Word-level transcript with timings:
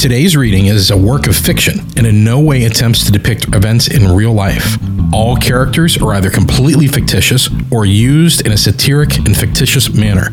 Today's 0.00 0.34
reading 0.34 0.64
is 0.64 0.90
a 0.90 0.96
work 0.96 1.26
of 1.26 1.36
fiction 1.36 1.80
and 1.98 2.06
in 2.06 2.24
no 2.24 2.40
way 2.40 2.64
attempts 2.64 3.04
to 3.04 3.12
depict 3.12 3.54
events 3.54 3.86
in 3.86 4.10
real 4.10 4.32
life. 4.32 4.78
All 5.12 5.36
characters 5.36 5.98
are 5.98 6.14
either 6.14 6.30
completely 6.30 6.86
fictitious 6.86 7.50
or 7.70 7.84
used 7.84 8.46
in 8.46 8.52
a 8.52 8.56
satiric 8.56 9.18
and 9.18 9.36
fictitious 9.36 9.92
manner. 9.92 10.30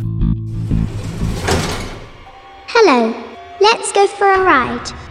Hello, 2.68 3.14
let's 3.59 3.91
go 3.91 4.07
for 4.07 4.32
a 4.32 4.41
ride. 4.41 5.07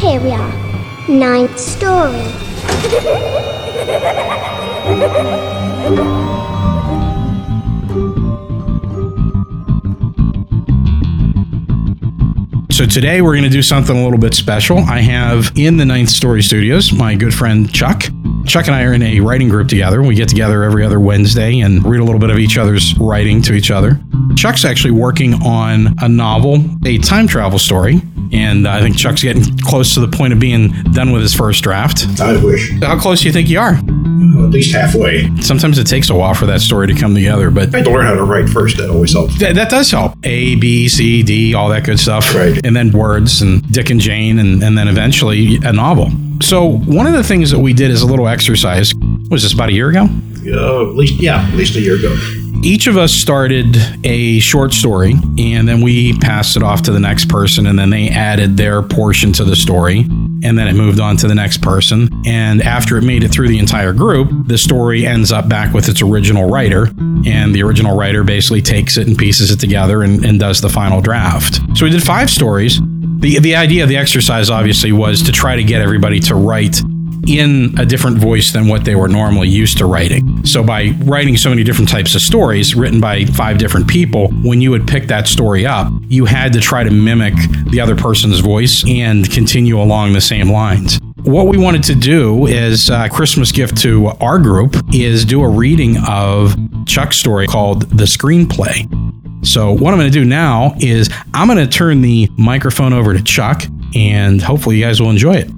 Here 0.00 0.18
we 0.18 0.30
are. 0.30 1.08
Ninth 1.10 1.58
story. 1.58 2.24
So 12.70 12.86
today 12.86 13.20
we're 13.20 13.32
going 13.32 13.42
to 13.42 13.50
do 13.50 13.60
something 13.60 13.94
a 13.94 14.02
little 14.02 14.18
bit 14.18 14.32
special. 14.32 14.78
I 14.78 15.00
have 15.02 15.52
in 15.54 15.76
the 15.76 15.84
Ninth 15.84 16.08
Story 16.08 16.42
Studios 16.42 16.94
my 16.94 17.14
good 17.14 17.34
friend 17.34 17.70
Chuck. 17.70 18.04
Chuck 18.46 18.68
and 18.68 18.74
I 18.74 18.84
are 18.84 18.94
in 18.94 19.02
a 19.02 19.20
writing 19.20 19.50
group 19.50 19.68
together. 19.68 20.02
We 20.02 20.14
get 20.14 20.30
together 20.30 20.62
every 20.62 20.82
other 20.82 20.98
Wednesday 20.98 21.60
and 21.60 21.84
read 21.84 22.00
a 22.00 22.04
little 22.04 22.20
bit 22.20 22.30
of 22.30 22.38
each 22.38 22.56
other's 22.56 22.96
writing 22.98 23.42
to 23.42 23.52
each 23.52 23.70
other. 23.70 24.00
Chuck's 24.34 24.64
actually 24.64 24.92
working 24.92 25.34
on 25.34 25.94
a 26.00 26.08
novel, 26.08 26.64
a 26.86 26.96
time 26.96 27.26
travel 27.26 27.58
story, 27.58 28.00
and 28.32 28.66
I 28.66 28.80
think 28.80 28.96
Chuck's 28.96 29.22
getting 29.22 29.58
close 29.58 29.94
to 29.94 30.00
the 30.00 30.08
point 30.08 30.32
of 30.32 30.38
being 30.38 30.70
done 30.92 31.12
with 31.12 31.22
his 31.22 31.34
first 31.34 31.62
draft. 31.62 32.06
I 32.20 32.42
wish. 32.42 32.70
How 32.80 32.98
close 32.98 33.20
do 33.20 33.26
you 33.26 33.32
think 33.32 33.48
you 33.48 33.58
are? 33.58 33.78
Well, 34.34 34.44
at 34.44 34.50
least 34.50 34.74
halfway. 34.74 35.34
Sometimes 35.40 35.78
it 35.78 35.86
takes 35.86 36.10
a 36.10 36.14
while 36.14 36.34
for 36.34 36.46
that 36.46 36.60
story 36.60 36.86
to 36.86 36.94
come 36.94 37.14
together, 37.14 37.50
but 37.50 37.74
I 37.74 37.78
had 37.78 37.84
to 37.86 37.90
learn 37.90 38.06
how 38.06 38.14
to 38.14 38.22
write 38.22 38.48
first. 38.48 38.76
That 38.76 38.90
always 38.90 39.12
helps. 39.12 39.38
Th- 39.38 39.54
that 39.54 39.70
does 39.70 39.90
help. 39.90 40.14
A, 40.24 40.56
B, 40.56 40.88
C, 40.88 41.22
D, 41.22 41.54
all 41.54 41.68
that 41.70 41.84
good 41.84 41.98
stuff. 41.98 42.34
Right. 42.34 42.64
And 42.64 42.76
then 42.76 42.92
words 42.92 43.42
and 43.42 43.70
Dick 43.72 43.90
and 43.90 44.00
Jane, 44.00 44.38
and, 44.38 44.62
and 44.62 44.76
then 44.76 44.88
eventually 44.88 45.56
a 45.64 45.72
novel. 45.72 46.10
So, 46.42 46.78
one 46.78 47.06
of 47.06 47.12
the 47.12 47.24
things 47.24 47.50
that 47.50 47.58
we 47.58 47.72
did 47.72 47.90
as 47.90 48.02
a 48.02 48.06
little 48.06 48.28
exercise 48.28 48.92
was 49.30 49.42
this 49.42 49.52
about 49.52 49.68
a 49.68 49.72
year 49.72 49.90
ago? 49.90 50.08
Uh, 50.46 50.90
at 50.90 50.96
least, 50.96 51.20
yeah, 51.20 51.46
at 51.46 51.54
least 51.54 51.76
a 51.76 51.80
year 51.80 51.96
ago. 51.96 52.16
Each 52.62 52.86
of 52.86 52.98
us 52.98 53.12
started 53.12 53.76
a 54.04 54.38
short 54.40 54.74
story, 54.74 55.14
and 55.38 55.66
then 55.66 55.80
we 55.80 56.18
passed 56.18 56.56
it 56.56 56.62
off 56.62 56.82
to 56.82 56.92
the 56.92 57.00
next 57.00 57.30
person, 57.30 57.66
and 57.66 57.78
then 57.78 57.88
they 57.88 58.10
added 58.10 58.58
their 58.58 58.82
portion 58.82 59.32
to 59.34 59.44
the 59.44 59.56
story, 59.56 60.00
and 60.00 60.58
then 60.58 60.68
it 60.68 60.74
moved 60.74 61.00
on 61.00 61.16
to 61.18 61.26
the 61.26 61.34
next 61.34 61.62
person. 61.62 62.10
And 62.26 62.60
after 62.60 62.98
it 62.98 63.02
made 63.02 63.24
it 63.24 63.28
through 63.28 63.48
the 63.48 63.58
entire 63.58 63.94
group, 63.94 64.28
the 64.46 64.58
story 64.58 65.06
ends 65.06 65.32
up 65.32 65.48
back 65.48 65.72
with 65.72 65.88
its 65.88 66.02
original 66.02 66.50
writer, 66.50 66.88
and 67.24 67.54
the 67.54 67.62
original 67.62 67.96
writer 67.96 68.24
basically 68.24 68.60
takes 68.60 68.98
it 68.98 69.06
and 69.08 69.16
pieces 69.16 69.50
it 69.50 69.58
together 69.58 70.02
and, 70.02 70.22
and 70.22 70.38
does 70.38 70.60
the 70.60 70.68
final 70.68 71.00
draft. 71.00 71.60
So 71.74 71.86
we 71.86 71.90
did 71.90 72.02
five 72.02 72.28
stories. 72.28 72.78
The, 73.20 73.38
the 73.38 73.56
idea 73.56 73.84
of 73.84 73.88
the 73.88 73.96
exercise 73.96 74.50
obviously 74.50 74.92
was 74.92 75.22
to 75.22 75.32
try 75.32 75.56
to 75.56 75.64
get 75.64 75.80
everybody 75.80 76.20
to 76.20 76.34
write 76.34 76.82
in 77.38 77.78
a 77.78 77.86
different 77.86 78.18
voice 78.18 78.52
than 78.52 78.68
what 78.68 78.84
they 78.84 78.94
were 78.94 79.08
normally 79.08 79.48
used 79.48 79.78
to 79.78 79.86
writing. 79.86 80.44
So, 80.44 80.62
by 80.62 80.90
writing 81.04 81.36
so 81.36 81.50
many 81.50 81.64
different 81.64 81.88
types 81.88 82.14
of 82.14 82.22
stories 82.22 82.74
written 82.74 83.00
by 83.00 83.24
five 83.26 83.58
different 83.58 83.88
people, 83.88 84.28
when 84.42 84.60
you 84.60 84.70
would 84.70 84.86
pick 84.86 85.06
that 85.08 85.26
story 85.26 85.66
up, 85.66 85.92
you 86.08 86.24
had 86.24 86.52
to 86.54 86.60
try 86.60 86.84
to 86.84 86.90
mimic 86.90 87.34
the 87.70 87.80
other 87.80 87.96
person's 87.96 88.40
voice 88.40 88.84
and 88.88 89.30
continue 89.30 89.80
along 89.80 90.12
the 90.12 90.20
same 90.20 90.50
lines. 90.50 90.98
What 91.24 91.48
we 91.48 91.58
wanted 91.58 91.82
to 91.84 91.94
do 91.94 92.46
is 92.46 92.88
a 92.88 93.08
Christmas 93.10 93.52
gift 93.52 93.76
to 93.82 94.08
our 94.20 94.38
group 94.38 94.74
is 94.92 95.24
do 95.24 95.42
a 95.42 95.48
reading 95.48 95.96
of 96.08 96.56
Chuck's 96.86 97.18
story 97.18 97.46
called 97.46 97.82
The 97.90 98.04
Screenplay. 98.04 98.88
So, 99.44 99.72
what 99.72 99.92
I'm 99.92 99.98
going 99.98 100.10
to 100.10 100.18
do 100.18 100.24
now 100.24 100.74
is 100.80 101.10
I'm 101.34 101.46
going 101.46 101.58
to 101.58 101.66
turn 101.66 102.00
the 102.00 102.28
microphone 102.38 102.92
over 102.92 103.14
to 103.14 103.22
Chuck, 103.22 103.62
and 103.94 104.40
hopefully, 104.40 104.76
you 104.76 104.84
guys 104.84 105.00
will 105.00 105.10
enjoy 105.10 105.34
it. 105.34 105.50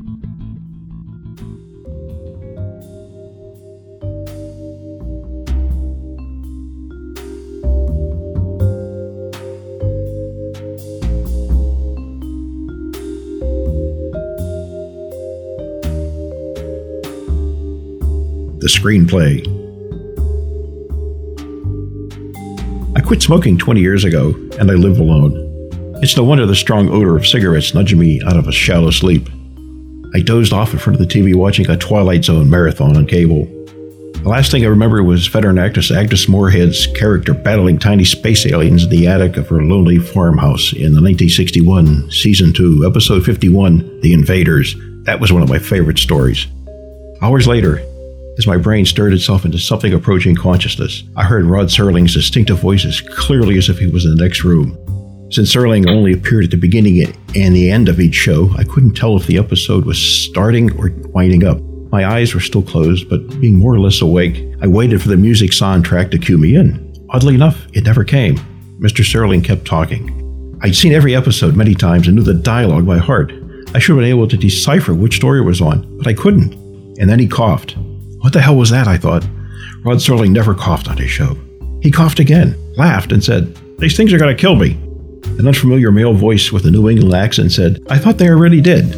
Screenplay. 18.82 19.47
I 22.97 23.00
quit 23.00 23.22
smoking 23.22 23.56
20 23.56 23.81
years 23.81 24.04
ago, 24.04 24.34
and 24.59 24.70
I 24.70 24.75
live 24.75 24.98
alone. 24.98 25.38
It's 26.03 26.16
no 26.16 26.25
wonder 26.25 26.47
the 26.47 26.56
strong 26.56 26.88
odor 26.88 27.16
of 27.16 27.26
cigarettes 27.26 27.75
nudged 27.75 27.97
me 27.97 28.20
out 28.26 28.37
of 28.37 28.48
a 28.48 28.53
shallow 28.53 28.91
sleep. 28.91 29.28
I 30.15 30.20
dozed 30.20 30.53
off 30.53 30.72
in 30.72 30.81
front 30.81 31.00
of 31.00 31.09
the 31.09 31.15
TV 31.15 31.34
watching 31.34 31.70
a 31.70 31.76
Twilight 31.76 32.25
Zone 32.25 32.50
marathon 32.50 32.97
on 32.97 33.06
cable. 33.06 33.44
The 34.15 34.28
last 34.28 34.50
thing 34.50 34.65
I 34.65 34.69
remember 34.69 35.03
was 35.03 35.28
veteran 35.28 35.59
actress 35.59 35.93
Agnes 35.93 36.28
Moorehead's 36.28 36.87
character 36.88 37.34
battling 37.34 37.78
tiny 37.78 38.04
space 38.04 38.44
aliens 38.47 38.84
in 38.84 38.91
the 38.91 39.06
attic 39.06 39.37
of 39.37 39.49
her 39.49 39.62
lonely 39.62 39.99
farmhouse 39.99 40.72
in 40.72 40.93
the 40.93 41.00
1961 41.00 42.10
Season 42.10 42.53
2, 42.53 42.84
Episode 42.87 43.25
51, 43.25 44.00
The 44.00 44.12
Invaders. 44.12 44.75
That 45.04 45.20
was 45.20 45.32
one 45.32 45.43
of 45.43 45.49
my 45.49 45.59
favorite 45.59 45.99
stories. 45.99 46.47
Hours 47.20 47.47
later, 47.47 47.81
as 48.38 48.47
my 48.47 48.56
brain 48.56 48.87
stirred 48.87 49.12
itself 49.12 49.44
into 49.44 49.59
something 49.59 49.93
approaching 49.93 50.34
consciousness, 50.34 51.03
I 51.16 51.25
heard 51.25 51.44
Rod 51.44 51.66
Serling's 51.66 52.15
distinctive 52.15 52.59
voice 52.59 52.84
as 52.84 53.00
clearly 53.00 53.59
as 53.59 53.69
if 53.69 53.78
he 53.78 53.87
was 53.87 54.04
in 54.04 54.16
the 54.16 54.22
next 54.22 54.43
room. 54.44 54.78
Since 55.31 55.54
Serling 55.54 55.88
only 55.88 56.12
appeared 56.12 56.44
at 56.44 56.50
the 56.50 56.56
beginning 56.56 57.03
and 57.34 57.54
the 57.54 57.70
end 57.70 57.88
of 57.88 58.00
each 58.00 58.15
show, 58.15 58.50
I 58.56 58.65
couldn't 58.65 58.94
tell 58.94 59.16
if 59.16 59.26
the 59.26 59.38
episode 59.38 59.84
was 59.84 59.98
starting 59.98 60.70
or 60.78 60.91
winding 61.09 61.44
up. 61.44 61.59
My 61.91 62.06
eyes 62.06 62.34
were 62.34 62.41
still 62.41 62.62
closed, 62.62 63.09
but 63.09 63.41
being 63.41 63.59
more 63.59 63.75
or 63.75 63.81
less 63.81 64.00
awake, 64.00 64.43
I 64.60 64.66
waited 64.66 65.00
for 65.00 65.09
the 65.09 65.16
music 65.16 65.50
soundtrack 65.50 66.10
to 66.10 66.19
cue 66.19 66.38
me 66.38 66.56
in. 66.56 67.06
Oddly 67.10 67.34
enough, 67.34 67.66
it 67.75 67.84
never 67.84 68.04
came. 68.04 68.37
Mr. 68.78 69.04
Serling 69.04 69.44
kept 69.44 69.64
talking. 69.64 70.59
I'd 70.62 70.76
seen 70.76 70.93
every 70.93 71.14
episode 71.14 71.56
many 71.56 71.75
times 71.75 72.06
and 72.06 72.16
knew 72.16 72.22
the 72.22 72.34
dialogue 72.34 72.87
by 72.87 72.99
heart. 72.99 73.32
I 73.75 73.78
should 73.78 73.97
have 73.97 74.03
been 74.03 74.10
able 74.10 74.28
to 74.28 74.37
decipher 74.37 74.94
which 74.94 75.16
story 75.16 75.41
it 75.41 75.44
was 75.44 75.60
on, 75.60 75.99
but 75.99 76.06
I 76.06 76.14
couldn't. 76.14 76.54
And 76.99 77.09
then 77.09 77.19
he 77.19 77.26
coughed. 77.26 77.76
What 78.22 78.33
the 78.33 78.41
hell 78.41 78.56
was 78.56 78.71
that? 78.71 78.87
I 78.87 78.97
thought. 78.97 79.25
Rod 79.84 79.99
Serling 79.99 80.31
never 80.31 80.55
coughed 80.55 80.88
on 80.88 80.97
his 80.97 81.10
show. 81.10 81.37
He 81.81 81.91
coughed 81.91 82.21
again, 82.21 82.56
laughed, 82.77 83.10
and 83.10 83.22
said, 83.22 83.56
These 83.78 83.97
things 83.97 84.12
are 84.12 84.19
going 84.19 84.34
to 84.34 84.41
kill 84.41 84.55
me. 84.55 84.72
An 85.38 85.47
unfamiliar 85.49 85.91
male 85.91 86.15
voice 86.15 86.53
with 86.53 86.65
a 86.65 86.71
New 86.71 86.88
England 86.88 87.15
accent 87.15 87.50
said, 87.50 87.81
I 87.91 87.99
thought 87.99 88.19
they 88.19 88.28
already 88.28 88.61
did. 88.61 88.97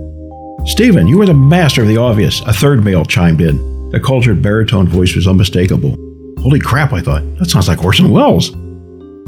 Stephen, 0.66 1.06
you 1.06 1.16
were 1.16 1.26
the 1.26 1.32
master 1.32 1.82
of 1.82 1.88
the 1.88 1.96
obvious. 1.96 2.42
A 2.42 2.52
third 2.52 2.84
male 2.84 3.04
chimed 3.04 3.40
in. 3.40 3.56
The 3.90 4.00
cultured 4.00 4.42
baritone 4.42 4.88
voice 4.88 5.14
was 5.14 5.26
unmistakable. 5.26 5.96
Holy 6.40 6.60
crap, 6.60 6.92
I 6.92 7.00
thought. 7.00 7.22
That 7.38 7.48
sounds 7.48 7.68
like 7.68 7.82
Orson 7.82 8.10
Welles. 8.10 8.52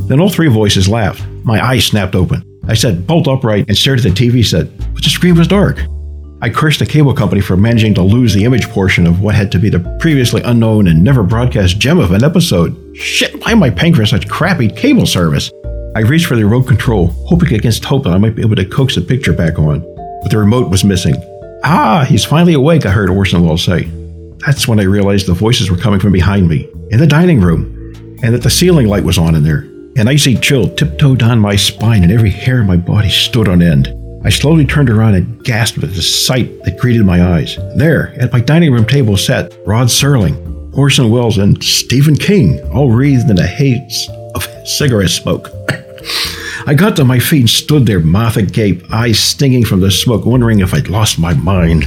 Then 0.08 0.20
all 0.20 0.28
three 0.28 0.48
voices 0.48 0.88
laughed. 0.88 1.24
My 1.42 1.64
eyes 1.64 1.86
snapped 1.86 2.14
open. 2.14 2.42
I 2.68 2.74
sat 2.74 3.06
bolt 3.06 3.28
upright 3.28 3.66
and 3.68 3.76
stared 3.76 4.00
at 4.00 4.02
the 4.02 4.10
TV 4.10 4.44
set, 4.44 4.66
but 4.92 5.02
the 5.02 5.08
screen 5.08 5.36
was 5.36 5.48
dark. 5.48 5.78
I 6.46 6.50
cursed 6.50 6.78
the 6.78 6.86
cable 6.86 7.12
company 7.12 7.40
for 7.40 7.56
managing 7.56 7.92
to 7.94 8.02
lose 8.02 8.32
the 8.32 8.44
image 8.44 8.68
portion 8.68 9.04
of 9.04 9.20
what 9.20 9.34
had 9.34 9.50
to 9.50 9.58
be 9.58 9.68
the 9.68 9.80
previously 9.98 10.42
unknown 10.42 10.86
and 10.86 11.02
never 11.02 11.24
broadcast 11.24 11.80
gem 11.80 11.98
of 11.98 12.12
an 12.12 12.22
episode. 12.22 12.96
Shit, 12.96 13.40
why 13.40 13.50
am 13.50 13.64
I 13.64 13.70
paying 13.70 13.92
for 13.92 14.06
such 14.06 14.28
crappy 14.28 14.68
cable 14.68 15.06
service? 15.06 15.50
I 15.96 16.02
reached 16.02 16.26
for 16.26 16.36
the 16.36 16.44
remote 16.44 16.68
control, 16.68 17.08
hoping 17.26 17.52
against 17.52 17.84
hope 17.84 18.04
that 18.04 18.12
I 18.12 18.18
might 18.18 18.36
be 18.36 18.42
able 18.42 18.54
to 18.54 18.64
coax 18.64 18.94
the 18.94 19.00
picture 19.00 19.32
back 19.32 19.58
on. 19.58 19.80
But 20.22 20.30
the 20.30 20.38
remote 20.38 20.70
was 20.70 20.84
missing. 20.84 21.16
Ah, 21.64 22.06
he's 22.08 22.24
finally 22.24 22.54
awake, 22.54 22.86
I 22.86 22.90
heard 22.90 23.10
Orson 23.10 23.58
say. 23.58 23.90
That's 24.46 24.68
when 24.68 24.78
I 24.78 24.84
realized 24.84 25.26
the 25.26 25.34
voices 25.34 25.68
were 25.68 25.76
coming 25.76 25.98
from 25.98 26.12
behind 26.12 26.48
me, 26.48 26.68
in 26.92 27.00
the 27.00 27.08
dining 27.08 27.40
room, 27.40 27.92
and 28.22 28.32
that 28.32 28.44
the 28.44 28.50
ceiling 28.50 28.86
light 28.86 29.02
was 29.02 29.18
on 29.18 29.34
in 29.34 29.42
there. 29.42 29.68
An 29.96 30.06
icy 30.06 30.36
chill 30.36 30.72
tiptoed 30.76 31.18
down 31.18 31.40
my 31.40 31.56
spine, 31.56 32.04
and 32.04 32.12
every 32.12 32.30
hair 32.30 32.60
in 32.60 32.68
my 32.68 32.76
body 32.76 33.10
stood 33.10 33.48
on 33.48 33.62
end. 33.62 33.92
I 34.26 34.30
slowly 34.30 34.66
turned 34.66 34.90
around 34.90 35.14
and 35.14 35.44
gasped 35.44 35.84
at 35.84 35.94
the 35.94 36.02
sight 36.02 36.64
that 36.64 36.80
greeted 36.80 37.06
my 37.06 37.22
eyes. 37.22 37.56
There, 37.76 38.12
at 38.20 38.32
my 38.32 38.40
dining 38.40 38.72
room 38.72 38.84
table, 38.84 39.16
sat 39.16 39.56
Rod 39.64 39.86
Serling, 39.86 40.76
Orson 40.76 41.10
Welles, 41.10 41.38
and 41.38 41.62
Stephen 41.62 42.16
King, 42.16 42.60
all 42.72 42.90
wreathed 42.90 43.30
in 43.30 43.38
a 43.38 43.46
haze 43.46 44.08
of 44.34 44.44
cigarette 44.66 45.10
smoke. 45.10 45.50
I 46.66 46.74
got 46.74 46.96
to 46.96 47.04
my 47.04 47.20
feet 47.20 47.42
and 47.42 47.48
stood 47.48 47.86
there, 47.86 48.00
mouth 48.00 48.36
agape, 48.36 48.92
eyes 48.92 49.20
stinging 49.20 49.64
from 49.64 49.78
the 49.78 49.92
smoke, 49.92 50.26
wondering 50.26 50.58
if 50.58 50.74
I'd 50.74 50.88
lost 50.88 51.20
my 51.20 51.32
mind. 51.32 51.84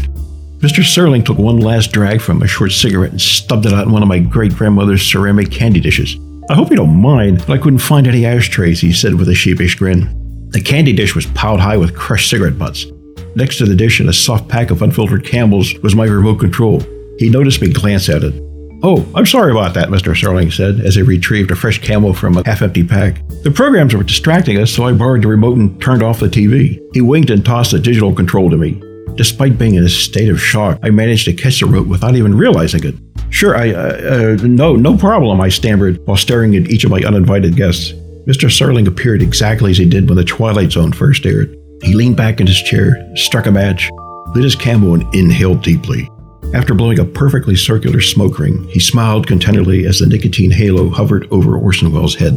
Mr. 0.60 0.82
Serling 0.82 1.26
took 1.26 1.38
one 1.38 1.60
last 1.60 1.92
drag 1.92 2.22
from 2.22 2.42
a 2.42 2.48
short 2.48 2.72
cigarette 2.72 3.12
and 3.12 3.20
stubbed 3.20 3.66
it 3.66 3.74
out 3.74 3.88
in 3.88 3.92
one 3.92 4.02
of 4.02 4.08
my 4.08 4.20
great 4.20 4.56
grandmother's 4.56 5.06
ceramic 5.06 5.52
candy 5.52 5.82
dishes. 5.82 6.16
I 6.50 6.54
hope 6.54 6.70
you 6.70 6.78
don't 6.78 7.02
mind, 7.02 7.40
but 7.40 7.50
I 7.50 7.62
couldn't 7.62 7.80
find 7.80 8.08
any 8.08 8.26
ashtrays, 8.26 8.80
he 8.80 8.94
said 8.94 9.16
with 9.16 9.28
a 9.28 9.36
sheepish 9.36 9.76
grin. 9.76 10.19
The 10.50 10.62
candy 10.62 10.94
dish 10.94 11.14
was 11.14 11.28
piled 11.28 11.60
high 11.60 11.78
with 11.78 11.96
crushed 11.96 12.30
cigarette 12.30 12.58
butts. 12.58 12.88
Next 13.36 13.60
to 13.60 13.66
the 13.66 13.76
dish 13.76 14.02
in 14.02 14.10
a 14.10 14.14
soft 14.14 14.48
pack 14.48 14.72
of 14.72 14.82
unfiltered 14.82 15.24
Camels 15.24 15.76
was 15.84 15.96
my 15.96 16.06
remote 16.06 16.40
control. 16.40 16.82
He 17.20 17.30
noticed 17.30 17.62
me 17.62 17.72
glance 17.72 18.10
at 18.10 18.24
it. 18.24 18.34
Oh, 18.82 19.06
I'm 19.14 19.28
sorry 19.28 19.52
about 19.52 19.76
that, 19.76 19.90
Mr. 19.90 20.16
Serling 20.16 20.52
said 20.52 20.80
as 20.80 20.96
he 20.96 21.04
retrieved 21.04 21.52
a 21.52 21.56
fresh 21.56 21.80
camel 21.80 22.16
from 22.16 22.38
a 22.38 22.44
half 22.46 22.64
empty 22.64 22.84
pack. 22.84 23.22
The 23.44 23.52
programs 23.52 23.94
were 23.94 24.04
distracting 24.04 24.58
us, 24.58 24.72
so 24.72 24.86
I 24.86 24.94
borrowed 24.94 25.22
the 25.22 25.28
remote 25.28 25.58
and 25.58 25.80
turned 25.82 26.02
off 26.02 26.22
the 26.22 26.28
TV. 26.28 26.80
He 26.94 27.02
winked 27.02 27.30
and 27.30 27.46
tossed 27.46 27.72
the 27.72 27.80
digital 27.80 28.16
control 28.16 28.50
to 28.50 28.58
me. 28.58 28.82
Despite 29.16 29.58
being 29.60 29.76
in 29.76 29.84
a 29.84 29.90
state 29.90 30.30
of 30.30 30.42
shock, 30.42 30.80
I 30.82 30.90
managed 30.90 31.26
to 31.26 31.34
catch 31.34 31.60
the 31.60 31.66
remote 31.68 31.88
without 31.88 32.16
even 32.16 32.36
realizing 32.36 32.86
it. 32.86 32.96
Sure, 33.30 33.56
I, 33.56 33.72
uh, 33.72 34.38
uh, 34.40 34.44
no, 34.44 34.76
no 34.76 34.98
problem, 34.98 35.42
I 35.42 35.50
stammered 35.50 36.00
while 36.08 36.18
staring 36.18 36.56
at 36.56 36.72
each 36.72 36.86
of 36.86 36.90
my 36.90 37.02
uninvited 37.02 37.56
guests. 37.56 37.94
Mr. 38.30 38.48
Serling 38.48 38.88
appeared 38.88 39.24
exactly 39.24 39.72
as 39.72 39.80
he 39.80 39.90
did 39.90 40.08
when 40.08 40.16
The 40.16 40.24
Twilight 40.24 40.72
Zone 40.72 40.94
first 40.94 41.26
aired. 41.26 41.58
He 41.82 41.96
leaned 41.96 42.16
back 42.16 42.40
in 42.40 42.46
his 42.46 42.62
chair, 42.62 43.12
struck 43.16 43.48
a 43.48 43.52
match, 43.52 43.90
lit 44.36 44.44
his 44.44 44.56
camel, 44.56 44.94
and 44.94 45.16
inhaled 45.16 45.64
deeply. 45.64 46.08
After 46.54 46.76
blowing 46.76 47.00
a 47.00 47.06
perfectly 47.06 47.56
circular 47.56 48.02
smoke 48.02 48.38
ring, 48.38 48.66
he 48.66 48.80
smiled 48.80 49.26
contentedly 49.26 49.88
as 49.88 49.98
the 49.98 50.06
nicotine 50.06 50.52
halo 50.52 50.90
hovered 50.90 51.28
over 51.32 51.58
Orson 51.58 51.92
Welles' 51.92 52.14
head. 52.14 52.34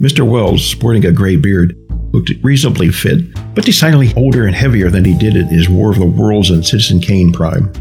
Mr. 0.00 0.24
Welles, 0.24 0.64
sporting 0.64 1.04
a 1.04 1.10
gray 1.10 1.34
beard, 1.34 1.76
looked 2.12 2.30
reasonably 2.44 2.90
fit, 2.90 3.34
but 3.56 3.64
decidedly 3.64 4.14
older 4.16 4.46
and 4.46 4.54
heavier 4.54 4.88
than 4.88 5.04
he 5.04 5.18
did 5.18 5.34
in 5.34 5.48
his 5.48 5.68
War 5.68 5.90
of 5.90 5.98
the 5.98 6.06
Worlds 6.06 6.50
and 6.50 6.64
Citizen 6.64 7.00
Kane 7.00 7.32
prime. 7.32 7.72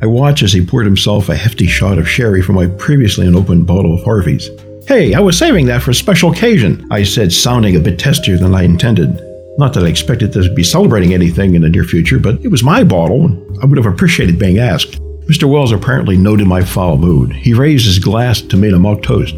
I 0.00 0.06
watched 0.06 0.44
as 0.44 0.52
he 0.52 0.64
poured 0.64 0.86
himself 0.86 1.28
a 1.28 1.34
hefty 1.34 1.66
shot 1.66 1.98
of 1.98 2.08
sherry 2.08 2.40
from 2.40 2.54
my 2.54 2.68
previously 2.68 3.26
unopened 3.26 3.66
bottle 3.66 3.94
of 3.94 4.04
Harvey's. 4.04 4.48
Hey, 4.86 5.14
I 5.14 5.20
was 5.20 5.38
saving 5.38 5.66
that 5.66 5.82
for 5.82 5.92
a 5.92 5.94
special 5.94 6.32
occasion, 6.32 6.86
I 6.90 7.04
said, 7.04 7.32
sounding 7.32 7.76
a 7.76 7.80
bit 7.80 7.98
testier 7.98 8.38
than 8.38 8.54
I 8.54 8.62
intended. 8.64 9.20
Not 9.56 9.72
that 9.74 9.84
I 9.84 9.88
expected 9.88 10.32
to 10.32 10.52
be 10.54 10.64
celebrating 10.64 11.14
anything 11.14 11.54
in 11.54 11.62
the 11.62 11.68
near 11.68 11.84
future, 11.84 12.18
but 12.18 12.44
it 12.44 12.48
was 12.48 12.64
my 12.64 12.82
bottle, 12.82 13.26
and 13.26 13.58
I 13.62 13.66
would 13.66 13.76
have 13.76 13.86
appreciated 13.86 14.38
being 14.38 14.58
asked. 14.58 15.00
Mr. 15.26 15.48
Welles 15.48 15.70
apparently 15.70 16.16
noted 16.16 16.46
my 16.46 16.64
foul 16.64 16.96
mood. 16.96 17.32
He 17.32 17.54
raised 17.54 17.86
his 17.86 17.98
glass 17.98 18.40
to 18.40 18.56
me 18.56 18.72
a 18.72 18.78
mock 18.78 19.02
toast. 19.02 19.34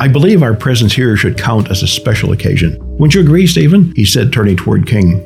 I 0.00 0.08
believe 0.08 0.42
our 0.42 0.54
presence 0.54 0.92
here 0.92 1.16
should 1.16 1.38
count 1.38 1.70
as 1.70 1.82
a 1.82 1.86
special 1.86 2.32
occasion. 2.32 2.76
Wouldn't 2.98 3.14
you 3.14 3.20
agree, 3.20 3.46
Stephen? 3.46 3.92
He 3.94 4.04
said, 4.04 4.32
turning 4.32 4.56
toward 4.56 4.86
King. 4.86 5.20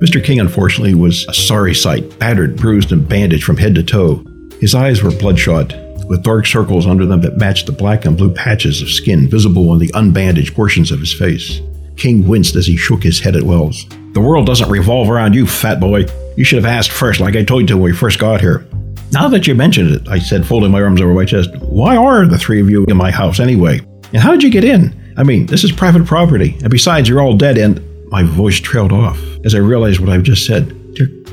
Mr. 0.00 0.22
King, 0.22 0.40
unfortunately, 0.40 0.94
was 0.94 1.26
a 1.28 1.34
sorry 1.34 1.74
sight, 1.74 2.18
battered, 2.18 2.56
bruised, 2.56 2.90
and 2.90 3.08
bandaged 3.08 3.44
from 3.44 3.58
head 3.58 3.74
to 3.76 3.82
toe. 3.82 4.24
His 4.60 4.74
eyes 4.74 5.02
were 5.02 5.10
bloodshot, 5.10 5.72
with 6.10 6.24
dark 6.24 6.44
circles 6.44 6.88
under 6.88 7.06
them 7.06 7.20
that 7.20 7.38
matched 7.38 7.66
the 7.66 7.72
black 7.72 8.04
and 8.04 8.18
blue 8.18 8.34
patches 8.34 8.82
of 8.82 8.90
skin 8.90 9.28
visible 9.28 9.70
on 9.70 9.78
the 9.78 9.86
unbandaged 9.92 10.52
portions 10.54 10.90
of 10.90 10.98
his 10.98 11.14
face. 11.14 11.60
King 11.96 12.26
winced 12.26 12.56
as 12.56 12.66
he 12.66 12.76
shook 12.76 13.04
his 13.04 13.20
head 13.20 13.36
at 13.36 13.44
Welles. 13.44 13.86
The 14.12 14.20
world 14.20 14.44
doesn't 14.44 14.68
revolve 14.68 15.08
around 15.08 15.34
you, 15.34 15.46
fat 15.46 15.78
boy. 15.78 16.06
You 16.36 16.42
should 16.42 16.56
have 16.56 16.66
asked 16.66 16.90
first, 16.90 17.20
like 17.20 17.36
I 17.36 17.44
told 17.44 17.70
you 17.70 17.76
when 17.76 17.92
we 17.92 17.96
first 17.96 18.18
got 18.18 18.40
here. 18.40 18.66
Now 19.12 19.28
that 19.28 19.46
you 19.46 19.54
mentioned 19.54 19.92
it, 19.92 20.08
I 20.08 20.18
said, 20.18 20.44
folding 20.44 20.72
my 20.72 20.82
arms 20.82 21.00
over 21.00 21.14
my 21.14 21.24
chest, 21.24 21.50
why 21.58 21.96
are 21.96 22.26
the 22.26 22.38
three 22.38 22.60
of 22.60 22.68
you 22.68 22.84
in 22.86 22.96
my 22.96 23.12
house 23.12 23.38
anyway? 23.38 23.80
And 24.12 24.20
how 24.20 24.32
did 24.32 24.42
you 24.42 24.50
get 24.50 24.64
in? 24.64 25.14
I 25.16 25.22
mean, 25.22 25.46
this 25.46 25.62
is 25.62 25.70
private 25.70 26.06
property. 26.06 26.56
And 26.60 26.70
besides, 26.70 27.08
you're 27.08 27.20
all 27.20 27.36
dead, 27.36 27.56
and 27.56 27.80
my 28.10 28.24
voice 28.24 28.58
trailed 28.58 28.92
off 28.92 29.20
as 29.44 29.54
I 29.54 29.58
realized 29.58 30.00
what 30.00 30.08
I've 30.08 30.24
just 30.24 30.44
said. 30.44 30.76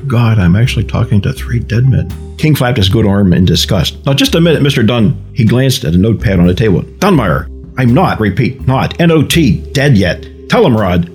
God, 0.05 0.37
I'm 0.39 0.55
actually 0.55 0.85
talking 0.85 1.21
to 1.21 1.33
three 1.33 1.59
dead 1.59 1.85
men. 1.85 2.09
King 2.37 2.55
flapped 2.55 2.77
his 2.77 2.89
good 2.89 3.07
arm 3.07 3.33
in 3.33 3.45
disgust. 3.45 4.05
Now, 4.05 4.13
just 4.13 4.35
a 4.35 4.41
minute, 4.41 4.61
Mr. 4.61 4.85
Dunn. 4.85 5.23
He 5.33 5.45
glanced 5.45 5.83
at 5.83 5.95
a 5.95 5.97
notepad 5.97 6.39
on 6.39 6.47
the 6.47 6.53
table. 6.53 6.81
Dunmire, 6.81 7.45
I'm 7.77 7.93
not, 7.93 8.19
repeat, 8.19 8.67
not, 8.67 8.99
N-O-T, 8.99 9.71
dead 9.71 9.97
yet. 9.97 10.25
Tell 10.49 10.65
him, 10.65 10.77
Rod. 10.77 11.07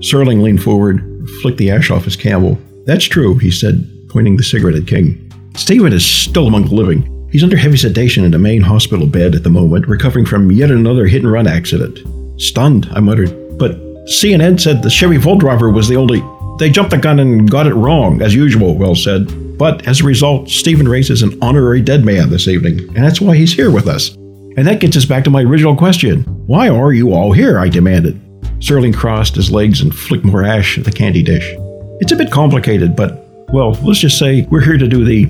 Serling 0.00 0.42
leaned 0.42 0.62
forward, 0.62 1.28
flicked 1.42 1.58
the 1.58 1.70
ash 1.70 1.90
off 1.90 2.04
his 2.04 2.16
camel. 2.16 2.58
That's 2.86 3.04
true, 3.04 3.36
he 3.38 3.50
said, 3.50 3.88
pointing 4.08 4.36
the 4.36 4.42
cigarette 4.42 4.76
at 4.76 4.86
King. 4.86 5.20
Stephen 5.56 5.92
is 5.92 6.04
still 6.04 6.46
among 6.46 6.66
the 6.66 6.74
living. 6.74 7.10
He's 7.30 7.42
under 7.42 7.56
heavy 7.56 7.76
sedation 7.76 8.24
in 8.24 8.34
a 8.34 8.38
Maine 8.38 8.62
hospital 8.62 9.06
bed 9.06 9.34
at 9.34 9.42
the 9.42 9.50
moment, 9.50 9.88
recovering 9.88 10.26
from 10.26 10.52
yet 10.52 10.70
another 10.70 11.06
hit 11.06 11.22
and 11.22 11.32
run 11.32 11.46
accident. 11.46 12.00
Stunned, 12.40 12.88
I 12.92 13.00
muttered. 13.00 13.58
But 13.58 13.76
CNN 14.06 14.60
said 14.60 14.82
the 14.82 14.90
Chevy 14.90 15.16
Volt 15.16 15.40
driver 15.40 15.70
was 15.70 15.88
the 15.88 15.96
only. 15.96 16.20
They 16.58 16.70
jumped 16.70 16.92
the 16.92 16.98
gun 16.98 17.18
and 17.18 17.50
got 17.50 17.66
it 17.66 17.74
wrong, 17.74 18.22
as 18.22 18.34
usual, 18.34 18.76
Welles 18.76 19.02
said. 19.02 19.58
But 19.58 19.86
as 19.88 20.00
a 20.00 20.04
result, 20.04 20.48
Stephen 20.48 20.88
Race 20.88 21.10
is 21.10 21.22
an 21.22 21.36
honorary 21.42 21.82
dead 21.82 22.04
man 22.04 22.30
this 22.30 22.46
evening, 22.46 22.80
and 22.94 23.04
that's 23.04 23.20
why 23.20 23.36
he's 23.36 23.52
here 23.52 23.70
with 23.70 23.88
us. 23.88 24.10
And 24.56 24.66
that 24.66 24.80
gets 24.80 24.96
us 24.96 25.04
back 25.04 25.24
to 25.24 25.30
my 25.30 25.42
original 25.42 25.76
question 25.76 26.22
Why 26.46 26.68
are 26.68 26.92
you 26.92 27.12
all 27.12 27.32
here? 27.32 27.58
I 27.58 27.68
demanded. 27.68 28.20
Serling 28.60 28.94
crossed 28.94 29.34
his 29.34 29.50
legs 29.50 29.80
and 29.80 29.94
flicked 29.94 30.24
more 30.24 30.44
ash 30.44 30.78
at 30.78 30.84
the 30.84 30.92
candy 30.92 31.22
dish. 31.22 31.54
It's 32.00 32.12
a 32.12 32.16
bit 32.16 32.30
complicated, 32.30 32.94
but, 32.94 33.26
well, 33.52 33.72
let's 33.82 34.00
just 34.00 34.18
say 34.18 34.42
we're 34.50 34.60
here 34.60 34.78
to 34.78 34.88
do 34.88 35.04
the, 35.04 35.26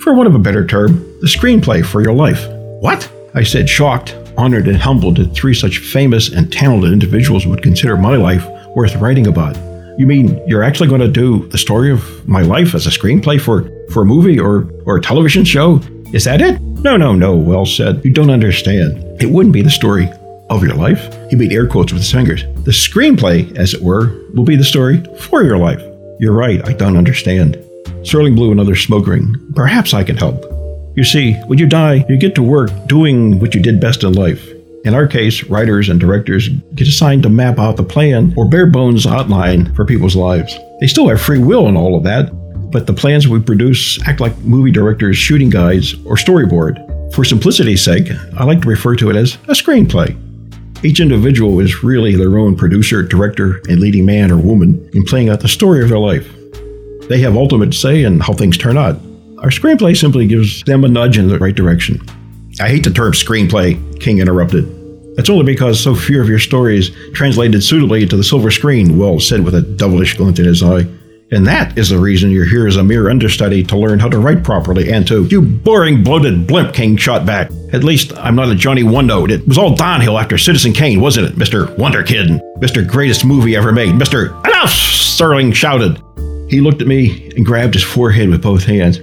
for 0.00 0.14
want 0.14 0.28
of 0.28 0.34
a 0.34 0.38
better 0.38 0.64
term, 0.64 0.98
the 1.20 1.26
screenplay 1.26 1.84
for 1.84 2.02
your 2.02 2.12
life. 2.12 2.46
What? 2.80 3.10
I 3.34 3.42
said, 3.42 3.68
shocked, 3.68 4.16
honored, 4.36 4.68
and 4.68 4.76
humbled 4.76 5.16
that 5.16 5.34
three 5.34 5.54
such 5.54 5.78
famous 5.78 6.32
and 6.32 6.52
talented 6.52 6.92
individuals 6.92 7.46
would 7.46 7.62
consider 7.62 7.96
my 7.96 8.16
life 8.16 8.46
worth 8.76 8.94
writing 8.96 9.26
about. 9.26 9.56
You 9.98 10.06
mean 10.06 10.40
you're 10.46 10.62
actually 10.62 10.88
going 10.88 11.00
to 11.00 11.08
do 11.08 11.48
the 11.48 11.58
story 11.58 11.90
of 11.90 12.28
my 12.28 12.42
life 12.42 12.72
as 12.76 12.86
a 12.86 12.90
screenplay 12.90 13.40
for, 13.40 13.68
for 13.92 14.02
a 14.02 14.06
movie 14.06 14.38
or, 14.38 14.70
or 14.86 14.96
a 14.96 15.00
television 15.00 15.44
show? 15.44 15.80
Is 16.12 16.22
that 16.22 16.40
it? 16.40 16.60
No, 16.60 16.96
no, 16.96 17.16
no, 17.16 17.36
Welles 17.36 17.76
said. 17.76 18.04
You 18.04 18.12
don't 18.12 18.30
understand. 18.30 19.20
It 19.20 19.28
wouldn't 19.28 19.52
be 19.52 19.60
the 19.60 19.70
story 19.70 20.08
of 20.50 20.62
your 20.62 20.74
life. 20.74 21.12
He 21.30 21.36
made 21.36 21.52
air 21.52 21.66
quotes 21.66 21.92
with 21.92 22.02
his 22.02 22.12
fingers. 22.12 22.44
The 22.62 22.70
screenplay, 22.70 23.56
as 23.56 23.74
it 23.74 23.82
were, 23.82 24.24
will 24.34 24.44
be 24.44 24.54
the 24.54 24.62
story 24.62 25.02
for 25.18 25.42
your 25.42 25.58
life. 25.58 25.82
You're 26.20 26.32
right, 26.32 26.64
I 26.64 26.74
don't 26.74 26.96
understand. 26.96 27.56
Serling 28.02 28.36
blew 28.36 28.52
another 28.52 28.76
smoke 28.76 29.08
ring. 29.08 29.34
Perhaps 29.56 29.94
I 29.94 30.04
can 30.04 30.16
help. 30.16 30.44
You 30.96 31.02
see, 31.02 31.34
when 31.48 31.58
you 31.58 31.66
die, 31.66 32.04
you 32.08 32.16
get 32.16 32.36
to 32.36 32.42
work 32.42 32.70
doing 32.86 33.40
what 33.40 33.52
you 33.52 33.60
did 33.60 33.80
best 33.80 34.04
in 34.04 34.12
life. 34.12 34.48
In 34.84 34.94
our 34.94 35.06
case, 35.06 35.44
writers 35.44 35.88
and 35.88 35.98
directors 35.98 36.48
get 36.74 36.86
assigned 36.86 37.24
to 37.24 37.28
map 37.28 37.58
out 37.58 37.76
the 37.76 37.82
plan 37.82 38.32
or 38.36 38.48
bare 38.48 38.66
bones 38.66 39.06
outline 39.06 39.74
for 39.74 39.84
people's 39.84 40.16
lives. 40.16 40.56
They 40.80 40.86
still 40.86 41.08
have 41.08 41.20
free 41.20 41.38
will 41.38 41.66
and 41.66 41.76
all 41.76 41.96
of 41.96 42.04
that, 42.04 42.30
but 42.70 42.86
the 42.86 42.92
plans 42.92 43.26
we 43.26 43.40
produce 43.40 43.98
act 44.06 44.20
like 44.20 44.36
movie 44.38 44.70
directors' 44.70 45.16
shooting 45.16 45.50
guides 45.50 45.94
or 46.04 46.14
storyboard. 46.14 46.84
For 47.12 47.24
simplicity's 47.24 47.84
sake, 47.84 48.10
I 48.36 48.44
like 48.44 48.62
to 48.62 48.68
refer 48.68 48.94
to 48.96 49.10
it 49.10 49.16
as 49.16 49.34
a 49.48 49.52
screenplay. 49.52 50.16
Each 50.84 51.00
individual 51.00 51.58
is 51.58 51.82
really 51.82 52.14
their 52.14 52.38
own 52.38 52.54
producer, 52.54 53.02
director, 53.02 53.60
and 53.68 53.80
leading 53.80 54.06
man 54.06 54.30
or 54.30 54.36
woman 54.36 54.88
in 54.92 55.04
playing 55.04 55.28
out 55.28 55.40
the 55.40 55.48
story 55.48 55.82
of 55.82 55.88
their 55.88 55.98
life. 55.98 56.30
They 57.08 57.18
have 57.20 57.36
ultimate 57.36 57.74
say 57.74 58.04
in 58.04 58.20
how 58.20 58.34
things 58.34 58.56
turn 58.56 58.78
out. 58.78 58.96
Our 59.38 59.50
screenplay 59.50 59.96
simply 59.98 60.26
gives 60.26 60.62
them 60.64 60.84
a 60.84 60.88
nudge 60.88 61.18
in 61.18 61.28
the 61.28 61.38
right 61.38 61.54
direction. 61.54 62.00
I 62.60 62.68
hate 62.68 62.84
the 62.84 62.90
term 62.90 63.12
screenplay, 63.12 64.00
King 64.00 64.18
interrupted. 64.18 64.74
That's 65.16 65.30
only 65.30 65.44
because 65.44 65.80
so 65.80 65.94
few 65.94 66.20
of 66.20 66.28
your 66.28 66.38
stories 66.38 66.90
translated 67.12 67.62
suitably 67.62 68.06
to 68.06 68.16
the 68.16 68.24
silver 68.24 68.50
screen, 68.50 68.98
Welles 68.98 69.28
said 69.28 69.44
with 69.44 69.54
a 69.54 69.62
devilish 69.62 70.16
glint 70.16 70.38
in 70.38 70.44
his 70.44 70.62
eye. 70.62 70.86
And 71.30 71.46
that 71.46 71.76
is 71.76 71.90
the 71.90 71.98
reason 71.98 72.30
you're 72.30 72.48
here 72.48 72.66
as 72.66 72.76
a 72.76 72.84
mere 72.84 73.10
understudy 73.10 73.62
to 73.64 73.76
learn 73.76 73.98
how 73.98 74.08
to 74.08 74.18
write 74.18 74.42
properly 74.42 74.90
and 74.90 75.06
to. 75.08 75.24
You 75.26 75.42
boring, 75.42 76.02
bloated 76.02 76.46
blimp, 76.46 76.72
King 76.72 76.96
shot 76.96 77.26
back. 77.26 77.50
At 77.72 77.84
least 77.84 78.16
I'm 78.16 78.34
not 78.34 78.48
a 78.48 78.54
Johnny 78.54 78.82
One 78.82 79.06
Note. 79.06 79.30
It 79.30 79.46
was 79.46 79.58
all 79.58 79.74
downhill 79.74 80.18
after 80.18 80.38
Citizen 80.38 80.72
Kane, 80.72 81.00
wasn't 81.00 81.28
it, 81.28 81.36
Mr. 81.36 81.76
Wonder 81.76 82.02
Kid? 82.02 82.28
Mr. 82.58 82.86
Greatest 82.86 83.24
Movie 83.24 83.56
Ever 83.56 83.72
Made. 83.72 83.94
Mr. 83.94 84.28
Enough! 84.46 84.70
Serling 84.70 85.54
shouted. 85.54 86.00
He 86.48 86.60
looked 86.60 86.80
at 86.80 86.88
me 86.88 87.30
and 87.36 87.44
grabbed 87.44 87.74
his 87.74 87.84
forehead 87.84 88.30
with 88.30 88.42
both 88.42 88.64
hands. 88.64 88.98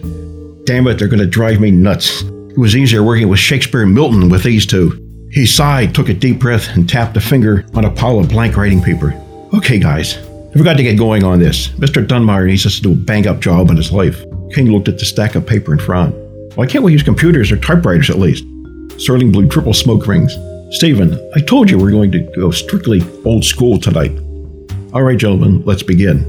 Damn 0.66 0.88
it, 0.88 0.98
they're 0.98 1.08
going 1.08 1.20
to 1.20 1.28
drive 1.28 1.60
me 1.60 1.70
nuts. 1.72 2.24
It 2.56 2.62
was 2.62 2.78
easier 2.78 3.04
working 3.04 3.28
with 3.28 3.40
Shakespeare 3.40 3.84
and 3.84 3.94
Milton 3.94 4.30
with 4.30 4.44
these 4.44 4.66
two. 4.66 5.28
He 5.30 5.46
sighed, 5.46 5.94
took 5.94 6.08
a 6.08 6.14
deep 6.14 6.40
breath, 6.40 6.70
and 6.70 6.88
tapped 6.88 7.18
a 7.18 7.20
finger 7.20 7.66
on 7.74 7.84
a 7.84 7.92
pile 7.92 8.18
of 8.18 8.30
blank 8.30 8.56
writing 8.56 8.82
paper. 8.82 9.14
Okay, 9.54 9.78
guys, 9.78 10.18
I 10.18 10.54
forgot 10.54 10.78
to 10.78 10.84
get 10.84 10.98
going 10.98 11.26
on 11.26 11.40
this. 11.40 11.68
Mr. 11.72 12.08
Dunmire 12.08 12.48
needs 12.48 12.66
us 12.66 12.78
to 12.78 12.82
do 12.82 12.94
a 12.94 12.96
bang 12.96 13.28
up 13.28 13.42
job 13.42 13.72
in 13.72 13.76
his 13.76 13.92
life. 13.92 14.24
King 14.54 14.72
looked 14.72 14.88
at 14.88 14.98
the 14.98 15.04
stack 15.04 15.36
of 15.36 15.46
paper 15.46 15.74
in 15.74 15.80
front. 15.80 16.16
Why 16.56 16.66
can't 16.66 16.86
we 16.86 16.94
use 16.94 17.04
computers 17.04 17.52
or 17.52 17.58
typewriters 17.58 18.10
at 18.10 18.20
least? 18.20 18.46
Serling 18.96 19.34
blew 19.34 19.50
triple 19.50 19.74
smoke 19.74 20.08
rings. 20.08 20.34
Stephen, 20.78 21.20
I 21.36 21.42
told 21.42 21.70
you 21.70 21.78
we're 21.78 21.92
going 21.92 22.14
to 22.14 22.20
go 22.38 22.52
strictly 22.52 23.02
old 23.26 23.44
school 23.44 23.82
tonight. 23.82 24.18
All 24.94 25.04
right, 25.04 25.18
gentlemen, 25.18 25.62
let's 25.66 25.84
begin. 25.84 26.24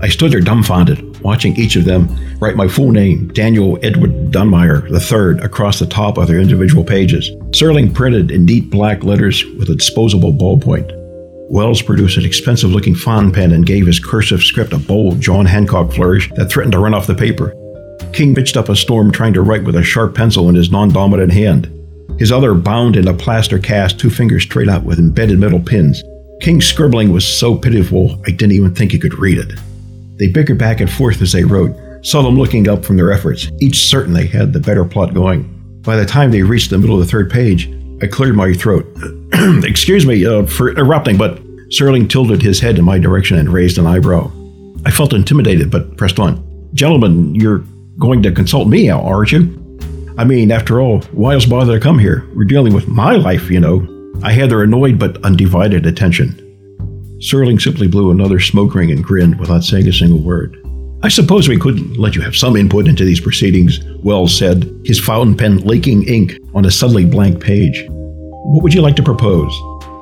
I 0.00 0.08
stood 0.08 0.32
there 0.32 0.40
dumbfounded, 0.40 1.11
watching 1.22 1.56
each 1.56 1.76
of 1.76 1.84
them 1.84 2.08
write 2.38 2.56
my 2.56 2.68
full 2.68 2.90
name, 2.90 3.28
Daniel 3.28 3.78
Edward 3.82 4.30
Dunmire 4.30 4.88
III, 4.90 5.44
across 5.44 5.78
the 5.78 5.86
top 5.86 6.18
of 6.18 6.28
their 6.28 6.40
individual 6.40 6.84
pages. 6.84 7.30
Serling 7.50 7.94
printed 7.94 8.30
in 8.30 8.44
neat 8.44 8.70
black 8.70 9.04
letters 9.04 9.44
with 9.58 9.70
a 9.70 9.76
disposable 9.76 10.32
ballpoint. 10.32 10.90
Welles 11.50 11.82
produced 11.82 12.16
an 12.16 12.24
expensive 12.24 12.70
looking 12.70 12.94
font 12.94 13.34
pen 13.34 13.52
and 13.52 13.66
gave 13.66 13.86
his 13.86 14.00
cursive 14.00 14.42
script 14.42 14.72
a 14.72 14.78
bold 14.78 15.20
John 15.20 15.44
Hancock 15.44 15.92
flourish 15.92 16.30
that 16.36 16.50
threatened 16.50 16.72
to 16.72 16.78
run 16.78 16.94
off 16.94 17.06
the 17.06 17.14
paper. 17.14 17.54
King 18.12 18.34
bitched 18.34 18.56
up 18.56 18.68
a 18.68 18.76
storm 18.76 19.12
trying 19.12 19.34
to 19.34 19.42
write 19.42 19.64
with 19.64 19.76
a 19.76 19.82
sharp 19.82 20.14
pencil 20.14 20.48
in 20.48 20.54
his 20.54 20.70
non 20.70 20.90
dominant 20.90 21.32
hand. 21.32 21.70
His 22.18 22.32
other 22.32 22.54
bound 22.54 22.96
in 22.96 23.08
a 23.08 23.14
plaster 23.14 23.58
cast, 23.58 23.98
two 23.98 24.10
fingers 24.10 24.42
straight 24.44 24.68
out 24.68 24.84
with 24.84 24.98
embedded 24.98 25.38
metal 25.38 25.60
pins. 25.60 26.02
King's 26.40 26.66
scribbling 26.66 27.12
was 27.12 27.26
so 27.26 27.56
pitiful 27.56 28.20
I 28.26 28.30
didn't 28.30 28.52
even 28.52 28.74
think 28.74 28.92
he 28.92 28.98
could 28.98 29.18
read 29.18 29.38
it. 29.38 29.52
They 30.18 30.28
bickered 30.28 30.58
back 30.58 30.80
and 30.80 30.90
forth 30.90 31.22
as 31.22 31.32
they 31.32 31.44
wrote, 31.44 31.74
seldom 32.04 32.36
looking 32.36 32.68
up 32.68 32.84
from 32.84 32.96
their 32.96 33.12
efforts, 33.12 33.50
each 33.60 33.88
certain 33.88 34.12
they 34.12 34.26
had 34.26 34.52
the 34.52 34.60
better 34.60 34.84
plot 34.84 35.14
going. 35.14 35.48
By 35.82 35.96
the 35.96 36.06
time 36.06 36.30
they 36.30 36.42
reached 36.42 36.70
the 36.70 36.78
middle 36.78 37.00
of 37.00 37.04
the 37.04 37.10
third 37.10 37.30
page, 37.30 37.68
I 38.02 38.06
cleared 38.06 38.36
my 38.36 38.52
throat. 38.52 38.86
Excuse 39.64 40.06
me 40.06 40.24
uh, 40.26 40.46
for 40.46 40.70
interrupting, 40.70 41.16
but 41.16 41.36
Serling 41.68 42.08
tilted 42.08 42.42
his 42.42 42.60
head 42.60 42.78
in 42.78 42.84
my 42.84 42.98
direction 42.98 43.38
and 43.38 43.48
raised 43.48 43.78
an 43.78 43.86
eyebrow. 43.86 44.30
I 44.84 44.90
felt 44.90 45.14
intimidated, 45.14 45.70
but 45.70 45.96
pressed 45.96 46.18
on. 46.18 46.70
Gentlemen, 46.74 47.34
you're 47.34 47.64
going 47.98 48.22
to 48.22 48.32
consult 48.32 48.68
me, 48.68 48.88
now, 48.88 49.02
aren't 49.02 49.32
you? 49.32 49.58
I 50.18 50.24
mean, 50.24 50.52
after 50.52 50.80
all, 50.80 51.00
why 51.12 51.34
else 51.34 51.46
bother 51.46 51.78
to 51.78 51.80
come 51.80 51.98
here? 51.98 52.28
We're 52.34 52.44
dealing 52.44 52.74
with 52.74 52.88
my 52.88 53.14
life, 53.14 53.50
you 53.50 53.60
know. 53.60 53.88
I 54.22 54.32
had 54.32 54.50
their 54.50 54.62
annoyed 54.62 54.98
but 54.98 55.24
undivided 55.24 55.86
attention. 55.86 56.38
Serling 57.22 57.60
simply 57.60 57.86
blew 57.86 58.10
another 58.10 58.40
smoke 58.40 58.74
ring 58.74 58.90
and 58.90 59.04
grinned 59.04 59.38
without 59.38 59.62
saying 59.62 59.86
a 59.86 59.92
single 59.92 60.18
word. 60.18 60.58
I 61.04 61.08
suppose 61.08 61.48
we 61.48 61.58
could 61.58 61.96
let 61.96 62.16
you 62.16 62.20
have 62.20 62.34
some 62.34 62.56
input 62.56 62.88
into 62.88 63.04
these 63.04 63.20
proceedings, 63.20 63.80
Welles 64.02 64.36
said, 64.36 64.68
his 64.84 64.98
fountain 64.98 65.36
pen 65.36 65.58
leaking 65.58 66.02
ink 66.08 66.36
on 66.52 66.64
a 66.64 66.70
suddenly 66.70 67.04
blank 67.04 67.40
page. 67.40 67.86
What 67.88 68.64
would 68.64 68.74
you 68.74 68.82
like 68.82 68.96
to 68.96 69.04
propose? 69.04 69.52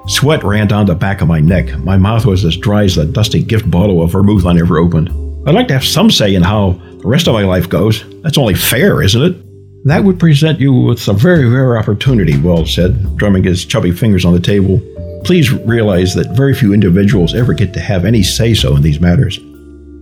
Sweat 0.06 0.42
ran 0.42 0.66
down 0.66 0.86
the 0.86 0.94
back 0.94 1.20
of 1.20 1.28
my 1.28 1.40
neck. 1.40 1.78
My 1.80 1.98
mouth 1.98 2.24
was 2.24 2.44
as 2.44 2.56
dry 2.56 2.84
as 2.84 2.96
the 2.96 3.04
dusty 3.04 3.42
gift 3.42 3.70
bottle 3.70 4.02
of 4.02 4.12
vermouth 4.12 4.46
I 4.46 4.54
never 4.54 4.78
opened. 4.78 5.10
I'd 5.46 5.54
like 5.54 5.68
to 5.68 5.74
have 5.74 5.84
some 5.84 6.10
say 6.10 6.34
in 6.34 6.42
how 6.42 6.72
the 6.72 7.08
rest 7.08 7.28
of 7.28 7.34
my 7.34 7.44
life 7.44 7.68
goes. 7.68 8.02
That's 8.22 8.38
only 8.38 8.54
fair, 8.54 9.02
isn't 9.02 9.22
it? 9.22 9.36
That 9.84 10.04
would 10.04 10.18
present 10.18 10.58
you 10.58 10.72
with 10.72 11.06
a 11.08 11.12
very 11.12 11.46
rare 11.46 11.78
opportunity, 11.78 12.38
Welles 12.38 12.74
said, 12.74 13.16
drumming 13.16 13.44
his 13.44 13.64
chubby 13.64 13.92
fingers 13.92 14.24
on 14.24 14.32
the 14.32 14.40
table. 14.40 14.80
Please 15.24 15.52
realize 15.52 16.14
that 16.14 16.36
very 16.36 16.54
few 16.54 16.72
individuals 16.72 17.34
ever 17.34 17.52
get 17.52 17.72
to 17.74 17.80
have 17.80 18.04
any 18.04 18.22
say 18.22 18.54
so 18.54 18.76
in 18.76 18.82
these 18.82 19.00
matters. 19.00 19.38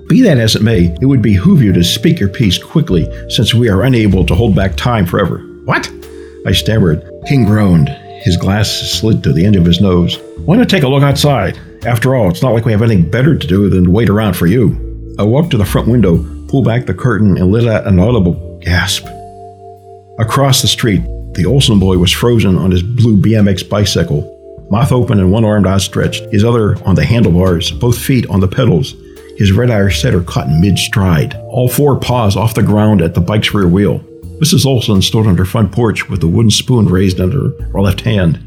Be 0.09 0.23
that 0.23 0.39
as 0.39 0.57
it 0.57 0.63
may, 0.63 0.97
it 1.01 1.07
would 1.07 1.21
behoove 1.21 1.63
you 1.63 1.73
to 1.73 1.85
speak 1.85 2.19
your 2.19 2.31
piece 2.31 2.57
quickly, 2.57 3.07
since 3.29 3.53
we 3.53 3.69
are 3.69 3.83
unable 3.83 4.25
to 4.25 4.35
hold 4.35 4.57
back 4.57 4.75
time 4.75 5.05
forever. 5.05 5.39
What? 5.65 5.91
I 6.47 6.53
stammered. 6.53 7.03
King 7.27 7.45
groaned. 7.45 7.89
His 8.23 8.37
glass 8.37 8.71
slid 8.71 9.23
to 9.23 9.33
the 9.33 9.45
end 9.45 9.57
of 9.57 9.67
his 9.67 9.81
nose. 9.81 10.19
Why 10.39 10.57
not 10.57 10.71
take 10.71 10.83
a 10.83 10.89
look 10.89 11.03
outside? 11.03 11.59
After 11.85 12.15
all, 12.15 12.31
it's 12.31 12.43
not 12.43 12.55
like 12.55 12.65
we 12.65 12.73
have 12.73 12.83
anything 12.83 13.11
better 13.11 13.37
to 13.37 13.47
do 13.47 13.69
than 13.69 13.93
wait 13.93 14.09
around 14.09 14.35
for 14.35 14.47
you. 14.47 15.15
I 15.19 15.25
walked 15.25 15.51
to 15.51 15.59
the 15.59 15.67
front 15.67 15.89
window, 15.89 16.25
pulled 16.49 16.65
back 16.65 16.87
the 16.87 16.95
curtain, 16.95 17.37
and 17.37 17.53
let 17.53 17.67
out 17.67 17.87
an 17.87 17.99
audible 17.99 18.59
gasp. 18.63 19.05
Across 20.19 20.63
the 20.63 20.69
street, 20.69 21.03
the 21.35 21.45
Olson 21.47 21.79
boy 21.79 21.99
was 21.99 22.13
frozen 22.13 22.57
on 22.57 22.71
his 22.71 22.83
blue 22.83 23.21
BMX 23.21 23.69
bicycle, 23.69 24.38
mouth 24.71 24.93
open 24.93 25.19
and 25.19 25.33
one 25.33 25.45
arm 25.45 25.67
outstretched, 25.67 26.25
his 26.33 26.45
other 26.45 26.83
on 26.85 26.95
the 26.95 27.05
handlebars, 27.05 27.71
both 27.71 27.99
feet 27.99 28.29
on 28.29 28.41
the 28.41 28.49
pedals, 28.49 28.95
his 29.37 29.53
red 29.53 29.71
Irish 29.71 30.03
setter 30.03 30.23
caught 30.23 30.49
in 30.49 30.61
mid 30.61 30.79
stride, 30.79 31.35
all 31.49 31.69
four 31.69 31.99
paws 31.99 32.37
off 32.37 32.55
the 32.55 32.63
ground 32.63 33.01
at 33.01 33.15
the 33.15 33.21
bike's 33.21 33.55
rear 33.55 33.69
wheel. 33.69 34.01
Mrs. 34.41 34.67
Olson 34.67 35.01
stood 35.03 35.27
on 35.27 35.37
her 35.37 35.45
front 35.45 35.73
porch 35.73 36.09
with 36.09 36.23
a 36.23 36.27
wooden 36.27 36.51
spoon 36.51 36.87
raised 36.87 37.21
under 37.21 37.51
her 37.73 37.81
left 37.81 38.01
hand. 38.03 38.41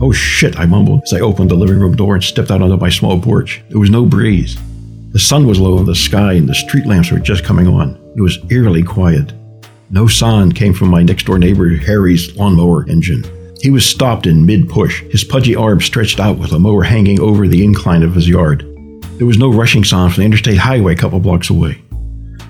Oh 0.00 0.10
shit, 0.10 0.58
I 0.58 0.66
mumbled 0.66 1.02
as 1.04 1.12
I 1.12 1.20
opened 1.20 1.50
the 1.50 1.54
living 1.54 1.78
room 1.78 1.94
door 1.94 2.14
and 2.14 2.24
stepped 2.24 2.50
out 2.50 2.60
onto 2.60 2.76
my 2.76 2.90
small 2.90 3.20
porch. 3.20 3.62
There 3.68 3.78
was 3.78 3.90
no 3.90 4.04
breeze. 4.04 4.58
The 5.12 5.18
sun 5.18 5.46
was 5.46 5.60
low 5.60 5.78
in 5.78 5.84
the 5.84 5.94
sky 5.94 6.32
and 6.32 6.48
the 6.48 6.54
street 6.54 6.86
lamps 6.86 7.10
were 7.10 7.18
just 7.18 7.44
coming 7.44 7.68
on. 7.68 7.98
It 8.16 8.20
was 8.22 8.38
eerily 8.50 8.82
quiet. 8.82 9.32
No 9.90 10.06
sound 10.06 10.56
came 10.56 10.72
from 10.72 10.88
my 10.88 11.02
next 11.02 11.26
door 11.26 11.38
neighbor 11.38 11.68
Harry's 11.76 12.34
lawnmower 12.36 12.88
engine. 12.88 13.22
He 13.62 13.70
was 13.70 13.86
stopped 13.86 14.26
in 14.26 14.44
mid 14.44 14.68
push, 14.68 15.02
his 15.04 15.22
pudgy 15.22 15.54
arm 15.54 15.80
stretched 15.80 16.18
out 16.18 16.36
with 16.36 16.50
a 16.50 16.58
mower 16.58 16.82
hanging 16.82 17.20
over 17.20 17.46
the 17.46 17.62
incline 17.62 18.02
of 18.02 18.12
his 18.12 18.28
yard. 18.28 18.62
There 19.18 19.26
was 19.26 19.38
no 19.38 19.52
rushing 19.52 19.84
sound 19.84 20.12
from 20.12 20.22
the 20.22 20.26
interstate 20.26 20.58
highway 20.58 20.94
a 20.94 20.96
couple 20.96 21.20
blocks 21.20 21.48
away. 21.48 21.80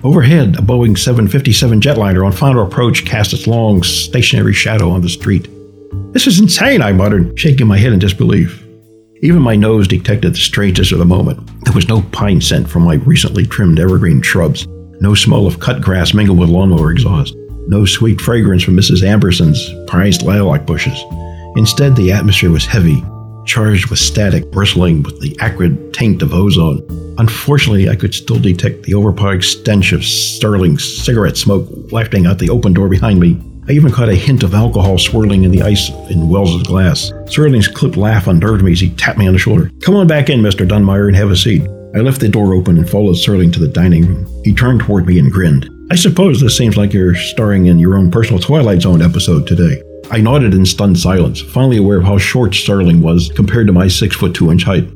Overhead, 0.03 0.55
a 0.55 0.61
Boeing 0.63 0.97
757 0.97 1.81
jetliner 1.81 2.25
on 2.25 2.31
final 2.31 2.65
approach 2.65 3.05
cast 3.05 3.31
its 3.31 3.45
long, 3.45 3.83
stationary 3.83 4.53
shadow 4.53 4.89
on 4.89 5.01
the 5.01 5.07
street. 5.07 5.47
This 6.13 6.25
is 6.25 6.39
insane, 6.39 6.81
I 6.81 6.93
muttered, 6.93 7.39
shaking 7.39 7.67
my 7.67 7.77
head 7.77 7.93
in 7.93 7.99
disbelief. 7.99 8.65
Even 9.21 9.43
my 9.43 9.55
nose 9.55 9.87
detected 9.87 10.33
the 10.33 10.37
strangeness 10.37 10.91
of 10.91 10.97
the 10.97 11.05
moment. 11.05 11.47
There 11.63 11.75
was 11.75 11.87
no 11.87 12.01
pine 12.11 12.41
scent 12.41 12.67
from 12.67 12.81
my 12.81 12.95
recently 12.95 13.45
trimmed 13.45 13.79
evergreen 13.79 14.23
shrubs, 14.23 14.67
no 14.99 15.13
smell 15.13 15.45
of 15.45 15.59
cut 15.59 15.79
grass 15.79 16.15
mingled 16.15 16.39
with 16.39 16.49
lawnmower 16.49 16.91
exhaust, 16.91 17.35
no 17.67 17.85
sweet 17.85 18.19
fragrance 18.19 18.63
from 18.63 18.75
Mrs. 18.75 19.03
Amberson's 19.03 19.69
prized 19.87 20.23
lilac 20.23 20.65
bushes. 20.65 20.97
Instead, 21.55 21.95
the 21.95 22.11
atmosphere 22.11 22.51
was 22.51 22.65
heavy, 22.65 23.03
charged 23.45 23.89
with 23.89 23.99
static, 23.99 24.49
bristling 24.51 25.03
with 25.03 25.19
the 25.21 25.37
acrid 25.39 25.93
taint 25.93 26.21
of 26.21 26.33
ozone. 26.33 26.85
Unfortunately, 27.17 27.89
I 27.89 27.95
could 27.95 28.13
still 28.13 28.39
detect 28.39 28.83
the 28.83 28.95
overpowering 28.95 29.41
stench 29.41 29.93
of 29.93 30.01
Serling 30.01 30.79
cigarette 30.79 31.37
smoke 31.37 31.67
wafting 31.91 32.25
out 32.25 32.39
the 32.39 32.49
open 32.49 32.73
door 32.73 32.89
behind 32.89 33.19
me. 33.19 33.39
I 33.67 33.71
even 33.71 33.91
caught 33.91 34.09
a 34.09 34.15
hint 34.15 34.43
of 34.43 34.53
alcohol 34.53 34.97
swirling 34.97 35.43
in 35.43 35.51
the 35.51 35.61
ice 35.61 35.89
in 36.09 36.27
Welles's 36.27 36.63
glass. 36.63 37.11
Serling's 37.27 37.67
clipped 37.67 37.95
laugh 37.95 38.27
unnerved 38.27 38.63
me 38.63 38.73
as 38.73 38.81
he 38.81 38.89
tapped 38.95 39.17
me 39.17 39.27
on 39.27 39.33
the 39.33 39.39
shoulder. 39.39 39.71
Come 39.81 39.95
on 39.95 40.07
back 40.07 40.29
in, 40.29 40.41
Mr. 40.41 40.67
Dunmire, 40.67 41.07
and 41.07 41.15
have 41.15 41.31
a 41.31 41.35
seat. 41.35 41.61
I 41.95 41.99
left 41.99 42.19
the 42.19 42.27
door 42.27 42.53
open 42.53 42.77
and 42.77 42.89
followed 42.89 43.15
Serling 43.15 43.53
to 43.53 43.59
the 43.59 43.67
dining 43.67 44.07
room. 44.07 44.41
He 44.43 44.53
turned 44.53 44.81
toward 44.81 45.05
me 45.05 45.19
and 45.19 45.31
grinned. 45.31 45.69
I 45.91 45.95
suppose 45.95 46.39
this 46.39 46.57
seems 46.57 46.77
like 46.77 46.93
you're 46.93 47.13
starring 47.13 47.65
in 47.65 47.77
your 47.77 47.97
own 47.97 48.09
personal 48.09 48.41
Twilight 48.41 48.81
Zone 48.81 49.01
episode 49.01 49.45
today. 49.45 49.83
I 50.11 50.21
nodded 50.21 50.53
in 50.53 50.65
stunned 50.65 50.97
silence, 50.97 51.41
finally 51.41 51.77
aware 51.77 51.97
of 51.97 52.05
how 52.05 52.17
short 52.17 52.51
Serling 52.51 53.01
was 53.01 53.31
compared 53.35 53.67
to 53.67 53.73
my 53.73 53.89
six 53.89 54.15
foot 54.15 54.33
two 54.33 54.49
inch 54.49 54.63
height. 54.63 54.87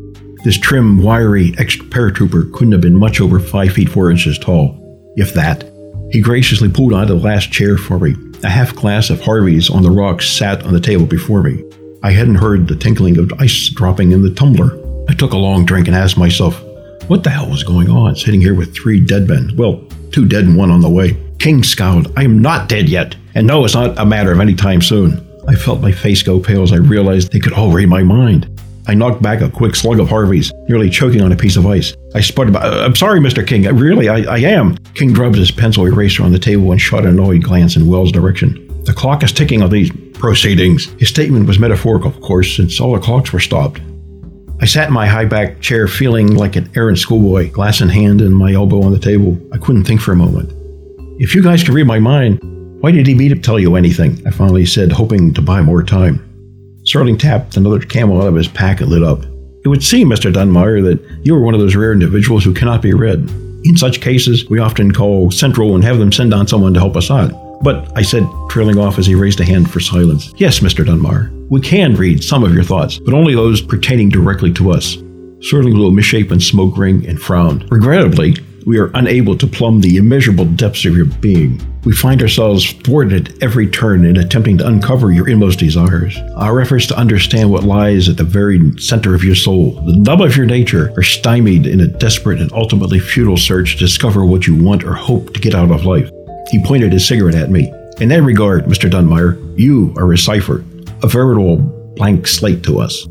This 0.43 0.57
trim, 0.57 1.03
wiry 1.03 1.53
ex 1.57 1.75
paratrooper 1.75 2.51
couldn't 2.53 2.71
have 2.71 2.81
been 2.81 2.97
much 2.97 3.19
over 3.19 3.39
five 3.39 3.73
feet 3.73 3.89
four 3.89 4.09
inches 4.09 4.39
tall, 4.39 5.13
if 5.17 5.33
that. 5.33 5.69
He 6.11 6.21
graciously 6.21 6.69
pulled 6.69 6.93
out 6.93 7.09
the 7.09 7.15
last 7.15 7.51
chair 7.51 7.77
for 7.77 7.99
me. 7.99 8.15
A 8.43 8.49
half 8.49 8.73
glass 8.73 9.09
of 9.09 9.19
Harvey's 9.19 9.69
on 9.69 9.83
the 9.83 9.91
rocks 9.91 10.27
sat 10.27 10.63
on 10.63 10.73
the 10.73 10.79
table 10.79 11.05
before 11.05 11.43
me. 11.43 11.63
I 12.01 12.11
hadn't 12.11 12.35
heard 12.35 12.67
the 12.67 12.75
tinkling 12.77 13.19
of 13.19 13.33
ice 13.39 13.69
dropping 13.69 14.13
in 14.13 14.21
the 14.21 14.33
tumbler. 14.33 14.77
I 15.09 15.13
took 15.13 15.33
a 15.33 15.37
long 15.37 15.65
drink 15.65 15.87
and 15.87 15.97
asked 15.97 16.17
myself, 16.17 16.63
what 17.07 17.23
the 17.23 17.29
hell 17.29 17.49
was 17.49 17.63
going 17.63 17.89
on, 17.89 18.15
sitting 18.15 18.41
here 18.41 18.53
with 18.53 18.75
three 18.75 18.99
dead 18.99 19.27
men? 19.27 19.55
Well, 19.55 19.83
two 20.11 20.25
dead 20.27 20.43
and 20.43 20.57
one 20.57 20.71
on 20.71 20.81
the 20.81 20.89
way. 20.89 21.17
King 21.39 21.63
scowled. 21.63 22.11
I 22.17 22.23
am 22.23 22.41
not 22.41 22.67
dead 22.67 22.89
yet. 22.89 23.15
And 23.35 23.47
no, 23.47 23.63
it's 23.63 23.75
not 23.75 23.97
a 23.97 24.05
matter 24.05 24.31
of 24.31 24.39
any 24.39 24.55
time 24.55 24.81
soon. 24.81 25.25
I 25.47 25.55
felt 25.55 25.79
my 25.79 25.91
face 25.91 26.23
go 26.23 26.39
pale 26.39 26.63
as 26.63 26.73
I 26.73 26.77
realized 26.77 27.31
they 27.31 27.39
could 27.39 27.53
all 27.53 27.71
read 27.71 27.87
my 27.87 28.03
mind. 28.03 28.49
I 28.87 28.93
knocked 28.93 29.21
back 29.21 29.41
a 29.41 29.49
quick 29.49 29.75
slug 29.75 29.99
of 29.99 30.09
Harvey's, 30.09 30.51
nearly 30.67 30.89
choking 30.89 31.21
on 31.21 31.31
a 31.31 31.35
piece 31.35 31.57
of 31.57 31.65
ice. 31.65 31.93
I 32.15 32.21
sputtered, 32.21 32.55
uh, 32.55 32.83
I'm 32.85 32.95
sorry, 32.95 33.19
Mr. 33.19 33.45
King. 33.45 33.67
I, 33.67 33.71
really, 33.71 34.09
I, 34.09 34.35
I 34.35 34.39
am. 34.39 34.77
King 34.93 35.13
drubbed 35.13 35.35
his 35.35 35.51
pencil 35.51 35.85
eraser 35.85 36.23
on 36.23 36.31
the 36.31 36.39
table 36.39 36.71
and 36.71 36.81
shot 36.81 37.03
an 37.03 37.11
annoyed 37.11 37.43
glance 37.43 37.75
in 37.75 37.87
Welles' 37.87 38.11
direction. 38.11 38.63
The 38.83 38.93
clock 38.93 39.23
is 39.23 39.33
ticking 39.33 39.61
on 39.61 39.69
these 39.69 39.91
proceedings. 40.13 40.85
His 40.99 41.09
statement 41.09 41.47
was 41.47 41.59
metaphorical, 41.59 42.09
of 42.09 42.21
course, 42.21 42.55
since 42.55 42.79
all 42.79 42.93
the 42.93 42.99
clocks 42.99 43.33
were 43.33 43.39
stopped. 43.39 43.81
I 44.59 44.65
sat 44.65 44.87
in 44.87 44.93
my 44.93 45.05
high 45.05 45.25
back 45.25 45.61
chair 45.61 45.87
feeling 45.87 46.35
like 46.35 46.55
an 46.55 46.69
errant 46.75 46.97
schoolboy, 46.97 47.51
glass 47.51 47.79
in 47.79 47.89
hand 47.89 48.21
and 48.21 48.35
my 48.35 48.53
elbow 48.53 48.81
on 48.81 48.91
the 48.91 48.99
table. 48.99 49.37
I 49.53 49.59
couldn't 49.59 49.83
think 49.83 50.01
for 50.01 50.13
a 50.13 50.15
moment. 50.15 50.51
If 51.19 51.35
you 51.35 51.43
guys 51.43 51.63
can 51.63 51.75
read 51.75 51.85
my 51.85 51.99
mind, 51.99 52.39
why 52.81 52.91
did 52.91 53.05
he 53.05 53.13
meet 53.13 53.29
to 53.29 53.35
tell 53.35 53.59
you 53.59 53.75
anything? 53.75 54.19
I 54.25 54.31
finally 54.31 54.65
said, 54.65 54.91
hoping 54.91 55.33
to 55.35 55.43
buy 55.43 55.61
more 55.61 55.83
time. 55.83 56.23
Serling 56.91 57.19
tapped 57.19 57.55
another 57.55 57.79
camel 57.79 58.19
out 58.21 58.29
of 58.29 58.35
his 58.35 58.47
pack 58.47 58.81
and 58.81 58.89
lit 58.89 59.03
up. 59.03 59.23
It 59.63 59.67
would 59.67 59.83
seem, 59.83 60.09
Mr. 60.09 60.33
Dunmire, 60.33 60.83
that 60.83 60.99
you 61.23 61.35
are 61.35 61.41
one 61.41 61.53
of 61.53 61.59
those 61.59 61.75
rare 61.75 61.91
individuals 61.91 62.43
who 62.43 62.53
cannot 62.53 62.81
be 62.81 62.93
read. 62.93 63.29
In 63.63 63.77
such 63.77 64.01
cases, 64.01 64.49
we 64.49 64.59
often 64.59 64.91
call 64.91 65.29
Central 65.29 65.75
and 65.75 65.83
have 65.83 65.99
them 65.99 66.11
send 66.11 66.33
on 66.33 66.47
someone 66.47 66.73
to 66.73 66.79
help 66.79 66.95
us 66.95 67.11
out. 67.11 67.31
But 67.61 67.91
I 67.95 68.01
said, 68.01 68.27
trailing 68.49 68.77
off 68.77 68.99
as 68.99 69.05
he 69.05 69.15
raised 69.15 69.39
a 69.39 69.45
hand 69.45 69.69
for 69.69 69.79
silence. 69.79 70.31
Yes, 70.37 70.59
Mr. 70.59 70.85
Dunmire, 70.85 71.31
we 71.49 71.61
can 71.61 71.95
read 71.95 72.23
some 72.23 72.43
of 72.43 72.53
your 72.53 72.63
thoughts, 72.63 72.99
but 72.99 73.13
only 73.13 73.35
those 73.35 73.61
pertaining 73.61 74.09
directly 74.09 74.53
to 74.53 74.71
us. 74.71 74.97
Serling 75.39 75.73
blew 75.73 75.87
a 75.87 75.91
misshapen 75.91 76.39
smoke 76.39 76.77
ring 76.77 77.05
and 77.07 77.21
frowned. 77.21 77.67
Regrettably, 77.71 78.35
we 78.65 78.79
are 78.79 78.91
unable 78.95 79.37
to 79.37 79.47
plumb 79.47 79.79
the 79.79 79.95
immeasurable 79.95 80.43
depths 80.43 80.83
of 80.83 80.95
your 80.95 81.05
being. 81.05 81.61
We 81.85 81.93
find 81.93 82.21
ourselves 82.21 82.73
thwarted 82.73 83.29
at 83.29 83.41
every 83.41 83.65
turn 83.67 84.03
in 84.03 84.17
attempting 84.17 84.57
to 84.57 84.67
uncover 84.67 85.13
your 85.13 85.29
inmost 85.29 85.59
desires. 85.59 86.17
Our 86.35 86.59
efforts 86.59 86.85
to 86.87 86.97
understand 86.97 87.49
what 87.49 87.63
lies 87.63 88.09
at 88.09 88.17
the 88.17 88.25
very 88.25 88.77
center 88.77 89.15
of 89.15 89.23
your 89.23 89.35
soul, 89.35 89.71
the 89.85 89.95
nub 89.95 90.21
of 90.21 90.35
your 90.35 90.45
nature, 90.45 90.91
are 90.97 91.03
stymied 91.03 91.65
in 91.65 91.79
a 91.79 91.87
desperate 91.87 92.41
and 92.41 92.51
ultimately 92.51 92.99
futile 92.99 93.37
search 93.37 93.73
to 93.73 93.79
discover 93.79 94.25
what 94.25 94.47
you 94.47 94.61
want 94.61 94.83
or 94.83 94.95
hope 94.95 95.33
to 95.33 95.39
get 95.39 95.55
out 95.55 95.71
of 95.71 95.85
life. 95.85 96.11
He 96.49 96.63
pointed 96.63 96.93
his 96.93 97.07
cigarette 97.07 97.35
at 97.35 97.51
me. 97.51 97.71
In 97.99 98.09
that 98.09 98.23
regard, 98.23 98.65
Mr. 98.65 98.89
Dunmire, 98.89 99.37
you 99.57 99.93
are 99.97 100.11
a 100.13 100.17
cipher, 100.17 100.63
a 101.03 101.07
veritable 101.07 101.57
blank 101.95 102.27
slate 102.27 102.63
to 102.63 102.79
us. 102.79 103.07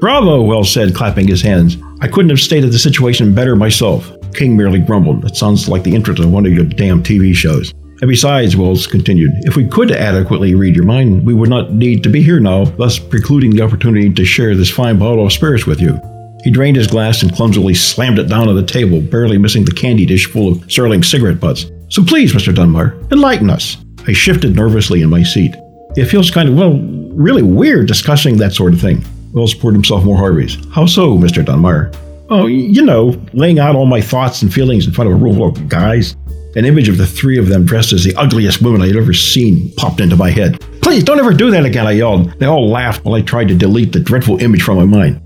Bravo, 0.00 0.42
Welles 0.42 0.70
said, 0.70 0.94
clapping 0.94 1.28
his 1.28 1.40
hands. 1.40 1.76
I 2.00 2.08
couldn't 2.08 2.30
have 2.30 2.40
stated 2.40 2.72
the 2.72 2.78
situation 2.78 3.34
better 3.34 3.56
myself. 3.56 4.12
King 4.34 4.56
merely 4.56 4.80
grumbled. 4.80 5.22
That 5.22 5.36
sounds 5.36 5.68
like 5.68 5.82
the 5.82 5.94
intro 5.94 6.14
to 6.14 6.28
one 6.28 6.44
of 6.44 6.52
your 6.52 6.64
damn 6.64 7.02
TV 7.02 7.34
shows. 7.34 7.72
And 8.00 8.08
besides, 8.10 8.56
Welles 8.56 8.86
continued, 8.86 9.30
if 9.46 9.56
we 9.56 9.66
could 9.66 9.92
adequately 9.92 10.54
read 10.54 10.74
your 10.74 10.84
mind, 10.84 11.24
we 11.24 11.32
would 11.32 11.48
not 11.48 11.72
need 11.72 12.02
to 12.02 12.10
be 12.10 12.22
here 12.22 12.40
now, 12.40 12.64
thus 12.64 12.98
precluding 12.98 13.50
the 13.50 13.62
opportunity 13.62 14.12
to 14.12 14.24
share 14.24 14.54
this 14.54 14.68
fine 14.68 14.98
bottle 14.98 15.24
of 15.24 15.32
spirits 15.32 15.64
with 15.64 15.80
you. 15.80 15.98
He 16.42 16.50
drained 16.50 16.76
his 16.76 16.88
glass 16.88 17.22
and 17.22 17.32
clumsily 17.32 17.72
slammed 17.72 18.18
it 18.18 18.28
down 18.28 18.48
on 18.48 18.56
the 18.56 18.66
table, 18.66 19.00
barely 19.00 19.38
missing 19.38 19.64
the 19.64 19.72
candy 19.72 20.04
dish 20.04 20.26
full 20.26 20.52
of 20.52 20.58
Serling 20.66 21.02
cigarette 21.02 21.40
butts. 21.40 21.64
So 21.94 22.02
please, 22.02 22.32
Mr. 22.32 22.52
Dunbar, 22.52 22.96
enlighten 23.12 23.48
us. 23.48 23.76
I 24.08 24.12
shifted 24.12 24.56
nervously 24.56 25.02
in 25.02 25.10
my 25.10 25.22
seat. 25.22 25.54
It 25.94 26.06
feels 26.06 26.28
kind 26.28 26.48
of, 26.48 26.56
well, 26.56 26.76
really 27.12 27.42
weird 27.42 27.86
discussing 27.86 28.36
that 28.38 28.52
sort 28.52 28.72
of 28.72 28.80
thing. 28.80 29.04
Welles 29.32 29.54
poured 29.54 29.74
himself 29.74 30.02
more 30.02 30.16
Harveys. 30.16 30.58
How 30.72 30.86
so, 30.86 31.16
Mr. 31.16 31.44
Dunbar? 31.44 31.92
Oh, 32.30 32.46
you 32.46 32.84
know, 32.84 33.16
laying 33.32 33.60
out 33.60 33.76
all 33.76 33.86
my 33.86 34.00
thoughts 34.00 34.42
and 34.42 34.52
feelings 34.52 34.88
in 34.88 34.92
front 34.92 35.08
of 35.08 35.14
a 35.14 35.22
room 35.22 35.36
full 35.36 35.46
of 35.50 35.68
guys. 35.68 36.16
An 36.56 36.64
image 36.64 36.88
of 36.88 36.98
the 36.98 37.06
three 37.06 37.38
of 37.38 37.46
them 37.46 37.64
dressed 37.64 37.92
as 37.92 38.02
the 38.02 38.16
ugliest 38.16 38.60
women 38.60 38.82
I 38.82 38.88
had 38.88 38.96
ever 38.96 39.14
seen 39.14 39.72
popped 39.76 40.00
into 40.00 40.16
my 40.16 40.30
head. 40.30 40.60
Please 40.82 41.04
don't 41.04 41.20
ever 41.20 41.32
do 41.32 41.52
that 41.52 41.64
again, 41.64 41.86
I 41.86 41.92
yelled. 41.92 42.36
They 42.40 42.46
all 42.46 42.68
laughed 42.68 43.04
while 43.04 43.14
I 43.14 43.20
tried 43.20 43.46
to 43.48 43.54
delete 43.54 43.92
the 43.92 44.00
dreadful 44.00 44.42
image 44.42 44.64
from 44.64 44.78
my 44.78 44.84
mind. 44.84 45.22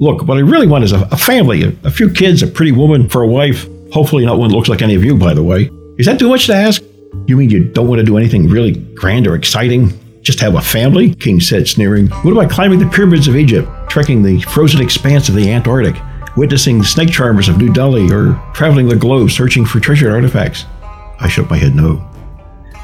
Look, 0.00 0.26
what 0.26 0.36
I 0.36 0.40
really 0.40 0.66
want 0.66 0.82
is 0.82 0.90
a, 0.90 1.02
a 1.12 1.16
family, 1.16 1.62
a, 1.62 1.72
a 1.84 1.92
few 1.92 2.10
kids, 2.10 2.42
a 2.42 2.48
pretty 2.48 2.72
woman 2.72 3.08
for 3.08 3.22
a 3.22 3.28
wife. 3.28 3.68
Hopefully, 3.92 4.26
not 4.26 4.40
one 4.40 4.50
that 4.50 4.56
looks 4.56 4.68
like 4.68 4.82
any 4.82 4.96
of 4.96 5.04
you, 5.04 5.16
by 5.16 5.32
the 5.32 5.44
way. 5.44 5.70
Is 5.98 6.06
that 6.06 6.20
too 6.20 6.28
much 6.28 6.46
to 6.46 6.54
ask? 6.54 6.80
You 7.26 7.36
mean 7.36 7.50
you 7.50 7.64
don't 7.64 7.88
want 7.88 7.98
to 7.98 8.04
do 8.04 8.16
anything 8.16 8.48
really 8.48 8.70
grand 8.70 9.26
or 9.26 9.34
exciting? 9.34 9.98
Just 10.22 10.38
have 10.38 10.54
a 10.54 10.62
family? 10.62 11.12
King 11.16 11.40
said, 11.40 11.66
sneering. 11.66 12.06
What 12.08 12.30
about 12.30 12.52
climbing 12.52 12.78
the 12.78 12.86
pyramids 12.86 13.26
of 13.26 13.34
Egypt, 13.34 13.68
trekking 13.88 14.22
the 14.22 14.40
frozen 14.42 14.80
expanse 14.80 15.28
of 15.28 15.34
the 15.34 15.50
Antarctic, 15.50 16.00
witnessing 16.36 16.78
the 16.78 16.84
snake 16.84 17.10
charmers 17.10 17.48
of 17.48 17.58
New 17.58 17.72
Delhi, 17.72 18.12
or 18.12 18.40
traveling 18.54 18.88
the 18.88 18.94
globe 18.94 19.32
searching 19.32 19.66
for 19.66 19.80
treasured 19.80 20.12
artifacts? 20.12 20.66
I 21.18 21.28
shook 21.28 21.50
my 21.50 21.56
head 21.56 21.74
no. 21.74 22.08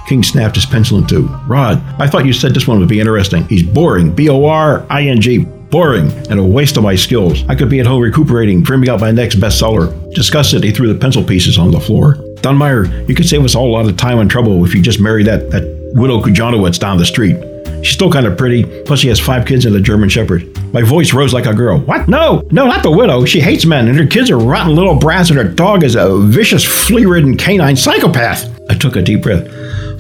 King 0.09 0.25
snapped 0.25 0.57
his 0.57 0.67
pencil 0.67 0.99
in 0.99 1.07
two. 1.07 1.29
Rod, 1.47 1.81
I 2.01 2.09
thought 2.09 2.27
you 2.27 2.33
said 2.33 2.53
this 2.53 2.67
one 2.67 2.81
would 2.81 2.89
be 2.89 2.99
interesting. 2.99 3.47
He's 3.47 3.63
boring. 3.63 4.13
B 4.13 4.29
O 4.29 4.45
R 4.45 4.85
I 4.91 5.03
N 5.03 5.21
G. 5.21 5.39
Boring 5.39 6.11
and 6.31 6.41
a 6.41 6.45
waste 6.45 6.77
of 6.77 6.83
my 6.83 6.97
skills. 6.97 7.45
I 7.49 7.55
could 7.55 7.71
be 7.71 7.79
at 7.79 7.87
home 7.87 8.03
recuperating, 8.03 8.63
dreaming 8.63 8.89
out 8.89 9.01
my 9.01 9.13
next 9.13 9.37
bestseller. 9.37 10.13
Disgusted, 10.15 10.65
he 10.65 10.73
threw 10.73 10.93
the 10.93 10.99
pencil 10.99 11.23
pieces 11.23 11.59
on 11.59 11.71
the 11.71 11.81
floor. 11.81 12.24
Dunmeyer, 12.45 13.09
you 13.09 13.15
could 13.15 13.27
save 13.27 13.43
us 13.43 13.55
all 13.55 13.71
a 13.71 13.73
lot 13.73 13.89
of 13.89 13.97
time 13.97 14.19
and 14.19 14.31
trouble 14.31 14.63
if 14.67 14.75
you 14.75 14.83
just 14.83 15.01
marry 15.01 15.25
that, 15.25 15.51
that 15.51 15.65
widow 15.95 16.21
Kujanowitz 16.21 16.79
down 16.79 16.99
the 16.99 17.07
street. 17.07 17.37
She's 17.83 17.95
still 17.95 18.13
kind 18.13 18.27
of 18.27 18.37
pretty, 18.37 18.65
plus 18.83 19.01
she 19.01 19.09
has 19.09 19.19
five 19.19 19.47
kids 19.47 19.65
and 19.65 19.75
a 19.75 19.81
German 19.81 20.11
Shepherd. 20.11 20.47
My 20.73 20.83
voice 20.83 21.15
rose 21.15 21.33
like 21.33 21.47
a 21.47 21.55
girl. 21.55 21.79
What? 21.79 22.07
No, 22.07 22.47
no, 22.51 22.67
not 22.67 22.83
the 22.83 22.91
widow. 22.91 23.25
She 23.25 23.41
hates 23.41 23.65
men, 23.65 23.89
and 23.89 23.97
her 23.97 24.07
kids 24.07 24.31
are 24.31 24.39
rotten 24.39 24.75
little 24.75 24.95
brats, 24.95 25.31
and 25.31 25.39
her 25.39 25.45
dog 25.45 25.85
is 25.85 25.95
a 25.95 26.19
vicious, 26.19 26.65
flea 26.65 27.07
ridden 27.07 27.37
canine 27.39 27.77
psychopath. 27.77 28.47
I 28.71 28.75
took 28.75 28.97
a 28.97 29.03
deep 29.03 29.23
breath. 29.23 29.47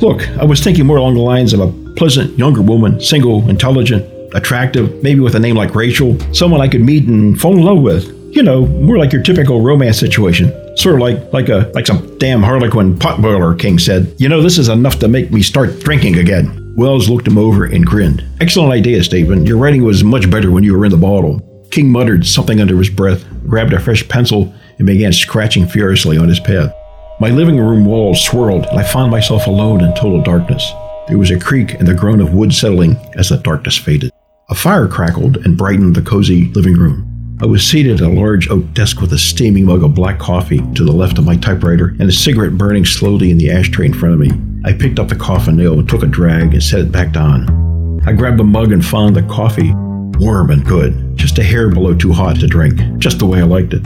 Look, 0.03 0.29
I 0.37 0.45
was 0.45 0.63
thinking 0.63 0.85
more 0.85 0.99
along 0.99 1.15
the 1.15 1.21
lines 1.21 1.55
of 1.55 1.61
a 1.61 1.73
pleasant 1.95 2.39
younger 2.39 2.61
woman, 2.61 3.01
single, 3.01 3.49
intelligent, 3.49 4.05
attractive, 4.35 5.03
maybe 5.03 5.21
with 5.21 5.35
a 5.35 5.41
name 5.41 5.57
like 5.57 5.75
Rachel, 5.75 6.19
someone 6.35 6.61
I 6.61 6.69
could 6.69 6.83
meet 6.83 7.05
and 7.09 7.41
fall 7.41 7.57
in 7.57 7.63
love 7.63 7.81
with. 7.81 8.07
You 8.35 8.43
know, 8.43 8.67
more 8.67 8.99
like 8.99 9.13
your 9.13 9.23
typical 9.23 9.63
romance 9.63 9.99
situation. 9.99 10.53
Sort 10.77 10.97
of 10.97 11.01
like 11.01 11.33
like 11.33 11.49
a 11.49 11.71
like 11.75 11.87
some 11.87 12.19
damn 12.19 12.43
harlequin 12.43 12.99
potboiler, 12.99 13.59
King 13.59 13.79
said. 13.79 14.15
You 14.19 14.29
know, 14.29 14.43
this 14.43 14.59
is 14.59 14.69
enough 14.69 14.99
to 15.01 15.09
make 15.09 15.31
me 15.31 15.43
start 15.43 15.81
drinking 15.81 16.19
again. 16.19 16.75
Welles 16.77 17.09
looked 17.09 17.29
him 17.29 17.39
over 17.39 17.65
and 17.65 17.87
grinned. 17.87 18.25
Excellent 18.41 18.73
idea, 18.73 19.05
Stephen. 19.05 19.47
Your 19.47 19.59
writing 19.59 19.85
was 19.85 20.03
much 20.03 20.29
better 20.29 20.51
when 20.51 20.65
you 20.65 20.77
were 20.77 20.85
in 20.85 20.91
the 20.91 20.97
bottle. 20.97 21.41
King 21.71 21.91
muttered 21.91 22.27
something 22.27 22.61
under 22.61 22.77
his 22.77 22.91
breath, 22.91 23.25
grabbed 23.47 23.73
a 23.73 23.81
fresh 23.81 24.07
pencil, 24.09 24.53
and 24.79 24.87
began 24.87 25.13
scratching 25.13 25.67
furiously 25.67 26.19
on 26.19 26.29
his 26.29 26.41
pad. 26.41 26.75
My 27.21 27.31
living 27.31 27.59
room 27.59 27.85
walls 27.85 28.21
swirled, 28.25 28.67
and 28.67 28.79
I 28.79 28.83
found 28.83 29.13
myself 29.13 29.47
alone 29.47 29.85
in 29.85 29.95
total 29.95 30.21
darkness. 30.21 30.69
There 31.07 31.19
was 31.19 31.31
a 31.31 31.39
creak 31.39 31.75
and 31.75 31.87
the 31.87 31.95
groan 31.95 32.21
of 32.21 32.35
wood 32.35 32.53
settling 32.53 32.97
as 33.17 33.29
the 33.29 33.37
darkness 33.37 33.79
faded. 33.79 34.11
A 34.51 34.55
fire 34.55 34.89
crackled 34.89 35.37
and 35.39 35.57
brightened 35.57 35.95
the 35.95 36.03
cozy 36.03 36.51
living 36.53 36.75
room. 36.75 37.14
I 37.41 37.47
was 37.47 37.67
seated 37.67 38.01
at 38.01 38.07
a 38.07 38.09
large 38.09 38.49
oak 38.49 38.73
desk 38.75 39.01
with 39.01 39.13
a 39.13 39.19
steaming 39.19 39.65
mug 39.65 39.83
of 39.83 39.95
black 39.95 40.21
coffee 40.21 40.61
to 40.75 40.85
the 40.85 40.93
left 40.93 41.19
of 41.19 41.27
my 41.27 41.37
typewriter 41.37 41.89
and 41.99 42.03
a 42.03 42.13
cigarette 42.13 42.57
burning 42.57 42.85
slowly 42.85 43.33
in 43.33 43.39
the 43.39 43.51
ashtray 43.51 43.87
in 43.87 43.93
front 43.93 44.15
of 44.15 44.21
me. 44.21 44.31
I 44.65 44.73
picked 44.73 45.01
up 45.01 45.09
the 45.09 45.17
coffin 45.17 45.57
nail 45.57 45.79
and 45.79 45.89
took 45.89 46.05
a 46.05 46.07
drag 46.07 46.55
and 46.55 46.63
set 46.63 46.81
it 46.81 46.93
back 46.93 47.13
down. 47.13 48.01
I 48.07 48.13
grabbed 48.13 48.39
the 48.39 48.45
mug 48.45 48.71
and 48.71 48.85
found 48.85 49.17
the 49.17 49.23
coffee 49.23 49.73
warm 50.19 50.51
and 50.51 50.65
good, 50.65 51.17
just 51.17 51.39
a 51.39 51.43
hair 51.43 51.71
below 51.71 51.95
too 51.95 52.13
hot 52.13 52.39
to 52.39 52.47
drink, 52.47 52.81
just 52.99 53.19
the 53.19 53.27
way 53.27 53.41
I 53.41 53.45
liked 53.45 53.75
it. 53.75 53.83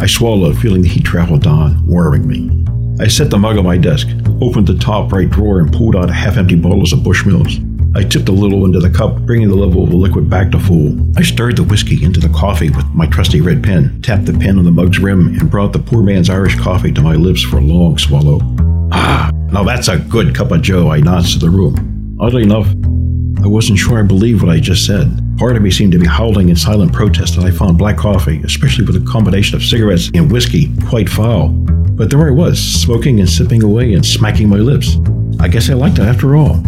I 0.00 0.06
swallowed, 0.06 0.58
feeling 0.58 0.80
the 0.80 0.88
heat 0.88 1.04
travel 1.04 1.36
down, 1.38 1.86
warming 1.86 2.26
me. 2.26 2.64
I 2.98 3.08
set 3.08 3.28
the 3.28 3.38
mug 3.38 3.58
on 3.58 3.64
my 3.64 3.76
desk, 3.76 4.08
opened 4.40 4.68
the 4.68 4.78
top 4.78 5.12
right 5.12 5.28
drawer, 5.28 5.60
and 5.60 5.70
pulled 5.70 5.96
out 5.96 6.08
a 6.08 6.14
half 6.14 6.38
empty 6.38 6.56
bottles 6.56 6.94
of 6.94 7.00
Bushmills. 7.00 7.60
I 7.96 8.02
tipped 8.02 8.28
a 8.28 8.32
little 8.32 8.66
into 8.66 8.78
the 8.78 8.90
cup, 8.90 9.16
bringing 9.22 9.48
the 9.48 9.54
level 9.54 9.82
of 9.82 9.88
the 9.88 9.96
liquid 9.96 10.28
back 10.28 10.50
to 10.50 10.58
full. 10.58 10.94
I 11.16 11.22
stirred 11.22 11.56
the 11.56 11.62
whiskey 11.62 12.04
into 12.04 12.20
the 12.20 12.28
coffee 12.28 12.68
with 12.68 12.84
my 12.88 13.06
trusty 13.06 13.40
red 13.40 13.64
pen, 13.64 14.02
tapped 14.02 14.26
the 14.26 14.34
pen 14.34 14.58
on 14.58 14.64
the 14.64 14.70
mug's 14.70 14.98
rim, 14.98 15.28
and 15.28 15.50
brought 15.50 15.72
the 15.72 15.78
poor 15.78 16.02
man's 16.02 16.28
Irish 16.28 16.56
coffee 16.56 16.92
to 16.92 17.00
my 17.00 17.14
lips 17.14 17.40
for 17.40 17.56
a 17.56 17.62
long 17.62 17.96
swallow. 17.96 18.40
Ah, 18.92 19.30
now 19.50 19.64
that's 19.64 19.88
a 19.88 19.98
good 19.98 20.34
cup 20.34 20.50
of 20.50 20.60
joe, 20.60 20.90
I 20.90 21.00
nodded 21.00 21.32
to 21.32 21.38
the 21.38 21.48
room. 21.48 22.18
Oddly 22.20 22.42
enough, 22.42 22.66
I 23.42 23.48
wasn't 23.48 23.78
sure 23.78 23.98
I 23.98 24.02
believed 24.02 24.42
what 24.42 24.54
I 24.54 24.60
just 24.60 24.84
said. 24.84 25.18
Part 25.38 25.56
of 25.56 25.62
me 25.62 25.70
seemed 25.70 25.92
to 25.92 25.98
be 25.98 26.06
howling 26.06 26.50
in 26.50 26.56
silent 26.56 26.92
protest 26.92 27.36
that 27.36 27.46
I 27.46 27.50
found 27.50 27.78
black 27.78 27.96
coffee, 27.96 28.42
especially 28.44 28.84
with 28.84 28.96
a 28.96 29.10
combination 29.10 29.56
of 29.56 29.64
cigarettes 29.64 30.10
and 30.12 30.30
whiskey, 30.30 30.70
quite 30.86 31.08
foul. 31.08 31.48
But 31.48 32.10
there 32.10 32.28
I 32.28 32.30
was, 32.30 32.60
smoking 32.60 33.20
and 33.20 33.28
sipping 33.28 33.62
away 33.62 33.94
and 33.94 34.04
smacking 34.04 34.50
my 34.50 34.58
lips. 34.58 34.98
I 35.40 35.48
guess 35.48 35.70
I 35.70 35.72
liked 35.72 35.98
it 35.98 36.02
after 36.02 36.36
all. 36.36 36.62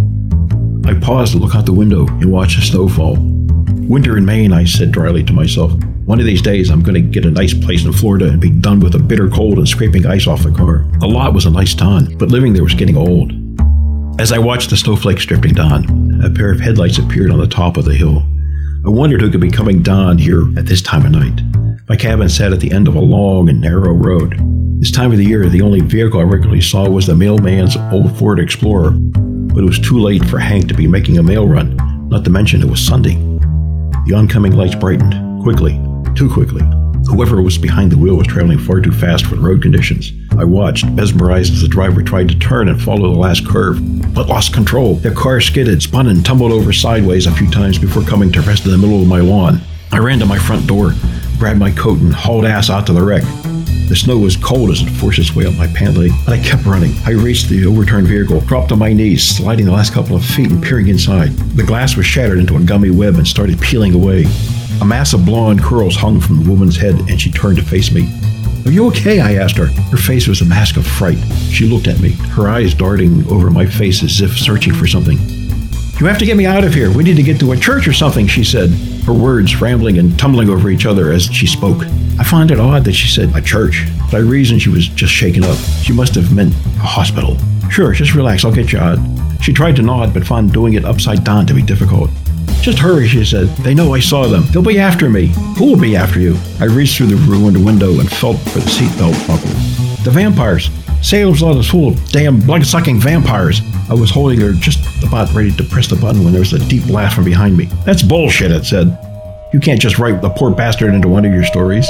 I 0.88 0.98
paused 0.98 1.32
to 1.32 1.38
look 1.38 1.54
out 1.54 1.66
the 1.66 1.72
window 1.74 2.06
and 2.06 2.32
watch 2.32 2.56
the 2.56 2.62
snow 2.62 2.88
fall. 2.88 3.18
Winter 3.18 4.16
in 4.16 4.24
Maine, 4.24 4.54
I 4.54 4.64
said 4.64 4.90
dryly 4.90 5.22
to 5.24 5.34
myself. 5.34 5.70
One 6.06 6.18
of 6.18 6.24
these 6.24 6.40
days, 6.40 6.70
I'm 6.70 6.82
going 6.82 6.94
to 6.94 7.02
get 7.02 7.26
a 7.26 7.30
nice 7.30 7.52
place 7.52 7.84
in 7.84 7.92
Florida 7.92 8.26
and 8.28 8.40
be 8.40 8.48
done 8.48 8.80
with 8.80 8.92
the 8.92 8.98
bitter 8.98 9.28
cold 9.28 9.58
and 9.58 9.68
scraping 9.68 10.06
ice 10.06 10.26
off 10.26 10.44
the 10.44 10.50
car. 10.50 10.86
The 11.00 11.06
lot 11.06 11.34
was 11.34 11.44
a 11.44 11.50
nice 11.50 11.74
town, 11.74 12.16
but 12.16 12.30
living 12.30 12.54
there 12.54 12.62
was 12.62 12.72
getting 12.72 12.96
old. 12.96 13.32
As 14.18 14.32
I 14.32 14.38
watched 14.38 14.70
the 14.70 14.78
snowflakes 14.78 15.26
drifting 15.26 15.52
down, 15.52 16.22
a 16.24 16.30
pair 16.30 16.50
of 16.50 16.58
headlights 16.58 16.96
appeared 16.96 17.32
on 17.32 17.38
the 17.38 17.46
top 17.46 17.76
of 17.76 17.84
the 17.84 17.94
hill. 17.94 18.22
I 18.86 18.88
wondered 18.88 19.20
who 19.20 19.30
could 19.30 19.42
be 19.42 19.50
coming 19.50 19.82
down 19.82 20.16
here 20.16 20.44
at 20.58 20.64
this 20.64 20.80
time 20.80 21.04
of 21.04 21.12
night. 21.12 21.42
My 21.86 21.96
cabin 21.96 22.30
sat 22.30 22.54
at 22.54 22.60
the 22.60 22.72
end 22.72 22.88
of 22.88 22.94
a 22.94 23.00
long 23.00 23.50
and 23.50 23.60
narrow 23.60 23.92
road. 23.92 24.36
This 24.80 24.90
time 24.90 25.12
of 25.12 25.18
the 25.18 25.26
year, 25.26 25.50
the 25.50 25.60
only 25.60 25.82
vehicle 25.82 26.18
I 26.18 26.22
regularly 26.22 26.62
saw 26.62 26.88
was 26.88 27.06
the 27.06 27.14
mailman's 27.14 27.76
old 27.92 28.16
Ford 28.16 28.40
Explorer, 28.40 28.98
but 29.58 29.64
it 29.64 29.66
was 29.66 29.80
too 29.80 29.98
late 29.98 30.24
for 30.26 30.38
Hank 30.38 30.68
to 30.68 30.74
be 30.74 30.86
making 30.86 31.18
a 31.18 31.22
mail 31.24 31.44
run, 31.44 31.76
not 32.08 32.22
to 32.22 32.30
mention 32.30 32.62
it 32.62 32.70
was 32.70 32.80
Sunday. 32.80 33.16
The 34.06 34.14
oncoming 34.14 34.52
lights 34.52 34.76
brightened, 34.76 35.42
quickly, 35.42 35.72
too 36.14 36.30
quickly. 36.32 36.62
Whoever 37.10 37.42
was 37.42 37.58
behind 37.58 37.90
the 37.90 37.98
wheel 37.98 38.14
was 38.14 38.28
traveling 38.28 38.60
far 38.60 38.80
too 38.80 38.92
fast 38.92 39.26
for 39.26 39.34
the 39.34 39.40
road 39.40 39.60
conditions. 39.60 40.12
I 40.38 40.44
watched, 40.44 40.88
mesmerized 40.90 41.54
as 41.54 41.62
the 41.62 41.66
driver 41.66 42.04
tried 42.04 42.28
to 42.28 42.38
turn 42.38 42.68
and 42.68 42.80
follow 42.80 43.12
the 43.12 43.18
last 43.18 43.48
curve, 43.48 43.80
but 44.14 44.28
lost 44.28 44.54
control. 44.54 44.94
The 44.94 45.10
car 45.10 45.40
skidded, 45.40 45.82
spun, 45.82 46.06
and 46.06 46.24
tumbled 46.24 46.52
over 46.52 46.72
sideways 46.72 47.26
a 47.26 47.32
few 47.32 47.50
times 47.50 47.80
before 47.80 48.04
coming 48.04 48.30
to 48.30 48.40
rest 48.42 48.64
in 48.64 48.70
the 48.70 48.78
middle 48.78 49.02
of 49.02 49.08
my 49.08 49.18
lawn. 49.18 49.60
I 49.90 49.98
ran 49.98 50.20
to 50.20 50.26
my 50.26 50.38
front 50.38 50.68
door, 50.68 50.92
grabbed 51.38 51.58
my 51.58 51.70
coat, 51.70 52.00
and 52.00 52.12
hauled 52.12 52.44
ass 52.44 52.70
out 52.70 52.86
to 52.86 52.92
the 52.92 53.02
wreck. 53.02 53.22
The 53.88 53.96
snow 53.96 54.18
was 54.18 54.36
cold 54.36 54.70
as 54.70 54.82
it 54.82 54.90
forced 54.90 55.18
its 55.18 55.34
way 55.34 55.46
up 55.46 55.54
my 55.54 55.66
pant 55.68 55.96
leg, 55.96 56.10
but 56.26 56.38
I 56.38 56.42
kept 56.42 56.66
running. 56.66 56.92
I 57.06 57.12
reached 57.12 57.48
the 57.48 57.64
overturned 57.64 58.06
vehicle, 58.06 58.40
dropped 58.42 58.70
on 58.70 58.78
my 58.78 58.92
knees, 58.92 59.22
sliding 59.26 59.64
the 59.64 59.72
last 59.72 59.94
couple 59.94 60.14
of 60.14 60.24
feet 60.24 60.50
and 60.50 60.62
peering 60.62 60.88
inside. 60.88 61.30
The 61.56 61.62
glass 61.62 61.96
was 61.96 62.04
shattered 62.04 62.38
into 62.38 62.56
a 62.56 62.62
gummy 62.62 62.90
web 62.90 63.14
and 63.14 63.26
started 63.26 63.60
peeling 63.60 63.94
away. 63.94 64.26
A 64.82 64.84
mass 64.84 65.14
of 65.14 65.24
blonde 65.24 65.62
curls 65.62 65.96
hung 65.96 66.20
from 66.20 66.42
the 66.42 66.50
woman's 66.50 66.76
head, 66.76 66.96
and 67.08 67.18
she 67.18 67.30
turned 67.30 67.56
to 67.56 67.64
face 67.64 67.90
me. 67.90 68.08
Are 68.66 68.70
you 68.70 68.86
okay? 68.88 69.20
I 69.20 69.36
asked 69.36 69.56
her. 69.56 69.68
Her 69.90 69.96
face 69.96 70.28
was 70.28 70.42
a 70.42 70.44
mask 70.44 70.76
of 70.76 70.86
fright. 70.86 71.18
She 71.50 71.64
looked 71.64 71.88
at 71.88 72.00
me, 72.00 72.10
her 72.36 72.48
eyes 72.48 72.74
darting 72.74 73.26
over 73.28 73.50
my 73.50 73.64
face 73.64 74.02
as 74.02 74.20
if 74.20 74.36
searching 74.36 74.74
for 74.74 74.86
something. 74.86 75.16
You 75.98 76.06
have 76.06 76.18
to 76.18 76.26
get 76.26 76.36
me 76.36 76.44
out 76.44 76.62
of 76.62 76.74
here. 76.74 76.92
We 76.92 77.04
need 77.04 77.16
to 77.16 77.22
get 77.22 77.40
to 77.40 77.52
a 77.52 77.56
church 77.56 77.88
or 77.88 77.94
something, 77.94 78.26
she 78.26 78.44
said, 78.44 78.70
her 79.08 79.14
words 79.14 79.58
rambling 79.58 79.98
and 79.98 80.18
tumbling 80.18 80.50
over 80.50 80.68
each 80.68 80.84
other 80.84 81.12
as 81.12 81.24
she 81.24 81.46
spoke. 81.46 81.82
I 82.18 82.24
find 82.24 82.50
it 82.50 82.60
odd 82.60 82.84
that 82.84 82.92
she 82.92 83.08
said 83.08 83.34
a 83.34 83.40
church, 83.40 83.86
but 84.10 84.18
I 84.18 84.20
reasoned 84.20 84.60
she 84.60 84.68
was 84.68 84.86
just 84.86 85.12
shaken 85.12 85.44
up. 85.44 85.56
She 85.82 85.94
must 85.94 86.14
have 86.14 86.30
meant 86.34 86.52
a 86.52 86.86
hospital. 86.86 87.38
Sure, 87.70 87.92
just 87.92 88.14
relax, 88.14 88.44
I'll 88.44 88.52
get 88.52 88.70
you 88.70 88.78
out. 88.78 88.98
She 89.40 89.54
tried 89.54 89.76
to 89.76 89.82
nod, 89.82 90.12
but 90.12 90.26
found 90.26 90.52
doing 90.52 90.74
it 90.74 90.84
upside 90.84 91.24
down 91.24 91.46
to 91.46 91.54
be 91.54 91.62
difficult. 91.62 92.10
Just 92.60 92.78
hurry, 92.78 93.08
she 93.08 93.24
said. 93.24 93.48
They 93.64 93.72
know 93.72 93.94
I 93.94 94.00
saw 94.00 94.26
them. 94.26 94.44
They'll 94.52 94.62
be 94.62 94.78
after 94.78 95.08
me. 95.08 95.32
Who 95.56 95.70
will 95.70 95.80
be 95.80 95.96
after 95.96 96.20
you? 96.20 96.36
I 96.60 96.64
reached 96.64 96.98
through 96.98 97.06
the 97.06 97.16
ruined 97.16 97.64
window 97.64 98.00
and 98.00 98.10
felt 98.10 98.36
for 98.38 98.58
the 98.58 98.68
seatbelt 98.68 99.26
buckle. 99.26 99.48
The 100.04 100.10
vampires. 100.10 100.68
Salem's 101.00 101.40
Lot 101.40 101.56
is 101.56 101.70
full 101.70 101.88
of 101.88 102.10
damn 102.10 102.40
blood-sucking 102.40 103.00
vampires. 103.00 103.62
I 103.88 103.94
was 103.94 104.10
holding 104.10 104.40
her 104.40 104.52
just 104.52 104.80
about 105.04 105.32
ready 105.32 105.52
to 105.52 105.64
press 105.64 105.86
the 105.86 105.96
button 105.96 106.24
when 106.24 106.32
there 106.32 106.40
was 106.40 106.52
a 106.52 106.68
deep 106.68 106.88
laugh 106.88 107.14
from 107.14 107.24
behind 107.24 107.56
me. 107.56 107.66
That's 107.84 108.02
bullshit, 108.02 108.50
it 108.50 108.64
said. 108.64 108.98
You 109.52 109.60
can't 109.60 109.80
just 109.80 109.98
write 109.98 110.20
the 110.20 110.30
poor 110.30 110.50
bastard 110.50 110.92
into 110.92 111.08
one 111.08 111.24
of 111.24 111.32
your 111.32 111.44
stories. 111.44 111.88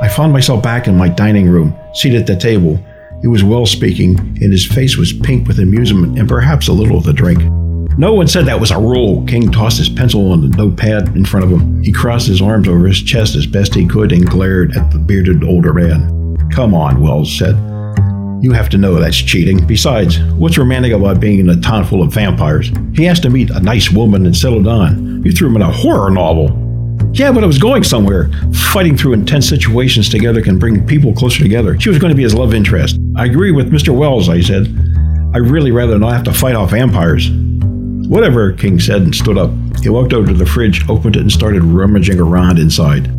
I 0.00 0.08
found 0.08 0.32
myself 0.32 0.62
back 0.62 0.86
in 0.86 0.96
my 0.96 1.08
dining 1.08 1.48
room, 1.48 1.76
seated 1.94 2.20
at 2.20 2.26
the 2.26 2.36
table. 2.36 2.78
He 3.22 3.26
was 3.26 3.42
well 3.42 3.66
speaking, 3.66 4.18
and 4.18 4.52
his 4.52 4.64
face 4.64 4.96
was 4.96 5.12
pink 5.12 5.48
with 5.48 5.58
amusement 5.58 6.18
and 6.18 6.28
perhaps 6.28 6.68
a 6.68 6.72
little 6.72 6.98
of 6.98 7.04
the 7.04 7.12
drink. 7.12 7.42
No 7.98 8.12
one 8.14 8.28
said 8.28 8.44
that 8.44 8.60
was 8.60 8.70
a 8.70 8.78
rule. 8.78 9.26
King 9.26 9.50
tossed 9.50 9.78
his 9.78 9.88
pencil 9.88 10.30
on 10.30 10.42
the 10.42 10.56
notepad 10.56 11.16
in 11.16 11.24
front 11.24 11.44
of 11.44 11.50
him. 11.50 11.82
He 11.82 11.90
crossed 11.90 12.28
his 12.28 12.40
arms 12.40 12.68
over 12.68 12.86
his 12.86 13.02
chest 13.02 13.34
as 13.34 13.46
best 13.46 13.74
he 13.74 13.88
could 13.88 14.12
and 14.12 14.28
glared 14.28 14.76
at 14.76 14.92
the 14.92 15.00
bearded 15.00 15.42
older 15.42 15.74
man. 15.74 16.36
Come 16.52 16.74
on, 16.74 17.00
Welles 17.00 17.36
said. 17.36 17.56
You 18.40 18.52
have 18.52 18.68
to 18.70 18.78
know 18.78 18.94
that's 18.94 19.16
cheating. 19.16 19.66
Besides, 19.66 20.20
what's 20.34 20.56
romantic 20.58 20.92
about 20.92 21.18
being 21.18 21.40
in 21.40 21.48
a 21.48 21.60
town 21.60 21.84
full 21.84 22.02
of 22.02 22.12
vampires? 22.12 22.70
He 22.94 23.02
has 23.04 23.18
to 23.20 23.30
meet 23.30 23.50
a 23.50 23.58
nice 23.58 23.90
woman 23.90 24.26
and 24.26 24.36
settle 24.36 24.62
down. 24.62 25.24
You 25.24 25.32
threw 25.32 25.48
him 25.48 25.56
in 25.56 25.62
a 25.62 25.72
horror 25.72 26.10
novel. 26.10 26.50
Yeah, 27.14 27.32
but 27.32 27.42
I 27.42 27.48
was 27.48 27.58
going 27.58 27.82
somewhere. 27.82 28.30
Fighting 28.72 28.96
through 28.96 29.14
intense 29.14 29.48
situations 29.48 30.08
together 30.08 30.40
can 30.40 30.56
bring 30.56 30.86
people 30.86 31.12
closer 31.12 31.42
together. 31.42 31.80
She 31.80 31.88
was 31.88 31.98
going 31.98 32.10
to 32.12 32.16
be 32.16 32.22
his 32.22 32.34
love 32.34 32.54
interest. 32.54 32.96
I 33.16 33.24
agree 33.24 33.50
with 33.50 33.72
Mr. 33.72 33.96
Welles, 33.96 34.28
I 34.28 34.40
said. 34.40 34.66
I'd 35.34 35.50
really 35.50 35.72
rather 35.72 35.98
not 35.98 36.12
have 36.12 36.24
to 36.24 36.32
fight 36.32 36.54
off 36.54 36.70
vampires. 36.70 37.30
Whatever, 38.08 38.52
King 38.52 38.78
said 38.78 39.02
and 39.02 39.14
stood 39.14 39.36
up. 39.36 39.50
He 39.82 39.88
walked 39.88 40.12
over 40.12 40.28
to 40.28 40.34
the 40.34 40.46
fridge, 40.46 40.88
opened 40.88 41.16
it, 41.16 41.22
and 41.22 41.32
started 41.32 41.64
rummaging 41.64 42.20
around 42.20 42.58
inside. 42.58 43.10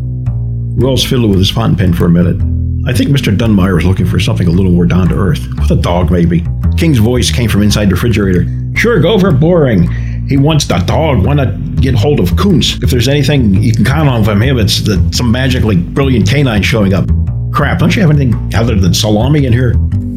Welles 0.80 1.04
fiddled 1.04 1.30
with 1.30 1.38
his 1.38 1.50
fountain 1.50 1.76
pen 1.76 1.92
for 1.92 2.06
a 2.06 2.10
minute. 2.10 2.59
I 2.90 2.92
think 2.92 3.10
Mr. 3.10 3.34
Dunmire 3.34 3.78
is 3.78 3.86
looking 3.86 4.04
for 4.04 4.18
something 4.18 4.48
a 4.48 4.50
little 4.50 4.72
more 4.72 4.84
down 4.84 5.10
to 5.10 5.14
earth. 5.14 5.46
With 5.60 5.70
a 5.70 5.76
dog, 5.76 6.10
maybe. 6.10 6.44
King's 6.76 6.98
voice 6.98 7.30
came 7.30 7.48
from 7.48 7.62
inside 7.62 7.84
the 7.84 7.92
refrigerator. 7.92 8.46
Sure, 8.74 8.98
go 8.98 9.16
for 9.16 9.30
boring. 9.30 9.88
He 10.28 10.36
wants 10.36 10.66
the 10.66 10.78
dog. 10.78 11.24
Why 11.24 11.34
not 11.34 11.76
get 11.76 11.94
hold 11.94 12.18
of 12.18 12.36
Koontz? 12.36 12.82
If 12.82 12.90
there's 12.90 13.06
anything 13.06 13.54
you 13.62 13.72
can 13.72 13.84
count 13.84 14.08
on 14.08 14.24
from 14.24 14.42
him, 14.42 14.58
it's 14.58 14.80
the, 14.80 15.08
some 15.12 15.30
magically 15.30 15.76
brilliant 15.76 16.28
canine 16.28 16.64
showing 16.64 16.92
up. 16.92 17.08
Crap, 17.52 17.78
don't 17.78 17.94
you 17.94 18.02
have 18.02 18.10
anything 18.10 18.52
other 18.56 18.74
than 18.74 18.92
salami 18.92 19.46
in 19.46 19.52
here? 19.52 19.76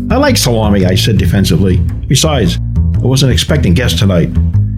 I 0.10 0.18
like 0.18 0.36
salami, 0.36 0.88
I 0.88 0.96
said 0.96 1.20
defensively. 1.20 1.78
Besides, 2.08 2.58
I 2.96 3.06
wasn't 3.06 3.34
expecting 3.34 3.76
guests 3.76 4.00
tonight. 4.00 4.30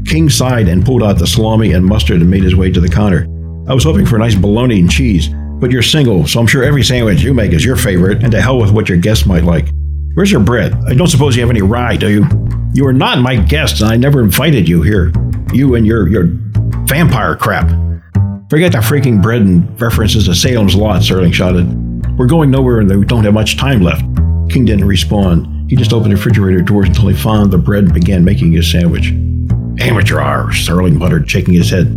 King 0.06 0.30
sighed 0.30 0.68
and 0.68 0.86
pulled 0.86 1.02
out 1.02 1.18
the 1.18 1.28
salami 1.28 1.72
and 1.72 1.86
mustard 1.86 2.20
and 2.20 2.30
made 2.30 2.44
his 2.44 2.58
way 2.58 2.74
to 2.74 2.82
the 2.82 2.90
counter. 2.90 3.24
I 3.70 3.74
was 3.74 3.86
hoping 3.86 4.06
for 4.06 4.18
a 4.18 4.20
nice 4.20 4.36
bologna 4.36 4.82
and 4.82 4.92
cheese, 4.92 5.30
but 5.60 5.72
you're 5.72 5.82
single, 5.82 6.28
so 6.28 6.40
I'm 6.40 6.48
sure 6.48 6.64
every 6.64 6.84
sandwich 6.84 7.22
you 7.22 7.34
make 7.34 7.54
is 7.54 7.64
your 7.64 7.76
favorite, 7.76 8.24
and 8.24 8.32
to 8.32 8.42
hell 8.42 8.60
with 8.60 8.72
what 8.72 8.90
your 8.90 8.98
guests 8.98 9.26
might 9.26 9.44
like. 9.44 9.70
Where's 10.14 10.32
your 10.32 10.42
bread? 10.42 10.74
I 10.88 10.94
don't 10.94 11.08
suppose 11.08 11.36
you 11.36 11.42
have 11.42 11.50
any 11.50 11.62
rye, 11.62 11.98
do 11.98 12.10
you? 12.10 12.26
You 12.74 12.86
are 12.88 12.94
not 12.94 13.20
my 13.20 13.36
guest, 13.36 13.82
and 13.82 13.90
I 13.90 13.98
never 13.98 14.22
invited 14.22 14.68
you 14.68 14.82
here. 14.82 15.12
You 15.54 15.76
and 15.76 15.86
your 15.86 16.08
your 16.08 16.28
vampire 16.86 17.36
crap. 17.36 17.70
Forget 18.50 18.74
the 18.74 18.78
freaking 18.80 19.22
bread 19.22 19.42
and 19.42 19.82
references 19.82 20.26
to 20.26 20.36
Salem's 20.36 20.76
Lot, 20.76 21.02
Serling 21.02 21.34
shouted. 21.34 21.66
We're 22.18 22.28
going 22.28 22.52
nowhere 22.52 22.80
and 22.80 23.00
we 23.00 23.06
don't 23.06 23.24
have 23.24 23.34
much 23.34 23.58
time 23.58 23.82
left. 23.82 24.02
King 24.50 24.66
didn't 24.66 24.86
respond. 24.86 25.70
He 25.70 25.76
just 25.76 25.92
opened 25.94 26.12
the 26.12 26.16
refrigerator 26.16 26.62
doors 26.62 26.88
until 26.88 27.08
he 27.08 27.16
found 27.16 27.52
the 27.52 27.58
bread 27.58 27.86
and 27.86 27.94
began 27.94 28.24
making 28.24 28.52
his 28.52 28.72
sandwich. 28.72 29.10
Amateur 29.82 30.20
hour, 30.20 30.52
Serling 30.52 30.98
muttered, 30.98 31.30
shaking 31.30 31.56
his 31.56 31.70
head. 31.70 31.88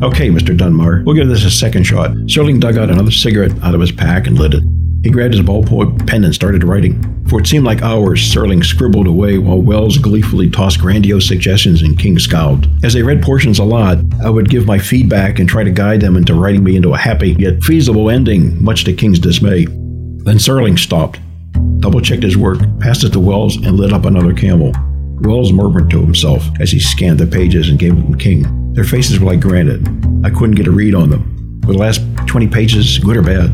Okay, 0.00 0.28
Mr. 0.28 0.56
Dunmire, 0.56 1.04
we'll 1.04 1.16
give 1.16 1.26
this 1.26 1.44
a 1.44 1.50
second 1.50 1.82
shot. 1.82 2.12
Serling 2.26 2.60
dug 2.60 2.78
out 2.78 2.88
another 2.88 3.10
cigarette 3.10 3.60
out 3.64 3.74
of 3.74 3.80
his 3.80 3.90
pack 3.90 4.28
and 4.28 4.38
lit 4.38 4.54
it. 4.54 4.62
He 5.02 5.10
grabbed 5.10 5.34
his 5.34 5.42
ballpoint 5.42 6.06
pen 6.06 6.22
and 6.22 6.32
started 6.32 6.62
writing. 6.62 7.02
For 7.28 7.40
it 7.40 7.48
seemed 7.48 7.64
like 7.64 7.82
hours, 7.82 8.20
Serling 8.20 8.64
scribbled 8.64 9.08
away 9.08 9.38
while 9.38 9.60
Welles 9.60 9.98
gleefully 9.98 10.50
tossed 10.50 10.80
grandiose 10.80 11.26
suggestions 11.26 11.82
and 11.82 11.98
King 11.98 12.16
scowled. 12.20 12.68
As 12.84 12.94
they 12.94 13.02
read 13.02 13.22
portions 13.22 13.58
aloud, 13.58 14.04
I 14.22 14.30
would 14.30 14.48
give 14.48 14.66
my 14.66 14.78
feedback 14.78 15.40
and 15.40 15.48
try 15.48 15.64
to 15.64 15.70
guide 15.70 16.00
them 16.00 16.16
into 16.16 16.34
writing 16.34 16.62
me 16.62 16.76
into 16.76 16.94
a 16.94 16.98
happy 16.98 17.32
yet 17.32 17.60
feasible 17.64 18.08
ending, 18.08 18.62
much 18.62 18.84
to 18.84 18.92
King's 18.92 19.18
dismay. 19.18 19.64
Then 19.64 20.36
Serling 20.36 20.78
stopped, 20.78 21.18
double 21.80 22.00
checked 22.00 22.22
his 22.22 22.36
work, 22.36 22.60
passed 22.78 23.02
it 23.02 23.12
to 23.14 23.20
Welles, 23.20 23.56
and 23.56 23.76
lit 23.76 23.92
up 23.92 24.04
another 24.04 24.32
camel. 24.32 24.72
Welles 25.22 25.52
murmured 25.52 25.90
to 25.90 26.00
himself 26.00 26.44
as 26.60 26.70
he 26.70 26.78
scanned 26.78 27.18
the 27.18 27.26
pages 27.26 27.68
and 27.68 27.80
gave 27.80 27.96
them 27.96 28.16
King. 28.16 28.67
Their 28.78 28.84
faces 28.84 29.18
were 29.18 29.26
like 29.26 29.40
granite. 29.40 29.80
I 30.24 30.30
couldn't 30.30 30.54
get 30.54 30.68
a 30.68 30.70
read 30.70 30.94
on 30.94 31.10
them. 31.10 31.60
Were 31.66 31.72
the 31.72 31.80
last 31.80 32.00
20 32.28 32.46
pages 32.46 33.00
good 33.00 33.16
or 33.16 33.22
bad? 33.22 33.52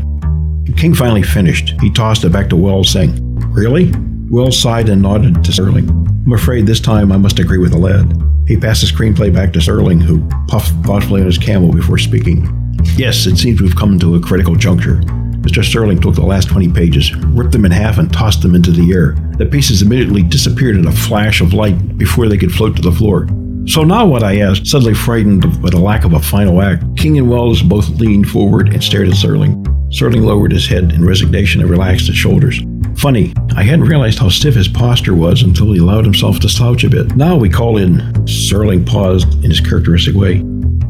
King 0.77 0.93
finally 0.93 1.23
finished. 1.23 1.73
He 1.81 1.89
tossed 1.91 2.23
it 2.23 2.31
back 2.31 2.47
to 2.49 2.55
Welles, 2.55 2.91
saying, 2.91 3.17
Really? 3.49 3.91
Welles 4.29 4.61
sighed 4.61 4.87
and 4.87 5.01
nodded 5.01 5.43
to 5.43 5.51
Serling. 5.51 5.89
I'm 5.89 6.33
afraid 6.33 6.67
this 6.67 6.79
time 6.79 7.11
I 7.11 7.17
must 7.17 7.39
agree 7.39 7.57
with 7.57 7.71
the 7.71 7.79
lad. 7.79 8.05
He 8.47 8.55
passed 8.55 8.81
the 8.81 8.87
screenplay 8.87 9.33
back 9.33 9.51
to 9.53 9.59
Serling, 9.59 9.99
who 9.99 10.23
puffed 10.47 10.71
thoughtfully 10.85 11.21
on 11.21 11.25
his 11.25 11.39
camel 11.39 11.73
before 11.73 11.97
speaking. 11.97 12.47
Yes, 12.95 13.25
it 13.25 13.37
seems 13.37 13.59
we've 13.59 13.75
come 13.75 13.97
to 13.97 14.13
a 14.13 14.21
critical 14.21 14.53
juncture. 14.53 14.97
Mr. 15.41 15.63
Serling 15.63 15.99
took 15.99 16.13
the 16.13 16.21
last 16.21 16.49
20 16.49 16.71
pages, 16.71 17.15
ripped 17.15 17.51
them 17.51 17.65
in 17.65 17.71
half, 17.71 17.97
and 17.97 18.13
tossed 18.13 18.43
them 18.43 18.53
into 18.53 18.69
the 18.69 18.93
air. 18.93 19.15
The 19.39 19.47
pieces 19.47 19.81
immediately 19.81 20.21
disappeared 20.21 20.75
in 20.75 20.85
a 20.85 20.91
flash 20.91 21.41
of 21.41 21.55
light 21.55 21.97
before 21.97 22.27
they 22.27 22.37
could 22.37 22.51
float 22.51 22.75
to 22.75 22.83
the 22.83 22.91
floor. 22.91 23.27
So 23.67 23.83
now 23.83 24.05
what 24.05 24.23
I 24.23 24.41
asked, 24.41 24.67
suddenly 24.67 24.93
frightened 24.93 25.41
by 25.61 25.71
the 25.71 25.79
lack 25.79 26.05
of 26.05 26.13
a 26.13 26.19
final 26.19 26.61
act, 26.61 26.83
King 26.95 27.17
and 27.17 27.29
Welles 27.29 27.63
both 27.63 27.89
leaned 27.89 28.29
forward 28.29 28.71
and 28.71 28.83
stared 28.83 29.07
at 29.07 29.15
Serling. 29.15 29.63
Serling 29.89 30.23
lowered 30.23 30.51
his 30.51 30.67
head 30.67 30.91
in 30.91 31.03
resignation 31.03 31.61
and 31.61 31.69
relaxed 31.69 32.07
his 32.07 32.15
shoulders. 32.15 32.61
Funny, 32.95 33.33
I 33.55 33.63
hadn't 33.63 33.87
realized 33.87 34.19
how 34.19 34.29
stiff 34.29 34.53
his 34.53 34.67
posture 34.67 35.15
was 35.15 35.41
until 35.41 35.71
he 35.71 35.79
allowed 35.79 36.05
himself 36.05 36.39
to 36.41 36.49
slouch 36.49 36.83
a 36.83 36.89
bit. 36.89 37.15
Now 37.15 37.35
we 37.35 37.49
call 37.49 37.77
in. 37.77 37.97
Serling 38.25 38.85
paused 38.85 39.33
in 39.43 39.49
his 39.49 39.59
characteristic 39.59 40.15
way. 40.15 40.37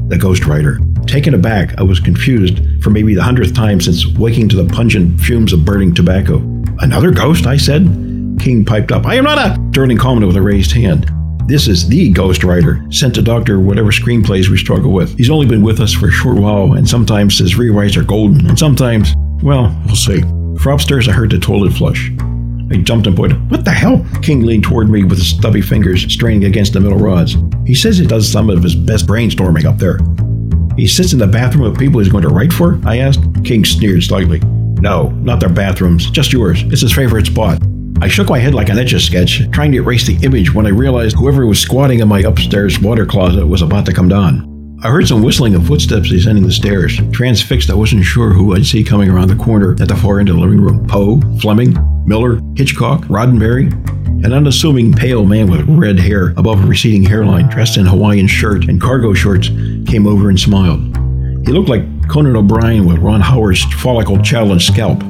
The 0.10 0.20
ghostwriter. 0.22 1.08
Taken 1.08 1.34
aback, 1.34 1.80
I 1.80 1.84
was 1.84 2.00
confused 2.00 2.60
for 2.84 2.90
maybe 2.90 3.16
the 3.16 3.24
hundredth 3.24 3.54
time 3.54 3.80
since 3.80 4.06
waking 4.06 4.50
to 4.50 4.62
the 4.62 4.72
pungent 4.74 5.22
fumes 5.22 5.54
of 5.54 5.64
burning 5.64 5.96
tobacco. 5.96 6.38
Another 6.80 7.12
ghost, 7.12 7.48
I 7.48 7.56
said. 7.58 7.84
King 8.40 8.66
piped 8.66 8.92
up. 8.92 9.06
I 9.06 9.16
am 9.16 9.24
not 9.24 9.38
a. 9.38 9.60
Serling 9.72 9.98
commented 9.98 10.28
with 10.28 10.38
a 10.38 10.42
raised 10.42 10.74
hand. 10.74 11.10
This 11.48 11.68
is 11.68 11.88
the 11.88 12.12
ghostwriter, 12.12 12.92
sent 12.92 13.14
to 13.16 13.22
doctor 13.22 13.60
whatever 13.60 13.92
screenplays 13.92 14.50
we 14.50 14.58
struggle 14.58 14.92
with. 14.92 15.16
He's 15.16 15.30
only 15.30 15.46
been 15.46 15.62
with 15.62 15.80
us 15.80 15.94
for 15.94 16.08
a 16.08 16.12
short 16.12 16.38
while, 16.38 16.74
and 16.74 16.90
sometimes 16.90 17.38
his 17.38 17.54
rewrites 17.54 17.96
are 17.98 18.04
golden, 18.04 18.48
and 18.48 18.58
sometimes, 18.58 19.14
well, 19.44 19.80
we'll 19.86 19.96
see. 19.96 20.22
From 20.60 20.74
upstairs, 20.74 21.08
I 21.08 21.12
heard 21.12 21.30
the 21.30 21.38
toilet 21.38 21.74
flush. 21.74 22.12
I 22.72 22.78
jumped 22.78 23.06
and 23.06 23.16
pointed. 23.16 23.52
What 23.52 23.64
the 23.64 23.70
hell? 23.70 24.04
King 24.24 24.42
leaned 24.42 24.64
toward 24.64 24.90
me 24.90 25.04
with 25.04 25.20
his 25.20 25.28
stubby 25.28 25.62
fingers 25.62 26.12
straining 26.12 26.46
against 26.46 26.74
the 26.74 26.80
metal 26.80 26.98
rods. 26.98 27.38
He 27.68 27.76
says 27.76 28.00
he 28.00 28.08
does 28.08 28.28
some 28.28 28.50
of 28.50 28.64
his 28.64 28.74
best 28.74 29.06
brainstorming 29.06 29.66
up 29.66 29.78
there. 29.78 30.00
He 30.76 30.88
sits 30.88 31.14
in 31.14 31.20
the 31.20 31.28
bathroom 31.28 31.66
of 31.66 31.78
people 31.78 32.00
he's 32.00 32.12
going 32.12 32.24
to 32.24 32.30
write 32.30 32.54
for? 32.54 32.80
I 32.86 32.98
asked. 32.98 33.22
King 33.44 33.64
sneered 33.66 34.02
slightly. 34.02 34.40
No, 34.82 35.10
not 35.10 35.40
their 35.40 35.50
bathrooms, 35.50 36.10
just 36.10 36.34
yours. 36.34 36.64
It's 36.64 36.82
his 36.82 36.92
favorite 36.92 37.28
spot. 37.28 37.62
I 38.02 38.10
shook 38.10 38.30
my 38.30 38.40
head 38.40 38.54
like 38.54 38.70
an 38.70 38.78
etch 38.78 38.92
a 38.92 39.00
sketch, 39.00 39.50
trying 39.52 39.72
to 39.72 39.78
erase 39.78 40.06
the 40.06 40.18
image 40.26 40.54
when 40.54 40.66
I 40.66 40.70
realized 40.70 41.16
whoever 41.16 41.46
was 41.46 41.60
squatting 41.60 42.02
in 42.02 42.08
my 42.10 42.20
upstairs 42.20 42.80
water 42.80 43.06
closet 43.06 43.48
was 43.48 43.62
about 43.62 43.86
to 43.86 43.94
come 43.94 44.10
down. 44.10 44.80
I 44.84 44.90
heard 44.90 45.08
some 45.08 45.24
whistling 45.24 45.56
of 45.56 45.66
footsteps 45.66 46.10
descending 46.10 46.44
the 46.44 46.52
stairs. 46.52 47.00
Transfixed, 47.14 47.70
I 47.70 47.74
wasn't 47.74 48.04
sure 48.04 48.34
who 48.34 48.54
I'd 48.54 48.66
see 48.66 48.84
coming 48.84 49.10
around 49.10 49.30
the 49.30 49.44
corner 49.44 49.78
at 49.80 49.88
the 49.88 49.96
far 49.96 50.20
end 50.20 50.28
of 50.28 50.36
the 50.36 50.42
living 50.42 50.60
room. 50.60 50.86
Poe, 50.88 51.22
Fleming, 51.40 51.74
Miller, 52.06 52.42
Hitchcock, 52.58 53.02
Roddenberry, 53.06 53.72
an 54.26 54.34
unassuming 54.34 54.92
pale 54.92 55.26
man 55.26 55.50
with 55.50 55.68
red 55.68 55.98
hair 55.98 56.34
above 56.38 56.64
a 56.64 56.68
receding 56.68 57.04
hairline, 57.04 57.48
dressed 57.48 57.78
in 57.78 57.86
Hawaiian 57.86 58.28
shirt 58.28 58.68
and 58.68 58.82
cargo 58.82 59.14
shorts, 59.14 59.48
came 59.88 60.06
over 60.06 60.30
and 60.30 60.40
smiled. 60.40 60.82
He 61.48 61.54
looked 61.54 61.70
like 61.70 62.10
Conan 62.10 62.36
O'Brien 62.36 62.86
with 62.86 62.98
Ron 62.98 63.22
Howard's 63.22 63.64
follicle 63.76 64.22
challenged 64.22 64.68
scalp. 64.68 65.02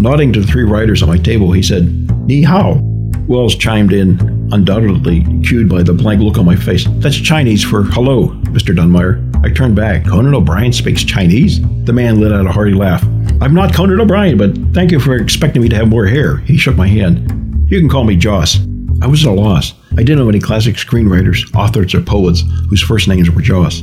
Nodding 0.00 0.32
to 0.32 0.40
the 0.40 0.46
three 0.46 0.64
writers 0.64 1.02
at 1.02 1.08
my 1.08 1.18
table, 1.18 1.52
he 1.52 1.62
said, 1.62 2.05
Ni 2.26 2.42
hao. 2.42 2.80
Welles 3.28 3.54
chimed 3.54 3.92
in, 3.92 4.18
undoubtedly 4.52 5.24
cued 5.42 5.68
by 5.68 5.82
the 5.82 5.92
blank 5.92 6.20
look 6.20 6.38
on 6.38 6.44
my 6.44 6.56
face. 6.56 6.86
That's 6.98 7.16
Chinese 7.16 7.62
for 7.62 7.84
hello, 7.84 8.28
Mr. 8.52 8.74
Dunmire. 8.74 9.22
I 9.44 9.52
turned 9.52 9.76
back. 9.76 10.04
Conan 10.06 10.34
O'Brien 10.34 10.72
speaks 10.72 11.04
Chinese? 11.04 11.60
The 11.84 11.92
man 11.92 12.20
let 12.20 12.32
out 12.32 12.46
a 12.46 12.52
hearty 12.52 12.74
laugh. 12.74 13.04
I'm 13.40 13.54
not 13.54 13.72
Conan 13.74 14.00
O'Brien, 14.00 14.38
but 14.38 14.56
thank 14.74 14.90
you 14.90 14.98
for 14.98 15.14
expecting 15.14 15.62
me 15.62 15.68
to 15.68 15.76
have 15.76 15.88
more 15.88 16.06
hair. 16.06 16.38
He 16.38 16.56
shook 16.56 16.76
my 16.76 16.88
hand. 16.88 17.70
You 17.70 17.78
can 17.78 17.88
call 17.88 18.04
me 18.04 18.16
Joss. 18.16 18.58
I 19.02 19.06
was 19.06 19.24
at 19.24 19.30
a 19.30 19.32
loss. 19.32 19.74
I 19.92 19.96
didn't 19.96 20.18
know 20.18 20.28
any 20.28 20.40
classic 20.40 20.76
screenwriters, 20.76 21.54
authors, 21.54 21.94
or 21.94 22.00
poets 22.00 22.42
whose 22.68 22.82
first 22.82 23.08
names 23.08 23.30
were 23.30 23.42
Joss. 23.42 23.82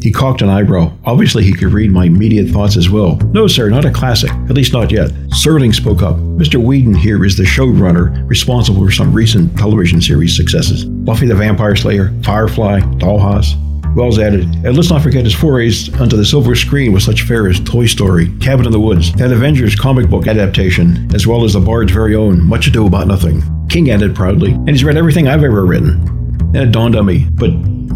He 0.00 0.12
cocked 0.12 0.42
an 0.42 0.48
eyebrow. 0.48 0.92
Obviously, 1.04 1.42
he 1.42 1.52
could 1.52 1.72
read 1.72 1.90
my 1.90 2.04
immediate 2.04 2.48
thoughts 2.50 2.76
as 2.76 2.88
well. 2.88 3.16
No, 3.32 3.46
sir, 3.46 3.68
not 3.68 3.84
a 3.84 3.90
classic. 3.90 4.30
At 4.30 4.54
least 4.54 4.72
not 4.72 4.90
yet. 4.90 5.10
Serling 5.30 5.74
spoke 5.74 6.02
up. 6.02 6.16
Mr. 6.16 6.62
Whedon 6.62 6.94
here 6.94 7.24
is 7.24 7.36
the 7.36 7.42
showrunner 7.44 8.28
responsible 8.28 8.84
for 8.84 8.92
some 8.92 9.12
recent 9.12 9.56
television 9.58 10.00
series 10.00 10.36
successes 10.36 10.84
Buffy 10.84 11.26
the 11.26 11.34
Vampire 11.34 11.76
Slayer, 11.76 12.12
Firefly, 12.22 12.80
Dollhouse. 12.98 13.54
Welles 13.94 14.18
added, 14.18 14.42
and 14.64 14.76
let's 14.76 14.90
not 14.90 15.02
forget 15.02 15.24
his 15.24 15.34
forays 15.34 15.92
onto 16.00 16.16
the 16.16 16.24
silver 16.24 16.54
screen 16.54 16.92
with 16.92 17.02
such 17.02 17.22
fare 17.22 17.48
as 17.48 17.58
Toy 17.60 17.86
Story, 17.86 18.28
Cabin 18.38 18.66
in 18.66 18.72
the 18.72 18.78
Woods, 18.78 19.12
that 19.14 19.32
Avengers 19.32 19.74
comic 19.74 20.08
book 20.08 20.26
adaptation, 20.28 21.10
as 21.14 21.26
well 21.26 21.42
as 21.42 21.54
the 21.54 21.60
Bard's 21.60 21.90
very 21.90 22.14
own 22.14 22.40
Much 22.46 22.66
Ado 22.68 22.86
About 22.86 23.08
Nothing. 23.08 23.42
King 23.68 23.90
added 23.90 24.14
proudly, 24.14 24.52
and 24.52 24.68
he's 24.68 24.84
read 24.84 24.96
everything 24.96 25.26
I've 25.26 25.42
ever 25.42 25.64
written. 25.64 26.04
Then 26.52 26.68
it 26.68 26.72
dawned 26.72 26.96
on 26.96 27.06
me, 27.06 27.26
but 27.32 27.50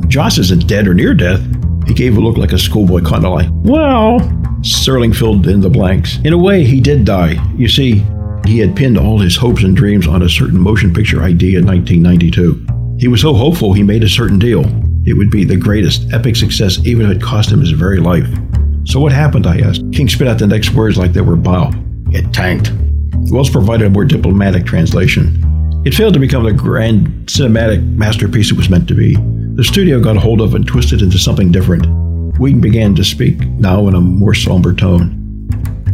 Joss 0.08 0.38
isn't 0.38 0.66
dead 0.66 0.88
or 0.88 0.94
near 0.94 1.14
death. 1.14 1.40
He 1.86 1.94
gave 1.94 2.16
a 2.16 2.20
look 2.20 2.36
like 2.36 2.52
a 2.52 2.58
schoolboy 2.58 3.02
kind 3.02 3.24
of 3.24 3.32
like. 3.32 3.48
Well, 3.52 4.20
Serling 4.60 5.14
filled 5.14 5.46
in 5.46 5.60
the 5.60 5.70
blanks. 5.70 6.18
In 6.24 6.32
a 6.32 6.38
way, 6.38 6.64
he 6.64 6.80
did 6.80 7.04
die. 7.04 7.36
You 7.56 7.68
see, 7.68 8.04
he 8.46 8.58
had 8.58 8.76
pinned 8.76 8.98
all 8.98 9.18
his 9.18 9.36
hopes 9.36 9.62
and 9.62 9.76
dreams 9.76 10.06
on 10.06 10.22
a 10.22 10.28
certain 10.28 10.58
motion 10.58 10.92
picture 10.92 11.22
idea 11.22 11.58
in 11.58 11.66
1992. 11.66 12.96
He 12.98 13.08
was 13.08 13.20
so 13.20 13.34
hopeful 13.34 13.72
he 13.72 13.82
made 13.82 14.04
a 14.04 14.08
certain 14.08 14.38
deal. 14.38 14.64
It 15.04 15.14
would 15.14 15.30
be 15.30 15.44
the 15.44 15.56
greatest, 15.56 16.12
epic 16.12 16.36
success, 16.36 16.78
even 16.84 17.10
if 17.10 17.16
it 17.16 17.22
cost 17.22 17.50
him 17.50 17.60
his 17.60 17.72
very 17.72 17.98
life. 17.98 18.26
So 18.84 19.00
what 19.00 19.12
happened, 19.12 19.46
I 19.46 19.58
asked. 19.58 19.82
King 19.92 20.08
spit 20.08 20.28
out 20.28 20.38
the 20.38 20.46
next 20.46 20.70
words 20.70 20.96
like 20.96 21.12
they 21.12 21.20
were 21.20 21.36
bile. 21.36 21.72
It 22.10 22.32
tanked. 22.32 22.72
Wells 23.30 23.50
provided 23.50 23.86
a 23.86 23.90
more 23.90 24.04
diplomatic 24.04 24.66
translation. 24.66 25.82
It 25.84 25.94
failed 25.94 26.14
to 26.14 26.20
become 26.20 26.44
the 26.44 26.52
grand 26.52 27.08
cinematic 27.26 27.84
masterpiece 27.96 28.52
it 28.52 28.56
was 28.56 28.70
meant 28.70 28.86
to 28.88 28.94
be. 28.94 29.16
The 29.54 29.64
studio 29.64 30.00
got 30.00 30.16
a 30.16 30.20
hold 30.20 30.40
of 30.40 30.54
and 30.54 30.66
twisted 30.66 31.02
into 31.02 31.18
something 31.18 31.52
different. 31.52 31.86
Whedon 32.38 32.62
began 32.62 32.94
to 32.94 33.04
speak, 33.04 33.38
now 33.40 33.86
in 33.86 33.94
a 33.94 34.00
more 34.00 34.32
somber 34.32 34.72
tone. 34.72 35.18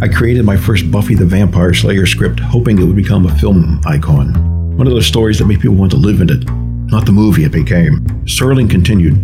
I 0.01 0.07
created 0.07 0.45
my 0.45 0.57
first 0.57 0.89
Buffy 0.93 1.17
the 1.17 1.27
Vampire 1.27 1.75
Slayer 1.75 2.07
script, 2.07 2.39
hoping 2.39 2.79
it 2.79 2.85
would 2.85 2.95
become 2.95 3.27
a 3.27 3.37
film 3.39 3.81
icon. 3.85 4.77
One 4.77 4.87
of 4.87 4.93
those 4.93 5.07
stories 5.07 5.39
that 5.39 5.47
make 5.47 5.59
people 5.59 5.75
want 5.75 5.91
to 5.91 5.97
live 5.97 6.21
in 6.21 6.31
it, 6.31 6.49
not 6.89 7.05
the 7.05 7.11
movie 7.11 7.43
it 7.43 7.51
became. 7.51 8.07
Serling 8.27 8.71
continued. 8.71 9.17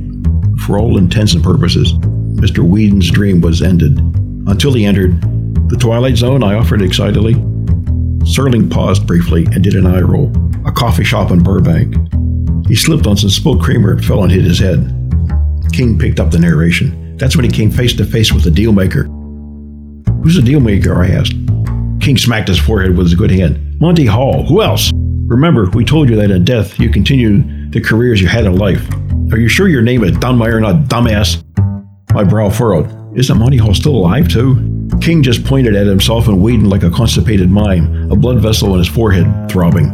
For 0.66 0.80
all 0.80 0.98
intents 0.98 1.34
and 1.34 1.44
purposes, 1.44 1.92
Mr. 1.92 2.68
Whedon's 2.68 3.12
dream 3.12 3.40
was 3.40 3.62
ended. 3.62 4.00
Until 4.48 4.72
he 4.72 4.84
entered 4.84 5.20
the 5.70 5.76
Twilight 5.76 6.16
Zone, 6.16 6.42
I 6.42 6.54
offered 6.54 6.82
excitedly. 6.82 7.34
Serling 8.24 8.68
paused 8.68 9.06
briefly 9.06 9.46
and 9.52 9.62
did 9.62 9.74
an 9.74 9.86
eye 9.86 10.00
roll. 10.00 10.32
A 10.66 10.72
coffee 10.72 11.04
shop 11.04 11.30
in 11.30 11.40
Burbank. 11.40 11.94
He 12.68 12.74
slipped 12.74 13.06
on 13.06 13.16
some 13.16 13.30
spilled 13.30 13.62
creamer 13.62 13.92
and 13.92 14.04
fell 14.04 14.22
and 14.22 14.32
hit 14.32 14.44
his 14.44 14.58
head. 14.58 14.78
King 15.72 15.98
picked 15.98 16.20
up 16.20 16.30
the 16.30 16.38
narration. 16.38 17.16
That's 17.16 17.36
when 17.36 17.44
he 17.44 17.50
came 17.50 17.70
face 17.70 17.94
to 17.96 18.04
face 18.04 18.32
with 18.32 18.44
the 18.44 18.50
dealmaker. 18.50 19.06
Who's 20.22 20.36
the 20.36 20.42
dealmaker? 20.42 20.96
I 20.96 21.12
asked. 21.14 21.34
King 22.02 22.16
smacked 22.16 22.48
his 22.48 22.58
forehead 22.58 22.96
with 22.96 23.06
his 23.06 23.14
good 23.14 23.30
hand. 23.30 23.80
Monty 23.80 24.06
Hall. 24.06 24.44
Who 24.46 24.62
else? 24.62 24.90
Remember, 25.26 25.68
we 25.70 25.84
told 25.84 26.08
you 26.08 26.16
that 26.16 26.30
in 26.30 26.44
death 26.44 26.78
you 26.78 26.90
continue 26.90 27.70
the 27.70 27.80
careers 27.80 28.20
you 28.20 28.28
had 28.28 28.44
in 28.44 28.56
life. 28.56 28.86
Are 29.32 29.38
you 29.38 29.48
sure 29.48 29.68
your 29.68 29.82
name 29.82 30.04
is 30.04 30.12
Dunmeyer, 30.12 30.60
not 30.60 30.88
Dumbass? 30.88 31.42
My 32.12 32.24
brow 32.24 32.50
furrowed. 32.50 33.18
Isn't 33.18 33.38
Monty 33.38 33.56
Hall 33.56 33.74
still 33.74 33.96
alive, 33.96 34.28
too? 34.28 34.88
King 35.00 35.22
just 35.22 35.44
pointed 35.44 35.74
at 35.74 35.86
himself 35.86 36.28
and 36.28 36.40
Whedon 36.40 36.68
like 36.68 36.82
a 36.82 36.90
constipated 36.90 37.50
mime, 37.50 38.10
a 38.10 38.16
blood 38.16 38.40
vessel 38.40 38.72
in 38.72 38.78
his 38.78 38.88
forehead 38.88 39.50
throbbing. 39.50 39.90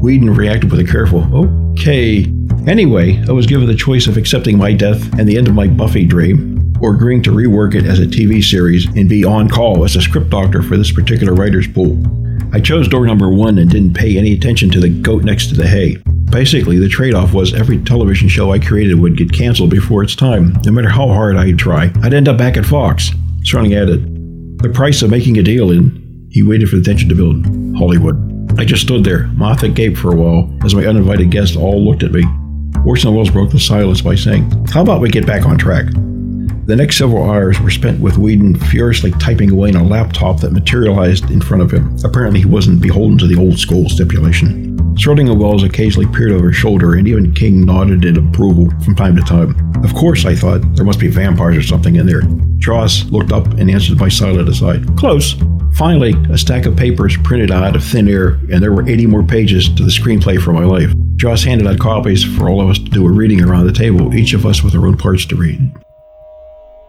Whedon 0.00 0.34
reacted 0.34 0.70
with 0.70 0.80
a 0.80 0.84
careful, 0.84 1.26
oh, 1.32 1.61
okay. 1.72 2.32
Anyway, 2.66 3.22
I 3.28 3.32
was 3.32 3.46
given 3.46 3.66
the 3.66 3.74
choice 3.74 4.06
of 4.06 4.16
accepting 4.16 4.56
my 4.56 4.72
death 4.72 5.02
and 5.18 5.28
the 5.28 5.36
end 5.36 5.48
of 5.48 5.54
my 5.54 5.66
Buffy 5.66 6.04
dream, 6.04 6.72
or 6.80 6.94
agreeing 6.94 7.22
to 7.24 7.30
rework 7.30 7.74
it 7.74 7.84
as 7.84 7.98
a 7.98 8.06
TV 8.06 8.42
series 8.42 8.86
and 8.86 9.08
be 9.08 9.24
on 9.24 9.48
call 9.48 9.84
as 9.84 9.96
a 9.96 10.00
script 10.00 10.30
doctor 10.30 10.62
for 10.62 10.76
this 10.76 10.92
particular 10.92 11.34
writer's 11.34 11.66
pool. 11.66 12.00
I 12.54 12.60
chose 12.60 12.86
door 12.86 13.06
number 13.06 13.30
one 13.30 13.58
and 13.58 13.70
didn't 13.70 13.94
pay 13.94 14.16
any 14.16 14.32
attention 14.32 14.70
to 14.70 14.80
the 14.80 14.90
goat 14.90 15.24
next 15.24 15.48
to 15.48 15.54
the 15.54 15.66
hay. 15.66 15.96
Basically, 16.30 16.78
the 16.78 16.88
trade 16.88 17.14
off 17.14 17.32
was 17.34 17.52
every 17.52 17.82
television 17.82 18.28
show 18.28 18.52
I 18.52 18.58
created 18.58 19.00
would 19.00 19.16
get 19.16 19.32
canceled 19.32 19.70
before 19.70 20.02
its 20.02 20.14
time. 20.14 20.52
No 20.64 20.72
matter 20.72 20.88
how 20.88 21.08
hard 21.08 21.36
I'd 21.36 21.58
try, 21.58 21.92
I'd 22.02 22.14
end 22.14 22.28
up 22.28 22.38
back 22.38 22.56
at 22.56 22.66
Fox. 22.66 23.10
Strong 23.42 23.74
added, 23.74 24.58
The 24.62 24.70
price 24.70 25.02
of 25.02 25.10
making 25.10 25.38
a 25.38 25.42
deal 25.42 25.70
in, 25.70 26.28
he 26.30 26.42
waited 26.42 26.68
for 26.68 26.76
the 26.76 26.82
tension 26.82 27.08
to 27.08 27.14
build, 27.14 27.44
Hollywood. 27.76 28.31
I 28.58 28.64
just 28.64 28.82
stood 28.82 29.04
there, 29.04 29.24
mouth 29.28 29.62
agape 29.62 29.96
for 29.96 30.12
a 30.12 30.16
while, 30.16 30.52
as 30.64 30.74
my 30.74 30.84
uninvited 30.84 31.30
guests 31.30 31.56
all 31.56 31.84
looked 31.84 32.02
at 32.02 32.12
me. 32.12 32.22
Orson 32.84 33.14
Welles 33.14 33.30
broke 33.30 33.50
the 33.50 33.60
silence 33.60 34.00
by 34.00 34.14
saying, 34.14 34.50
How 34.68 34.82
about 34.82 35.00
we 35.00 35.08
get 35.08 35.26
back 35.26 35.46
on 35.46 35.56
track? 35.56 35.86
The 36.66 36.76
next 36.76 36.98
several 36.98 37.28
hours 37.28 37.60
were 37.60 37.70
spent 37.70 38.00
with 38.00 38.18
Whedon 38.18 38.56
furiously 38.56 39.10
typing 39.12 39.50
away 39.50 39.70
on 39.70 39.76
a 39.76 39.84
laptop 39.84 40.40
that 40.40 40.52
materialized 40.52 41.30
in 41.30 41.40
front 41.40 41.62
of 41.62 41.72
him. 41.72 41.96
Apparently, 42.04 42.40
he 42.40 42.46
wasn't 42.46 42.80
beholden 42.80 43.18
to 43.18 43.26
the 43.26 43.40
old 43.40 43.58
school 43.58 43.88
stipulation. 43.88 44.76
Serling 44.94 45.30
and 45.30 45.40
Welles 45.40 45.64
occasionally 45.64 46.06
peered 46.12 46.32
over 46.32 46.48
his 46.48 46.56
shoulder, 46.56 46.94
and 46.94 47.08
even 47.08 47.34
King 47.34 47.64
nodded 47.64 48.04
in 48.04 48.16
approval 48.16 48.68
from 48.84 48.94
time 48.94 49.16
to 49.16 49.22
time. 49.22 49.56
Of 49.82 49.94
course, 49.94 50.24
I 50.24 50.34
thought, 50.34 50.60
there 50.76 50.84
must 50.84 51.00
be 51.00 51.08
vampires 51.08 51.56
or 51.56 51.62
something 51.62 51.96
in 51.96 52.06
there. 52.06 52.22
Joss 52.58 53.04
looked 53.06 53.32
up 53.32 53.46
and 53.54 53.68
answered 53.70 53.98
my 53.98 54.08
silent 54.08 54.48
aside. 54.48 54.86
Close. 54.96 55.34
Finally, 55.76 56.14
a 56.30 56.36
stack 56.36 56.66
of 56.66 56.76
papers 56.76 57.16
printed 57.24 57.50
out 57.50 57.74
of 57.74 57.82
thin 57.82 58.08
air, 58.08 58.38
and 58.52 58.62
there 58.62 58.72
were 58.72 58.86
80 58.86 59.06
more 59.06 59.22
pages 59.22 59.68
to 59.70 59.82
the 59.82 59.90
screenplay 59.90 60.40
for 60.40 60.52
my 60.52 60.64
life. 60.64 60.92
Joss 61.16 61.44
handed 61.44 61.66
out 61.66 61.78
copies 61.78 62.22
for 62.22 62.48
all 62.48 62.60
of 62.60 62.68
us 62.68 62.78
to 62.78 62.84
do 62.84 63.06
a 63.06 63.10
reading 63.10 63.42
around 63.42 63.66
the 63.66 63.72
table, 63.72 64.14
each 64.14 64.34
of 64.34 64.44
us 64.44 64.62
with 64.62 64.74
our 64.74 64.86
own 64.86 64.96
parts 64.96 65.24
to 65.26 65.36
read. 65.36 65.72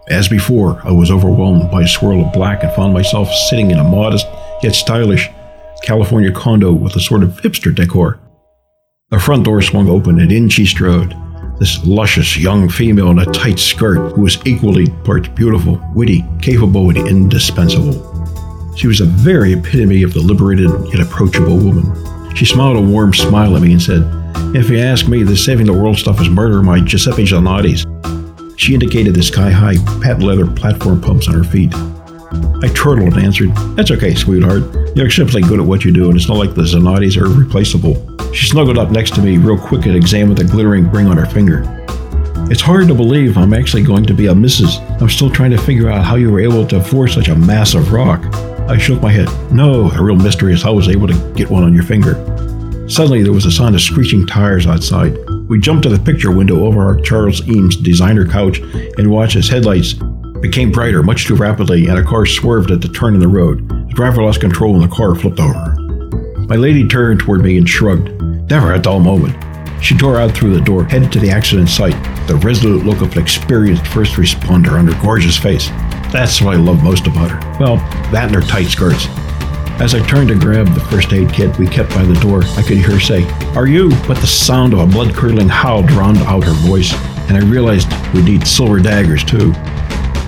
As 0.10 0.28
before, 0.28 0.82
I 0.84 0.91
was 0.91 1.12
overwhelmed 1.12 1.72
by 1.72 1.84
a 1.84 1.88
swirl 1.88 2.26
of 2.26 2.34
black 2.34 2.63
and 2.63 2.74
found 2.74 2.93
myself 2.93 3.32
sitting 3.50 3.72
in 3.72 3.80
a 3.80 3.84
modest 3.84 4.28
yet 4.62 4.76
stylish 4.76 5.30
California 5.84 6.32
condo 6.32 6.74
with 6.74 6.96
a 6.96 7.00
sort 7.00 7.24
of 7.24 7.41
hipster 7.41 7.74
decor. 7.74 8.19
A 9.12 9.19
front 9.19 9.46
door 9.46 9.62
swung 9.62 9.89
open 9.89 10.19
and 10.19 10.32
in 10.32 10.50
she 10.50 10.65
strode, 10.65 11.15
this 11.60 11.86
luscious 11.86 12.36
young 12.38 12.67
female 12.67 13.12
in 13.12 13.19
a 13.19 13.26
tight 13.28 13.60
skirt 13.60 14.13
who 14.13 14.24
was 14.24 14.46
equally 14.46 14.89
parts 15.06 15.30
beautiful, 15.30 15.82
witty, 15.93 16.26
capable, 16.41 16.89
and 16.89 16.98
indispensable. 17.08 18.12
She 18.76 18.88
was 18.88 19.02
a 19.02 19.06
very 19.06 19.54
epitome 19.54 20.04
of 20.04 20.14
the 20.14 20.20
liberated 20.20 20.70
yet 20.88 21.00
approachable 21.00 21.58
woman. 21.58 22.36
She 22.36 22.46
smiled 22.46 22.78
a 22.78 22.82
warm 22.82 23.14
smile 23.14 23.56
at 23.56 23.62
me 23.62 23.74
and 23.74 23.82
said, 23.82 24.02
If 24.56 24.70
you 24.70 24.80
ask 24.80 25.08
me, 25.08 25.24
the 25.24 25.38
saving 25.38 25.68
the 25.68 25.74
world 25.74 25.98
stuff 25.98 26.20
is 26.20 26.30
murder, 26.30 26.62
my 26.64 26.80
Giuseppe 26.80 27.26
Zanottes. 27.26 27.86
She 28.60 28.74
indicated 28.74 29.14
the 29.14 29.24
sky 29.24 29.52
high 29.52 29.76
patent 30.02 30.24
leather 30.24 30.48
platform 30.48 31.02
pumps 31.02 31.28
on 31.28 31.36
her 31.36 31.44
feet. 31.44 31.74
I 32.64 32.70
turtled 32.74 33.14
and 33.14 33.24
answered, 33.24 33.56
That's 33.76 33.92
okay, 33.92 34.16
sweetheart. 34.16 34.64
You're 34.96 35.06
exceptionally 35.06 35.48
good 35.48 35.60
at 35.60 35.66
what 35.66 35.86
you 35.86 35.92
do, 35.92 36.08
and 36.08 36.16
it's 36.16 36.28
not 36.28 36.38
like 36.38 36.56
the 36.56 36.64
Zanottis 36.64 37.18
are 37.18 37.30
replaceable. 37.30 37.96
She 38.34 38.48
snuggled 38.48 38.80
up 38.80 38.90
next 38.90 39.14
to 39.16 39.22
me 39.22 39.38
real 39.38 39.58
quick 39.58 39.86
and 39.86 39.96
examined 39.96 40.40
the 40.40 40.46
glittering 40.46 40.90
ring 40.90 41.08
on 41.08 41.18
her 41.18 41.28
finger. 41.28 41.64
It's 42.50 42.62
hard 42.62 42.88
to 42.88 42.96
believe 42.96 43.38
I'm 43.38 43.54
actually 43.54 43.84
going 43.84 44.06
to 44.06 44.14
be 44.14 44.28
a 44.28 44.34
Mrs. 44.34 44.80
I'm 45.02 45.10
still 45.10 45.30
trying 45.30 45.52
to 45.52 45.58
figure 45.58 45.90
out 45.90 46.04
how 46.04 46.16
you 46.16 46.32
were 46.32 46.40
able 46.40 46.66
to 46.68 46.78
afford 46.78 47.12
such 47.12 47.28
a 47.28 47.36
massive 47.36 47.94
rock. 47.94 48.24
I 48.67 48.78
shook 48.78 49.02
my 49.02 49.12
head. 49.12 49.28
No, 49.52 49.89
the 49.89 50.02
real 50.02 50.15
mystery 50.15 50.54
is 50.54 50.62
how 50.62 50.71
I 50.71 50.76
was 50.76 50.88
able 50.88 51.08
to 51.08 51.34
get 51.34 51.49
one 51.49 51.63
on 51.63 51.73
your 51.73 51.84
finger. 51.84 52.13
Suddenly, 52.88 53.23
there 53.23 53.34
was 53.34 53.45
a 53.45 53.52
sound 53.52 53.76
of 53.76 53.82
screeching 53.82 54.26
tires 54.26 54.67
outside. 54.67 55.17
We 55.47 55.60
jumped 55.60 55.84
to 55.84 55.89
the 55.89 55.99
picture 55.99 56.32
window 56.32 56.65
over 56.65 56.82
our 56.82 56.99
Charles 57.02 57.47
Eames 57.47 57.76
designer 57.76 58.26
couch 58.28 58.60
and 58.60 59.12
watched 59.12 59.36
as 59.36 59.49
headlights 59.49 59.93
became 60.41 60.71
brighter 60.71 61.04
much 61.04 61.26
too 61.26 61.36
rapidly 61.36 61.88
and 61.88 61.97
a 61.97 62.04
car 62.04 62.26
swerved 62.26 62.71
at 62.71 62.82
the 62.82 62.88
turn 62.88 63.13
in 63.13 63.19
the 63.19 63.28
road. 63.28 63.67
The 63.89 63.93
driver 63.93 64.23
lost 64.23 64.41
control 64.41 64.76
and 64.76 64.84
the 64.84 64.95
car 64.95 65.15
flipped 65.15 65.39
over. 65.39 65.76
My 66.47 66.56
lady 66.56 66.88
turned 66.88 67.19
toward 67.19 67.43
me 67.43 67.58
and 67.58 67.67
shrugged. 67.67 68.10
Never 68.49 68.73
a 68.73 68.80
dull 68.80 68.99
moment. 68.99 69.36
She 69.84 69.97
tore 69.97 70.17
out 70.17 70.32
through 70.32 70.54
the 70.54 70.62
door, 70.62 70.86
headed 70.86 71.12
to 71.12 71.19
the 71.19 71.30
accident 71.30 71.67
site, 71.67 71.95
the 72.28 72.36
resolute 72.38 72.86
look 72.86 73.02
of 73.02 73.12
an 73.13 73.21
experienced 73.21 73.86
first 73.88 74.13
responder 74.13 74.71
on 74.71 74.88
her 74.88 75.02
gorgeous 75.02 75.38
face. 75.38 75.69
That's 76.13 76.43
what 76.43 76.54
I 76.54 76.58
love 76.58 76.84
most 76.84 77.08
about 77.08 77.32
her. 77.32 77.58
Well, 77.60 77.78
that 78.12 78.26
and 78.28 78.36
her 78.36 78.41
tight 78.41 78.67
skirts. 78.67 79.08
As 79.82 79.95
I 79.95 80.08
turned 80.08 80.28
to 80.28 80.36
grab 80.36 80.67
the 80.67 80.80
first 80.80 81.12
aid 81.12 81.34
kit 81.34 81.58
we 81.58 81.65
kept 81.65 81.89
by 81.89 82.04
the 82.04 82.13
door, 82.19 82.43
I 82.56 82.62
could 82.62 82.78
hear 82.78 82.91
her 82.91 82.99
say, 82.99 83.28
Are 83.56 83.65
you? 83.65 83.89
But 84.08 84.17
the 84.17 84.28
sound 84.28 84.73
of 84.73 84.80
a 84.80 84.86
blood 84.86 85.15
curdling 85.15 85.49
howl 85.49 85.82
drowned 85.82 86.19
out 86.19 86.43
her 86.43 86.54
voice, 86.67 86.93
and 87.28 87.36
I 87.36 87.39
realized 87.39 87.91
we'd 88.13 88.26
need 88.26 88.47
silver 88.47 88.80
daggers 88.80 89.23
too. 89.23 89.54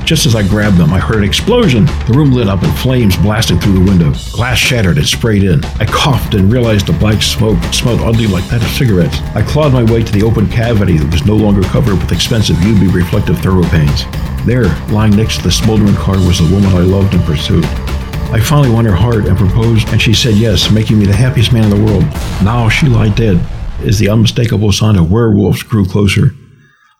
Just 0.05 0.25
as 0.25 0.35
I 0.35 0.47
grabbed 0.47 0.77
them, 0.77 0.91
I 0.91 0.99
heard 0.99 1.17
an 1.19 1.23
explosion. 1.23 1.85
The 1.85 2.13
room 2.15 2.31
lit 2.31 2.49
up 2.49 2.63
and 2.63 2.77
flames 2.79 3.15
blasted 3.17 3.61
through 3.61 3.73
the 3.73 3.91
window. 3.91 4.11
Glass 4.31 4.57
shattered 4.57 4.97
and 4.97 5.07
sprayed 5.07 5.43
in. 5.43 5.63
I 5.79 5.85
coughed 5.85 6.33
and 6.33 6.51
realized 6.51 6.87
the 6.87 6.93
black 6.93 7.21
smoke 7.21 7.63
smelled 7.71 8.01
oddly 8.01 8.25
like 8.25 8.47
that 8.49 8.63
of 8.63 8.69
cigarettes. 8.69 9.19
I 9.35 9.43
clawed 9.43 9.71
my 9.71 9.83
way 9.83 10.01
to 10.01 10.11
the 10.11 10.23
open 10.23 10.49
cavity 10.49 10.97
that 10.97 11.11
was 11.11 11.27
no 11.27 11.35
longer 11.35 11.61
covered 11.61 11.99
with 11.99 12.11
expensive 12.11 12.55
UV 12.57 12.91
reflective 12.91 13.37
thermopanes. 13.37 14.34
There, 14.45 14.65
lying 14.89 15.15
next 15.15 15.37
to 15.37 15.43
the 15.43 15.51
smoldering 15.51 15.95
car, 15.95 16.17
was 16.17 16.37
the 16.37 16.53
woman 16.53 16.69
I 16.69 16.81
loved 16.81 17.15
and 17.15 17.23
pursued. 17.23 17.65
I 17.65 18.39
finally 18.39 18.69
won 18.69 18.85
her 18.85 18.95
heart 18.95 19.25
and 19.25 19.35
proposed, 19.35 19.89
and 19.89 19.99
she 19.99 20.13
said 20.13 20.35
yes, 20.35 20.69
making 20.69 20.99
me 20.99 21.05
the 21.05 21.15
happiest 21.15 21.51
man 21.51 21.63
in 21.63 21.69
the 21.71 21.83
world. 21.83 22.03
Now 22.43 22.69
she 22.69 22.87
lay 22.87 23.09
dead 23.09 23.43
as 23.79 23.97
the 23.97 24.09
unmistakable 24.09 24.71
sign 24.71 24.97
of 24.97 25.11
werewolves 25.11 25.63
grew 25.63 25.83
closer. 25.83 26.35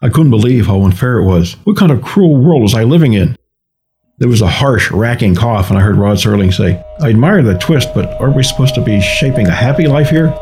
I 0.02 0.08
couldn't 0.08 0.30
believe 0.30 0.66
how 0.66 0.82
unfair 0.82 1.18
it 1.18 1.24
was. 1.24 1.52
What 1.62 1.76
kind 1.76 1.92
of 1.92 2.02
cruel 2.02 2.36
world 2.36 2.62
was 2.62 2.74
I 2.74 2.82
living 2.82 3.12
in? 3.12 3.36
There 4.18 4.28
was 4.28 4.42
a 4.42 4.48
harsh, 4.48 4.90
racking 4.90 5.36
cough, 5.36 5.68
and 5.70 5.78
I 5.78 5.82
heard 5.82 5.98
Rod 5.98 6.16
Serling 6.16 6.52
say, 6.52 6.82
I 7.00 7.10
admire 7.10 7.42
the 7.42 7.58
twist, 7.58 7.90
but 7.94 8.20
aren't 8.20 8.34
we 8.34 8.42
supposed 8.42 8.74
to 8.74 8.82
be 8.82 9.00
shaping 9.00 9.46
a 9.46 9.52
happy 9.52 9.86
life 9.86 10.10
here? 10.10 10.36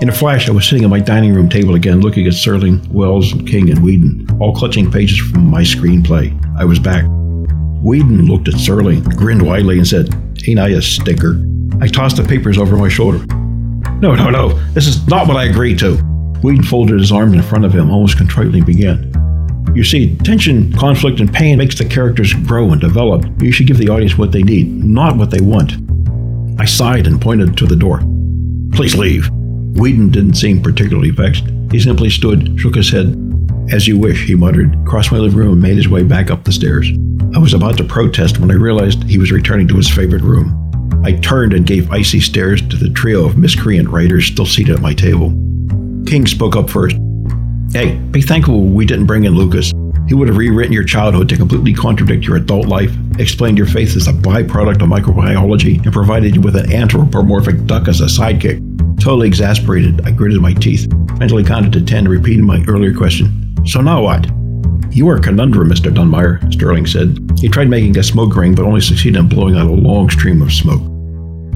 In 0.00 0.08
a 0.08 0.12
flash, 0.12 0.48
I 0.48 0.52
was 0.52 0.64
sitting 0.64 0.84
at 0.84 0.90
my 0.90 1.00
dining 1.00 1.34
room 1.34 1.48
table 1.48 1.74
again, 1.74 2.00
looking 2.00 2.24
at 2.28 2.32
Serling, 2.32 2.86
Welles, 2.88 3.32
King, 3.48 3.68
and 3.68 3.82
Whedon, 3.82 4.28
all 4.40 4.54
clutching 4.54 4.92
pages 4.92 5.18
from 5.18 5.46
my 5.46 5.62
screenplay. 5.62 6.32
I 6.56 6.64
was 6.64 6.78
back. 6.78 7.04
Whedon 7.82 8.26
looked 8.26 8.46
at 8.46 8.54
Serling, 8.54 9.02
grinned 9.16 9.42
widely, 9.42 9.76
and 9.76 9.86
said, 9.86 10.14
Ain't 10.46 10.60
I 10.60 10.68
a 10.68 10.82
stinker? 10.82 11.42
I 11.80 11.88
tossed 11.88 12.16
the 12.16 12.22
papers 12.22 12.58
over 12.58 12.76
my 12.76 12.88
shoulder. 12.88 13.18
No, 14.00 14.14
no, 14.14 14.30
no, 14.30 14.50
this 14.70 14.86
is 14.86 15.04
not 15.08 15.26
what 15.26 15.36
I 15.36 15.46
agreed 15.46 15.80
to. 15.80 15.96
Whedon 16.44 16.62
folded 16.62 17.00
his 17.00 17.10
arms 17.10 17.34
in 17.34 17.42
front 17.42 17.64
of 17.64 17.72
him, 17.72 17.90
almost 17.90 18.18
contritely 18.18 18.60
began. 18.60 19.12
You 19.74 19.82
see, 19.82 20.16
tension, 20.18 20.72
conflict, 20.74 21.18
and 21.18 21.32
pain 21.32 21.58
makes 21.58 21.76
the 21.76 21.84
characters 21.84 22.34
grow 22.34 22.70
and 22.70 22.80
develop. 22.80 23.24
You 23.42 23.50
should 23.50 23.66
give 23.66 23.78
the 23.78 23.88
audience 23.88 24.16
what 24.16 24.30
they 24.30 24.44
need, 24.44 24.68
not 24.68 25.16
what 25.16 25.32
they 25.32 25.40
want. 25.40 25.72
I 26.60 26.66
sighed 26.66 27.08
and 27.08 27.20
pointed 27.20 27.56
to 27.56 27.66
the 27.66 27.74
door. 27.74 27.98
Please 28.72 28.94
leave. 28.94 29.28
Whedon 29.74 30.10
didn't 30.10 30.34
seem 30.34 30.62
particularly 30.62 31.10
vexed. 31.10 31.44
He 31.70 31.80
simply 31.80 32.10
stood, 32.10 32.58
shook 32.58 32.74
his 32.74 32.90
head. 32.90 33.16
As 33.70 33.86
you 33.86 33.98
wish, 33.98 34.26
he 34.26 34.34
muttered, 34.34 34.76
crossed 34.86 35.12
my 35.12 35.18
living 35.18 35.38
room, 35.38 35.52
and 35.52 35.62
made 35.62 35.76
his 35.76 35.88
way 35.88 36.02
back 36.02 36.30
up 36.30 36.44
the 36.44 36.52
stairs. 36.52 36.90
I 37.34 37.38
was 37.38 37.52
about 37.52 37.76
to 37.76 37.84
protest 37.84 38.38
when 38.38 38.50
I 38.50 38.54
realized 38.54 39.04
he 39.04 39.18
was 39.18 39.30
returning 39.30 39.68
to 39.68 39.76
his 39.76 39.90
favorite 39.90 40.22
room. 40.22 40.54
I 41.04 41.12
turned 41.12 41.52
and 41.52 41.66
gave 41.66 41.90
icy 41.90 42.20
stares 42.20 42.60
to 42.68 42.76
the 42.76 42.90
trio 42.90 43.24
of 43.24 43.36
miscreant 43.36 43.88
writers 43.88 44.26
still 44.26 44.46
seated 44.46 44.76
at 44.76 44.82
my 44.82 44.94
table. 44.94 45.30
King 46.06 46.26
spoke 46.26 46.56
up 46.56 46.70
first. 46.70 46.96
Hey, 47.72 47.96
be 48.10 48.22
thankful 48.22 48.62
we 48.62 48.86
didn't 48.86 49.06
bring 49.06 49.24
in 49.24 49.34
Lucas. 49.34 49.72
He 50.08 50.14
would 50.14 50.28
have 50.28 50.38
rewritten 50.38 50.72
your 50.72 50.84
childhood 50.84 51.28
to 51.28 51.36
completely 51.36 51.74
contradict 51.74 52.26
your 52.26 52.36
adult 52.36 52.66
life, 52.66 52.92
explained 53.18 53.58
your 53.58 53.66
faith 53.66 53.94
as 53.94 54.08
a 54.08 54.12
byproduct 54.12 54.82
of 54.82 54.88
microbiology, 54.88 55.84
and 55.84 55.92
provided 55.92 56.34
you 56.34 56.40
with 56.40 56.56
an 56.56 56.72
anthropomorphic 56.72 57.66
duck 57.66 57.88
as 57.88 58.00
a 58.00 58.06
sidekick. 58.06 58.67
Totally 59.00 59.28
exasperated, 59.28 60.00
I 60.04 60.10
gritted 60.10 60.40
my 60.40 60.52
teeth, 60.52 60.92
mentally 61.18 61.44
counted 61.44 61.72
to 61.72 61.84
ten, 61.84 62.08
repeating 62.08 62.44
my 62.44 62.64
earlier 62.66 62.94
question. 62.94 63.54
So 63.66 63.80
now 63.80 64.02
what? 64.02 64.26
You 64.90 65.08
are 65.08 65.16
a 65.16 65.22
conundrum, 65.22 65.68
Mr. 65.68 65.94
Dunmire, 65.94 66.40
Serling 66.52 66.88
said. 66.88 67.18
He 67.38 67.48
tried 67.48 67.68
making 67.68 67.96
a 67.96 68.02
smoke 68.02 68.34
ring, 68.34 68.54
but 68.54 68.64
only 68.64 68.80
succeeded 68.80 69.18
in 69.18 69.28
blowing 69.28 69.56
out 69.56 69.66
a 69.66 69.72
long 69.72 70.10
stream 70.10 70.42
of 70.42 70.52
smoke. 70.52 70.82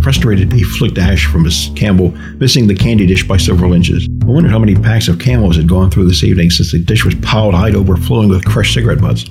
Frustrated, 0.02 0.52
he 0.52 0.62
flicked 0.62 0.98
ash 0.98 1.26
from 1.26 1.44
his 1.44 1.70
Camel, 1.74 2.10
missing 2.36 2.66
the 2.66 2.74
candy 2.74 3.06
dish 3.06 3.26
by 3.26 3.36
several 3.36 3.72
inches. 3.72 4.08
I 4.22 4.26
wondered 4.26 4.50
how 4.50 4.58
many 4.58 4.74
packs 4.74 5.08
of 5.08 5.18
Camels 5.18 5.56
had 5.56 5.68
gone 5.68 5.90
through 5.90 6.08
this 6.08 6.24
evening 6.24 6.50
since 6.50 6.72
the 6.72 6.78
dish 6.78 7.04
was 7.04 7.14
piled 7.16 7.54
high 7.54 7.72
overflowing 7.72 8.28
with 8.28 8.44
crushed 8.44 8.74
cigarette 8.74 9.00
butts. 9.00 9.26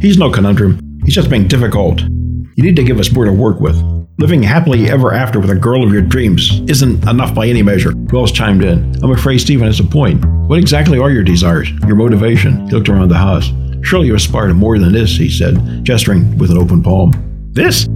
He's 0.00 0.18
no 0.18 0.30
conundrum. 0.30 0.80
He's 1.04 1.14
just 1.14 1.30
being 1.30 1.46
difficult. 1.46 2.00
You 2.00 2.62
need 2.62 2.76
to 2.76 2.84
give 2.84 2.98
us 2.98 3.12
more 3.12 3.24
to 3.24 3.32
work 3.32 3.60
with. 3.60 3.76
Living 4.18 4.42
happily 4.42 4.90
ever 4.90 5.14
after 5.14 5.40
with 5.40 5.50
a 5.50 5.54
girl 5.54 5.82
of 5.82 5.90
your 5.90 6.02
dreams 6.02 6.60
isn't 6.68 7.08
enough 7.08 7.34
by 7.34 7.46
any 7.46 7.62
measure. 7.62 7.92
Welles 8.12 8.30
chimed 8.30 8.62
in. 8.62 8.94
I'm 9.02 9.10
afraid 9.10 9.38
Stephen 9.38 9.66
has 9.66 9.80
a 9.80 9.84
point. 9.84 10.22
What 10.46 10.58
exactly 10.58 10.98
are 10.98 11.10
your 11.10 11.22
desires, 11.22 11.70
your 11.86 11.96
motivation? 11.96 12.66
He 12.68 12.74
looked 12.74 12.90
around 12.90 13.08
the 13.08 13.16
house. 13.16 13.50
Surely 13.82 14.08
you 14.08 14.14
aspire 14.14 14.48
to 14.48 14.54
more 14.54 14.78
than 14.78 14.92
this, 14.92 15.16
he 15.16 15.30
said, 15.30 15.82
gesturing 15.82 16.36
with 16.36 16.50
an 16.50 16.58
open 16.58 16.82
palm. 16.82 17.12
This? 17.52 17.88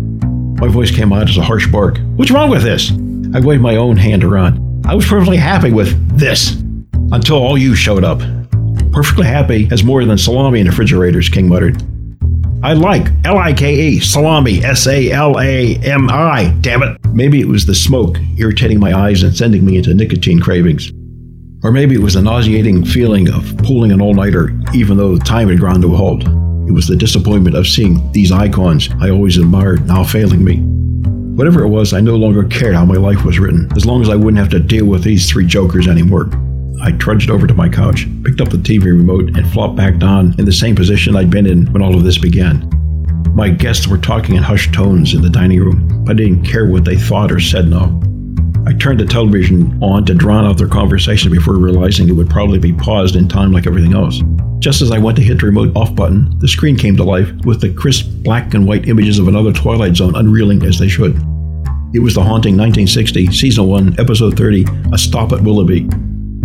My 0.59 0.68
voice 0.68 0.90
came 0.90 1.12
out 1.12 1.29
as 1.29 1.37
a 1.37 1.42
harsh 1.42 1.66
bark. 1.70 1.98
What's 2.16 2.31
wrong 2.31 2.48
with 2.48 2.62
this? 2.62 2.90
I 3.37 3.40
waved 3.40 3.62
my 3.62 3.76
own 3.76 3.98
hand 3.98 4.24
around. 4.24 4.87
I 4.87 4.94
was 4.94 5.07
perfectly 5.07 5.37
happy 5.37 5.70
with 5.70 6.18
this 6.18 6.52
until 7.12 7.37
all 7.37 7.59
you 7.59 7.74
showed 7.74 8.05
up. 8.05 8.20
Perfectly 8.90 9.26
happy 9.26 9.66
has 9.66 9.85
more 9.85 10.02
than 10.02 10.16
salami 10.16 10.61
in 10.61 10.66
refrigerators, 10.66 11.29
King 11.29 11.48
muttered. 11.48 11.83
I 12.66 12.72
like 12.72 13.07
L 13.24 13.38
I 13.38 13.52
K 13.52 13.90
E, 13.90 14.00
salami, 14.00 14.64
S 14.64 14.88
A 14.88 15.12
L 15.12 15.38
A 15.38 15.76
M 15.85 16.11
I, 16.11 16.52
damn 16.62 16.83
it. 16.83 16.98
Maybe 17.12 17.40
it 17.40 17.46
was 17.46 17.64
the 17.64 17.76
smoke 17.76 18.18
irritating 18.38 18.81
my 18.81 18.92
eyes 18.92 19.22
and 19.22 19.37
sending 19.37 19.64
me 19.64 19.76
into 19.76 19.94
nicotine 19.94 20.40
cravings. 20.40 20.90
Or 21.62 21.70
maybe 21.70 21.94
it 21.94 22.00
was 22.00 22.14
the 22.14 22.22
nauseating 22.22 22.85
feeling 22.85 23.33
of 23.33 23.57
pulling 23.59 23.92
an 23.92 24.00
all 24.00 24.14
nighter, 24.14 24.50
even 24.74 24.96
though 24.96 25.16
the 25.16 25.24
time 25.24 25.48
had 25.48 25.61
ground 25.61 25.83
to 25.83 25.94
a 25.94 25.96
halt. 25.96 26.24
It 26.66 26.72
was 26.72 26.88
the 26.88 26.96
disappointment 26.96 27.55
of 27.55 27.68
seeing 27.68 28.11
these 28.11 28.33
icons 28.33 28.88
I 29.00 29.11
always 29.11 29.38
admired 29.38 29.87
now 29.87 30.02
failing 30.02 30.42
me. 30.42 30.57
Whatever 31.37 31.62
it 31.62 31.68
was, 31.68 31.92
I 31.92 32.00
no 32.00 32.16
longer 32.16 32.42
cared 32.42 32.74
how 32.74 32.85
my 32.85 32.96
life 32.96 33.24
was 33.24 33.38
written, 33.38 33.70
as 33.76 33.87
long 33.87 34.02
as 34.02 34.09
I 34.09 34.16
wouldn't 34.16 34.38
have 34.38 34.50
to 34.50 34.59
deal 34.59 34.87
with 34.87 35.05
these 35.05 35.31
three 35.31 35.46
jokers 35.46 35.87
anymore. 35.87 36.31
I 36.83 36.93
trudged 36.93 37.31
over 37.31 37.47
to 37.47 37.55
my 37.55 37.69
couch, 37.69 38.07
picked 38.23 38.41
up 38.41 38.51
the 38.51 38.59
TV 38.59 38.85
remote, 38.85 39.37
and 39.37 39.51
flopped 39.51 39.77
back 39.77 39.99
down 39.99 40.35
in 40.39 40.45
the 40.45 40.53
same 40.53 40.77
position 40.77 41.17
I'd 41.17 41.31
been 41.31 41.47
in 41.47 41.73
when 41.73 41.83
all 41.83 41.95
of 41.95 42.05
this 42.05 42.19
began. 42.19 42.71
My 43.35 43.49
guests 43.49 43.87
were 43.87 43.99
talking 43.99 44.37
in 44.37 44.43
hushed 44.43 44.73
tones 44.73 45.15
in 45.15 45.23
the 45.23 45.31
dining 45.31 45.61
room. 45.61 46.07
I 46.09 46.15
didn't 46.15 46.45
care 46.45 46.67
what 46.67 46.85
they 46.85 46.97
thought 46.97 47.33
or 47.33 47.41
said 47.41 47.69
now. 47.69 48.01
I 48.67 48.73
turned 48.73 48.99
the 48.99 49.07
television 49.07 49.83
on 49.83 50.05
to 50.07 50.15
drown 50.15 50.45
out 50.45 50.59
their 50.59 50.69
conversation 50.69 51.31
before 51.31 51.57
realizing 51.57 52.09
it 52.09 52.12
would 52.12 52.31
probably 52.31 52.59
be 52.59 52.73
paused 52.73 53.15
in 53.15 53.29
time 53.29 53.53
like 53.53 53.67
everything 53.67 53.95
else. 53.95 54.21
Just 54.59 54.83
as 54.83 54.91
I 54.91 54.99
went 54.99 55.17
to 55.19 55.23
hit 55.23 55.39
the 55.39 55.47
remote 55.47 55.77
off 55.77 55.95
button, 55.95 56.37
the 56.41 56.49
screen 56.49 56.77
came 56.77 56.97
to 56.97 57.05
life 57.05 57.31
with 57.45 57.61
the 57.61 57.73
crisp 57.75 58.07
black 58.23 58.55
and 58.55 58.67
white 58.67 58.89
images 58.89 59.19
of 59.19 59.29
another 59.29 59.53
Twilight 59.53 59.97
Zone 59.97 60.17
unreeling 60.17 60.62
as 60.65 60.79
they 60.79 60.89
should. 60.89 61.15
It 61.95 62.01
was 62.01 62.15
the 62.15 62.23
haunting 62.23 62.57
1960, 62.57 63.33
Season 63.33 63.67
1, 63.67 64.01
Episode 64.01 64.37
30, 64.37 64.65
A 64.93 64.99
Stop 64.99 65.33
at 65.33 65.43
Willoughby. 65.43 65.89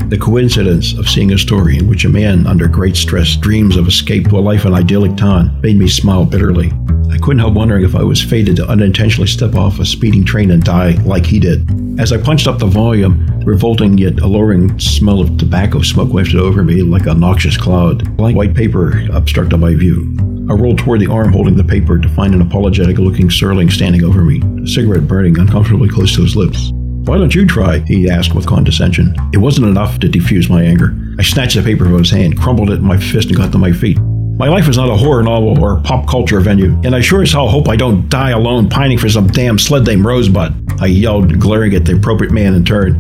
The 0.09 0.17
coincidence 0.19 0.97
of 0.97 1.07
seeing 1.07 1.31
a 1.31 1.37
story 1.37 1.77
in 1.77 1.87
which 1.87 2.05
a 2.05 2.09
man 2.09 2.45
under 2.47 2.67
great 2.67 2.95
stress 2.95 3.35
dreams 3.35 3.77
of 3.77 3.87
escape 3.87 4.27
to 4.27 4.37
a 4.37 4.41
life 4.41 4.65
in 4.65 4.73
idyllic 4.73 5.15
town 5.15 5.59
made 5.61 5.77
me 5.77 5.87
smile 5.87 6.25
bitterly. 6.25 6.71
I 7.09 7.17
couldn't 7.17 7.39
help 7.39 7.53
wondering 7.53 7.83
if 7.83 7.95
I 7.95 8.03
was 8.03 8.21
fated 8.21 8.55
to 8.57 8.67
unintentionally 8.67 9.27
step 9.27 9.55
off 9.55 9.79
a 9.79 9.85
speeding 9.85 10.23
train 10.23 10.51
and 10.51 10.63
die 10.63 10.91
like 11.03 11.25
he 11.25 11.39
did. 11.39 11.69
As 11.99 12.11
I 12.11 12.17
punched 12.17 12.47
up 12.47 12.59
the 12.59 12.67
volume, 12.67 13.25
the 13.39 13.45
revolting 13.45 13.97
yet 13.97 14.19
alluring 14.19 14.79
smell 14.79 15.19
of 15.19 15.37
tobacco 15.37 15.81
smoke 15.81 16.13
wafted 16.13 16.39
over 16.39 16.63
me 16.63 16.81
like 16.81 17.05
a 17.05 17.13
noxious 17.13 17.57
cloud. 17.57 18.15
Blank 18.17 18.37
white 18.37 18.55
paper 18.55 19.05
obstructed 19.11 19.57
my 19.57 19.75
view. 19.75 20.15
I 20.49 20.53
rolled 20.53 20.79
toward 20.79 20.99
the 20.99 21.11
arm 21.11 21.31
holding 21.31 21.55
the 21.55 21.63
paper 21.63 21.99
to 21.99 22.09
find 22.09 22.33
an 22.33 22.41
apologetic 22.41 22.97
looking 22.97 23.29
Serling 23.29 23.71
standing 23.71 24.03
over 24.03 24.23
me, 24.23 24.41
a 24.63 24.67
cigarette 24.67 25.07
burning 25.07 25.37
uncomfortably 25.37 25.89
close 25.89 26.15
to 26.15 26.23
his 26.23 26.35
lips. 26.35 26.71
Why 27.05 27.17
don't 27.17 27.33
you 27.33 27.47
try? 27.47 27.79
he 27.79 28.09
asked 28.09 28.35
with 28.35 28.45
condescension. 28.45 29.15
It 29.33 29.39
wasn't 29.39 29.67
enough 29.67 29.99
to 29.99 30.07
diffuse 30.07 30.49
my 30.49 30.61
anger. 30.63 30.95
I 31.17 31.23
snatched 31.23 31.55
the 31.55 31.63
paper 31.63 31.85
from 31.85 31.97
his 31.97 32.11
hand, 32.11 32.39
crumpled 32.39 32.69
it 32.69 32.75
in 32.75 32.85
my 32.85 32.97
fist, 32.97 33.27
and 33.27 33.37
got 33.37 33.51
to 33.51 33.57
my 33.57 33.71
feet. 33.71 33.97
My 33.99 34.47
life 34.47 34.69
is 34.69 34.77
not 34.77 34.89
a 34.89 34.95
horror 34.95 35.23
novel 35.23 35.63
or 35.63 35.81
pop 35.81 36.07
culture 36.07 36.39
venue, 36.39 36.79
and 36.83 36.95
I 36.95 37.01
sure 37.01 37.23
as 37.23 37.31
hell 37.31 37.47
hope 37.47 37.67
I 37.67 37.75
don't 37.75 38.07
die 38.07 38.29
alone 38.29 38.69
pining 38.69 38.99
for 38.99 39.09
some 39.09 39.27
damn 39.27 39.57
sled 39.57 39.85
named 39.85 40.05
Rosebud. 40.05 40.81
I 40.81 40.85
yelled, 40.85 41.39
glaring 41.39 41.73
at 41.73 41.85
the 41.85 41.95
appropriate 41.95 42.31
man 42.31 42.53
in 42.53 42.63
turn. 42.63 42.99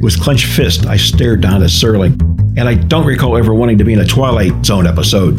With 0.00 0.20
clenched 0.20 0.46
fist, 0.46 0.86
I 0.86 0.96
stared 0.96 1.42
down 1.42 1.62
at 1.62 1.68
Serling, 1.68 2.18
and 2.58 2.68
I 2.68 2.74
don't 2.74 3.06
recall 3.06 3.36
ever 3.36 3.54
wanting 3.54 3.78
to 3.78 3.84
be 3.84 3.92
in 3.92 4.00
a 4.00 4.06
Twilight 4.06 4.64
Zone 4.64 4.86
episode. 4.86 5.38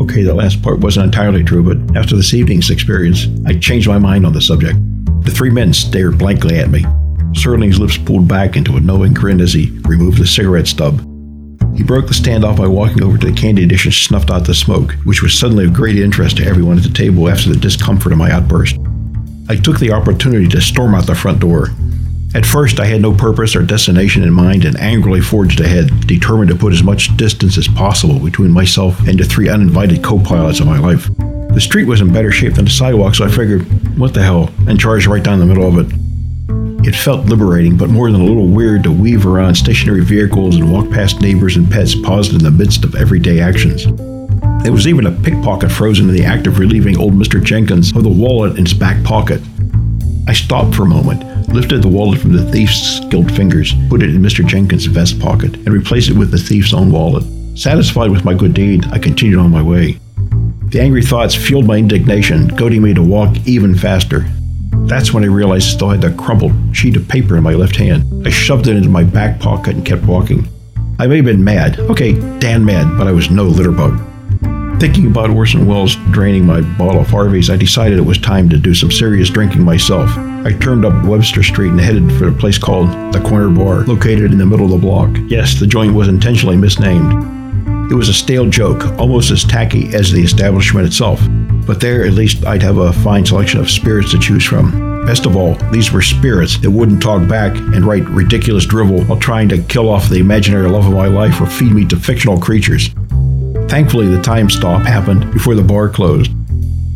Okay, 0.00 0.22
that 0.22 0.34
last 0.34 0.62
part 0.62 0.80
wasn't 0.80 1.06
entirely 1.06 1.44
true, 1.44 1.62
but 1.62 1.96
after 1.96 2.16
this 2.16 2.32
evening's 2.32 2.70
experience, 2.70 3.26
I 3.46 3.58
changed 3.58 3.88
my 3.88 3.98
mind 3.98 4.24
on 4.26 4.32
the 4.32 4.40
subject. 4.40 4.78
The 5.24 5.30
three 5.30 5.50
men 5.50 5.72
stared 5.72 6.18
blankly 6.18 6.58
at 6.58 6.70
me. 6.70 6.84
Serling's 7.32 7.80
lips 7.80 7.96
pulled 7.96 8.28
back 8.28 8.56
into 8.56 8.76
a 8.76 8.80
knowing 8.80 9.14
grin 9.14 9.40
as 9.40 9.54
he 9.54 9.70
removed 9.88 10.18
the 10.18 10.26
cigarette 10.26 10.68
stub. 10.68 11.00
He 11.76 11.82
broke 11.82 12.06
the 12.06 12.14
standoff 12.14 12.58
by 12.58 12.68
walking 12.68 13.02
over 13.02 13.18
to 13.18 13.26
the 13.26 13.32
candy 13.32 13.66
dish 13.66 13.86
and 13.86 13.94
snuffed 13.94 14.30
out 14.30 14.46
the 14.46 14.54
smoke, 14.54 14.92
which 15.04 15.22
was 15.22 15.36
suddenly 15.36 15.64
of 15.64 15.72
great 15.72 15.96
interest 15.96 16.36
to 16.36 16.46
everyone 16.46 16.76
at 16.76 16.84
the 16.84 16.90
table 16.90 17.28
after 17.28 17.48
the 17.48 17.58
discomfort 17.58 18.12
of 18.12 18.18
my 18.18 18.30
outburst. 18.30 18.76
I 19.48 19.56
took 19.56 19.78
the 19.78 19.92
opportunity 19.92 20.46
to 20.48 20.60
storm 20.60 20.94
out 20.94 21.06
the 21.06 21.14
front 21.14 21.40
door. 21.40 21.70
At 22.34 22.46
first, 22.46 22.78
I 22.78 22.84
had 22.84 23.00
no 23.00 23.14
purpose 23.14 23.56
or 23.56 23.62
destination 23.62 24.22
in 24.22 24.32
mind 24.32 24.64
and 24.64 24.78
angrily 24.78 25.20
forged 25.20 25.60
ahead, 25.60 26.06
determined 26.06 26.50
to 26.50 26.56
put 26.56 26.72
as 26.72 26.82
much 26.82 27.16
distance 27.16 27.56
as 27.56 27.68
possible 27.68 28.18
between 28.18 28.50
myself 28.50 28.98
and 29.08 29.18
the 29.18 29.24
three 29.24 29.48
uninvited 29.48 30.04
co 30.04 30.18
pilots 30.18 30.60
of 30.60 30.66
my 30.66 30.78
life. 30.78 31.08
The 31.54 31.60
street 31.60 31.84
was 31.84 32.00
in 32.00 32.12
better 32.12 32.32
shape 32.32 32.54
than 32.54 32.64
the 32.64 32.70
sidewalk, 32.72 33.14
so 33.14 33.24
I 33.24 33.30
figured, 33.30 33.62
what 33.96 34.12
the 34.12 34.24
hell, 34.24 34.50
and 34.66 34.78
charged 34.78 35.06
right 35.06 35.22
down 35.22 35.38
the 35.38 35.46
middle 35.46 35.68
of 35.68 35.78
it. 35.78 35.86
It 36.84 36.96
felt 36.96 37.26
liberating, 37.26 37.76
but 37.76 37.90
more 37.90 38.10
than 38.10 38.20
a 38.20 38.24
little 38.24 38.48
weird 38.48 38.82
to 38.82 38.90
weave 38.90 39.24
around 39.24 39.54
stationary 39.54 40.04
vehicles 40.04 40.56
and 40.56 40.72
walk 40.72 40.90
past 40.90 41.20
neighbors 41.20 41.56
and 41.56 41.70
pets 41.70 41.94
paused 41.94 42.32
in 42.32 42.42
the 42.42 42.50
midst 42.50 42.82
of 42.82 42.96
everyday 42.96 43.40
actions. 43.40 43.84
There 44.64 44.72
was 44.72 44.88
even 44.88 45.06
a 45.06 45.12
pickpocket 45.12 45.70
frozen 45.70 46.08
in 46.08 46.14
the 46.16 46.24
act 46.24 46.48
of 46.48 46.58
relieving 46.58 46.98
old 46.98 47.14
Mr. 47.14 47.40
Jenkins 47.40 47.94
of 47.94 48.02
the 48.02 48.08
wallet 48.08 48.58
in 48.58 48.64
his 48.64 48.74
back 48.74 49.04
pocket. 49.04 49.40
I 50.26 50.32
stopped 50.32 50.74
for 50.74 50.82
a 50.82 50.86
moment, 50.86 51.48
lifted 51.50 51.82
the 51.82 51.88
wallet 51.88 52.18
from 52.18 52.32
the 52.32 52.50
thief's 52.50 52.96
skilled 52.96 53.30
fingers, 53.30 53.74
put 53.88 54.02
it 54.02 54.10
in 54.10 54.20
Mr. 54.20 54.44
Jenkins' 54.44 54.86
vest 54.86 55.20
pocket, 55.20 55.54
and 55.54 55.68
replaced 55.68 56.10
it 56.10 56.18
with 56.18 56.32
the 56.32 56.38
thief's 56.38 56.74
own 56.74 56.90
wallet. 56.90 57.24
Satisfied 57.56 58.10
with 58.10 58.24
my 58.24 58.34
good 58.34 58.54
deed, 58.54 58.84
I 58.90 58.98
continued 58.98 59.38
on 59.38 59.52
my 59.52 59.62
way. 59.62 60.00
The 60.70 60.80
angry 60.80 61.02
thoughts 61.02 61.34
fueled 61.34 61.66
my 61.66 61.76
indignation, 61.76 62.48
goading 62.48 62.82
me 62.82 62.94
to 62.94 63.02
walk 63.02 63.36
even 63.46 63.76
faster. 63.76 64.24
That's 64.86 65.12
when 65.12 65.24
I 65.24 65.28
realized 65.28 65.68
I 65.68 65.70
still 65.76 65.90
had 65.90 66.00
that 66.02 66.18
crumpled 66.18 66.52
sheet 66.72 66.96
of 66.96 67.08
paper 67.08 67.36
in 67.36 67.42
my 67.42 67.54
left 67.54 67.76
hand. 67.76 68.26
I 68.26 68.30
shoved 68.30 68.66
it 68.66 68.76
into 68.76 68.88
my 68.88 69.04
back 69.04 69.40
pocket 69.40 69.76
and 69.76 69.86
kept 69.86 70.02
walking. 70.04 70.46
I 70.98 71.06
may 71.06 71.16
have 71.16 71.24
been 71.24 71.42
mad. 71.42 71.78
Okay, 71.78 72.12
damn 72.38 72.64
mad, 72.64 72.98
but 72.98 73.06
I 73.06 73.12
was 73.12 73.30
no 73.30 73.46
litterbug. 73.46 74.80
Thinking 74.80 75.06
about 75.06 75.30
Orson 75.30 75.66
Welles 75.66 75.96
draining 76.10 76.44
my 76.44 76.60
bottle 76.76 77.00
of 77.00 77.08
Harvey's, 77.08 77.48
I 77.48 77.56
decided 77.56 77.98
it 77.98 78.02
was 78.02 78.18
time 78.18 78.48
to 78.50 78.58
do 78.58 78.74
some 78.74 78.90
serious 78.90 79.30
drinking 79.30 79.62
myself. 79.62 80.10
I 80.44 80.52
turned 80.60 80.84
up 80.84 81.04
Webster 81.04 81.42
Street 81.42 81.70
and 81.70 81.80
headed 81.80 82.12
for 82.18 82.28
a 82.28 82.32
place 82.32 82.58
called 82.58 82.90
the 83.12 83.24
Corner 83.26 83.48
Bar, 83.48 83.84
located 83.84 84.32
in 84.32 84.38
the 84.38 84.46
middle 84.46 84.66
of 84.66 84.72
the 84.72 84.86
block. 84.86 85.10
Yes, 85.28 85.58
the 85.58 85.66
joint 85.66 85.94
was 85.94 86.08
intentionally 86.08 86.56
misnamed. 86.56 87.33
It 87.90 87.94
was 87.94 88.08
a 88.08 88.14
stale 88.14 88.48
joke, 88.48 88.86
almost 88.98 89.30
as 89.30 89.44
tacky 89.44 89.94
as 89.94 90.10
the 90.10 90.22
establishment 90.22 90.86
itself. 90.86 91.20
But 91.66 91.80
there, 91.80 92.04
at 92.06 92.14
least, 92.14 92.44
I'd 92.44 92.62
have 92.62 92.78
a 92.78 92.92
fine 92.92 93.26
selection 93.26 93.60
of 93.60 93.70
spirits 93.70 94.10
to 94.12 94.18
choose 94.18 94.44
from. 94.44 95.04
Best 95.06 95.26
of 95.26 95.36
all, 95.36 95.54
these 95.70 95.92
were 95.92 96.00
spirits 96.00 96.56
that 96.58 96.70
wouldn't 96.70 97.02
talk 97.02 97.28
back 97.28 97.54
and 97.54 97.84
write 97.84 98.08
ridiculous 98.08 98.64
drivel 98.64 99.04
while 99.04 99.18
trying 99.18 99.50
to 99.50 99.62
kill 99.64 99.90
off 99.90 100.08
the 100.08 100.18
imaginary 100.18 100.68
love 100.68 100.86
of 100.86 100.94
my 100.94 101.08
life 101.08 101.40
or 101.40 101.46
feed 101.46 101.72
me 101.72 101.84
to 101.84 101.96
fictional 101.96 102.40
creatures. 102.40 102.88
Thankfully, 103.68 104.08
the 104.08 104.22
time 104.22 104.48
stop 104.48 104.82
happened 104.82 105.30
before 105.32 105.54
the 105.54 105.62
bar 105.62 105.90
closed. 105.90 106.30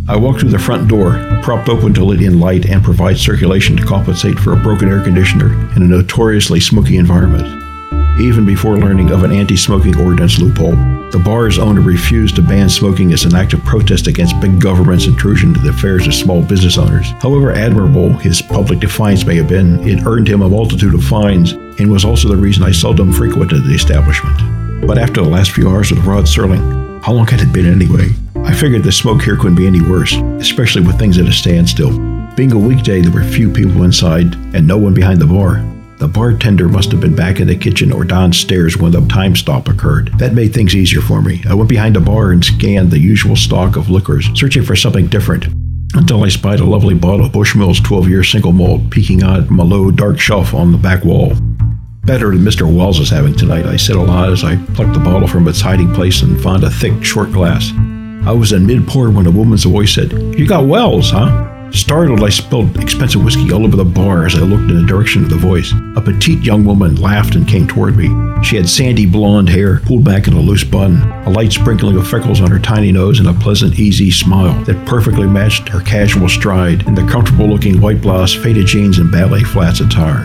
I 0.09 0.17
walked 0.17 0.41
through 0.41 0.51
the 0.51 0.59
front 0.59 0.89
door, 0.89 1.13
propped 1.43 1.69
open 1.69 1.93
to 1.95 2.05
let 2.05 2.23
in 2.23 2.41
light 2.41 2.65
and 2.65 2.83
provide 2.83 3.19
circulation 3.19 3.77
to 3.77 3.85
compensate 3.85 4.39
for 4.39 4.55
a 4.55 4.63
broken 4.63 4.89
air 4.89 5.03
conditioner 5.05 5.53
in 5.77 5.83
a 5.83 5.87
notoriously 5.87 6.61
smoky 6.61 6.97
environment. 6.97 7.68
Even 8.21 8.45
before 8.45 8.79
learning 8.79 9.11
of 9.11 9.25
an 9.25 9.33
anti 9.33 9.57
smoking 9.57 9.97
ordinance 9.99 10.39
loophole. 10.39 10.77
The 11.11 11.23
bar's 11.25 11.59
owner 11.59 11.81
refused 11.81 12.37
to 12.37 12.43
ban 12.43 12.69
smoking 12.69 13.13
as 13.13 13.25
an 13.25 13.35
act 13.35 13.55
of 13.55 13.65
protest 13.65 14.07
against 14.07 14.41
big 14.41 14.61
government's 14.61 15.07
intrusion 15.07 15.51
into 15.51 15.61
the 15.61 15.71
affairs 15.71 16.07
of 16.07 16.15
small 16.15 16.43
business 16.43 16.77
owners. 16.77 17.11
However 17.21 17.53
admirable 17.53 18.13
his 18.13 18.43
public 18.43 18.81
defiance 18.81 19.25
may 19.25 19.37
have 19.37 19.49
been, 19.49 19.87
it 19.89 20.05
earned 20.07 20.29
him 20.29 20.43
a 20.43 20.49
multitude 20.49 20.95
of 20.95 21.03
fines 21.03 21.53
and 21.53 21.91
was 21.91 22.05
also 22.05 22.29
the 22.29 22.37
reason 22.37 22.63
I 22.63 22.73
seldom 22.73 23.13
frequented 23.13 23.65
the 23.65 23.75
establishment. 23.75 24.87
But 24.87 24.99
after 24.99 25.23
the 25.23 25.29
last 25.29 25.53
few 25.53 25.69
hours 25.69 25.91
with 25.91 26.05
Rod 26.05 26.25
Serling, 26.25 27.03
how 27.03 27.13
long 27.13 27.27
had 27.27 27.41
it 27.41 27.53
been 27.53 27.67
anyway? 27.67 28.11
I 28.45 28.55
figured 28.55 28.83
the 28.83 28.93
smoke 28.93 29.23
here 29.23 29.37
couldn't 29.37 29.57
be 29.57 29.67
any 29.67 29.81
worse, 29.81 30.15
especially 30.41 30.83
with 30.83 30.99
things 30.99 31.19
at 31.19 31.27
a 31.27 31.33
standstill. 31.33 31.97
Being 32.35 32.53
a 32.53 32.59
weekday, 32.59 33.01
there 33.01 33.13
were 33.13 33.25
few 33.25 33.51
people 33.51 33.85
inside 33.85 34.35
and 34.55 34.67
no 34.67 34.77
one 34.77 34.95
behind 34.95 35.21
the 35.21 35.27
bar. 35.27 35.65
The 35.99 36.07
bartender 36.07 36.69
must 36.69 36.93
have 36.93 37.01
been 37.01 37.17
back 37.17 37.41
in 37.41 37.49
the 37.49 37.57
kitchen 37.57 37.91
or 37.91 38.05
downstairs 38.05 38.77
when 38.77 38.93
the 38.93 39.05
time 39.09 39.35
stop 39.35 39.67
occurred. 39.67 40.17
That 40.19 40.33
made 40.33 40.55
things 40.55 40.77
easier 40.77 41.01
for 41.01 41.21
me. 41.21 41.43
I 41.49 41.55
went 41.55 41.69
behind 41.69 41.97
the 41.97 42.01
bar 42.01 42.31
and 42.31 42.45
scanned 42.45 42.93
the 42.93 43.01
usual 43.01 43.35
stock 43.35 43.75
of 43.75 43.91
liquors, 43.91 44.29
searching 44.35 44.63
for 44.63 44.77
something 44.77 45.09
different, 45.09 45.47
until 45.95 46.23
I 46.23 46.29
spied 46.29 46.61
a 46.61 46.65
lovely 46.65 46.95
bottle 46.95 47.27
of 47.27 47.33
Bushmills 47.33 47.83
12 47.83 48.09
year 48.09 48.23
single 48.23 48.53
malt 48.53 48.91
peeking 48.91 49.25
out 49.25 49.51
a 49.51 49.53
low, 49.53 49.91
dark 49.91 50.21
shelf 50.21 50.55
on 50.55 50.71
the 50.71 50.79
back 50.79 51.05
wall. 51.05 51.33
Better 52.05 52.31
than 52.31 52.45
Mr. 52.45 52.73
Welles 52.73 53.01
is 53.01 53.11
having 53.11 53.35
tonight, 53.35 53.67
I 53.67 53.77
said 53.77 53.97
aloud 53.97 54.33
as 54.33 54.45
I 54.45 54.55
plucked 54.75 54.95
the 54.95 55.01
bottle 55.01 55.27
from 55.27 55.49
its 55.49 55.61
hiding 55.61 55.93
place 55.93 56.23
and 56.23 56.41
found 56.41 56.63
a 56.63 56.71
thick, 56.71 57.03
short 57.03 57.33
glass. 57.33 57.73
I 58.25 58.31
was 58.31 58.53
in 58.53 58.65
mid 58.65 58.87
pour 58.87 59.11
when 59.11 59.27
a 59.27 59.33
woman's 59.33 59.65
voice 59.65 59.97
said, 59.97 60.13
You 60.13 60.47
got 60.47 60.67
Welles, 60.67 61.11
huh? 61.11 61.58
Startled, 61.73 62.23
I 62.23 62.31
spilled 62.31 62.77
expensive 62.79 63.23
whiskey 63.23 63.53
all 63.53 63.65
over 63.65 63.77
the 63.77 63.85
bar 63.85 64.25
as 64.25 64.35
I 64.35 64.41
looked 64.41 64.71
in 64.71 64.81
the 64.81 64.87
direction 64.87 65.23
of 65.23 65.31
the 65.31 65.37
voice. 65.37 65.73
A 65.97 66.01
petite 66.01 66.43
young 66.43 66.65
woman 66.65 66.97
laughed 66.97 67.35
and 67.35 67.47
came 67.47 67.69
toward 67.69 67.97
me. 67.97 68.09
She 68.43 68.57
had 68.57 68.69
sandy 68.69 69.05
blonde 69.05 69.49
hair 69.49 69.81
pulled 69.81 70.05
back 70.05 70.29
in 70.29 70.33
a 70.33 70.41
loose 70.41 70.65
bun, 70.65 71.03
a 71.27 71.31
light 71.31 71.53
sprinkling 71.53 71.97
of 71.97 72.09
freckles 72.09 72.41
on 72.41 72.51
her 72.51 72.59
tiny 72.59 72.91
nose, 72.91 73.19
and 73.21 73.29
a 73.29 73.35
pleasant, 73.35 73.79
easy 73.79 74.11
smile 74.11 74.63
that 74.65 74.87
perfectly 74.87 75.27
matched 75.27 75.69
her 75.69 75.81
casual 75.81 76.29
stride 76.29 76.87
and 76.87 76.97
the 76.97 77.07
comfortable 77.07 77.47
looking 77.47 77.81
white 77.81 78.01
blouse, 78.01 78.35
faded 78.35 78.67
jeans, 78.67 78.99
and 78.99 79.13
ballet 79.13 79.43
flats 79.43 79.81
attire. 79.81 80.25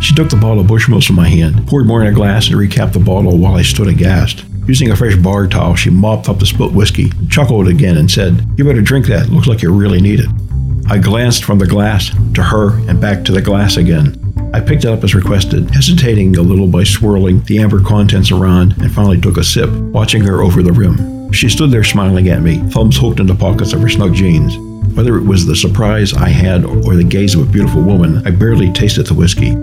She 0.00 0.14
took 0.14 0.28
the 0.28 0.36
bottle 0.36 0.60
of 0.60 0.66
Bushmills 0.66 1.06
from 1.06 1.16
my 1.16 1.28
hand, 1.28 1.66
poured 1.68 1.86
more 1.86 2.02
in 2.02 2.08
a 2.08 2.12
glass, 2.12 2.48
and 2.48 2.56
recapped 2.56 2.92
the 2.92 2.98
bottle 2.98 3.38
while 3.38 3.54
I 3.54 3.62
stood 3.62 3.88
aghast. 3.88 4.44
Using 4.66 4.90
a 4.90 4.96
fresh 4.96 5.16
bar 5.16 5.46
towel, 5.46 5.76
she 5.76 5.90
mopped 5.90 6.28
up 6.28 6.38
the 6.38 6.46
spilt 6.46 6.72
whiskey, 6.72 7.10
chuckled 7.30 7.68
again, 7.68 7.96
and 7.96 8.10
said, 8.10 8.44
You 8.56 8.64
better 8.64 8.80
drink 8.82 9.06
that. 9.06 9.28
Looks 9.28 9.46
like 9.46 9.62
you 9.62 9.72
really 9.72 10.00
need 10.00 10.20
it. 10.20 10.43
I 10.86 10.98
glanced 10.98 11.44
from 11.44 11.58
the 11.58 11.66
glass 11.66 12.10
to 12.34 12.42
her 12.42 12.78
and 12.88 13.00
back 13.00 13.24
to 13.24 13.32
the 13.32 13.40
glass 13.40 13.78
again. 13.78 14.20
I 14.52 14.60
picked 14.60 14.84
it 14.84 14.90
up 14.90 15.02
as 15.02 15.14
requested, 15.14 15.70
hesitating 15.70 16.36
a 16.36 16.42
little 16.42 16.66
by 16.68 16.84
swirling 16.84 17.42
the 17.44 17.58
amber 17.58 17.82
contents 17.82 18.30
around, 18.30 18.74
and 18.82 18.92
finally 18.92 19.20
took 19.20 19.38
a 19.38 19.44
sip, 19.44 19.70
watching 19.70 20.22
her 20.24 20.42
over 20.42 20.62
the 20.62 20.72
rim. 20.72 21.32
She 21.32 21.48
stood 21.48 21.70
there 21.70 21.84
smiling 21.84 22.28
at 22.28 22.42
me, 22.42 22.58
thumbs 22.70 22.98
hooked 22.98 23.18
into 23.18 23.34
pockets 23.34 23.72
of 23.72 23.80
her 23.80 23.88
snug 23.88 24.14
jeans. 24.14 24.56
Whether 24.94 25.16
it 25.16 25.24
was 25.24 25.46
the 25.46 25.56
surprise 25.56 26.12
I 26.12 26.28
had 26.28 26.64
or 26.64 26.94
the 26.94 27.02
gaze 27.02 27.34
of 27.34 27.48
a 27.48 27.50
beautiful 27.50 27.82
woman, 27.82 28.24
I 28.26 28.30
barely 28.30 28.70
tasted 28.72 29.06
the 29.06 29.14
whiskey. 29.14 29.54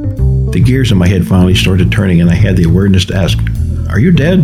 The 0.52 0.62
gears 0.62 0.92
in 0.92 0.98
my 0.98 1.08
head 1.08 1.28
finally 1.28 1.56
started 1.56 1.92
turning, 1.92 2.20
and 2.20 2.30
I 2.30 2.36
had 2.36 2.58
the 2.58 2.68
awareness 2.68 3.06
to 3.06 3.16
ask, 3.16 3.38
Are 3.90 4.00
you 4.00 4.12
dead? 4.12 4.40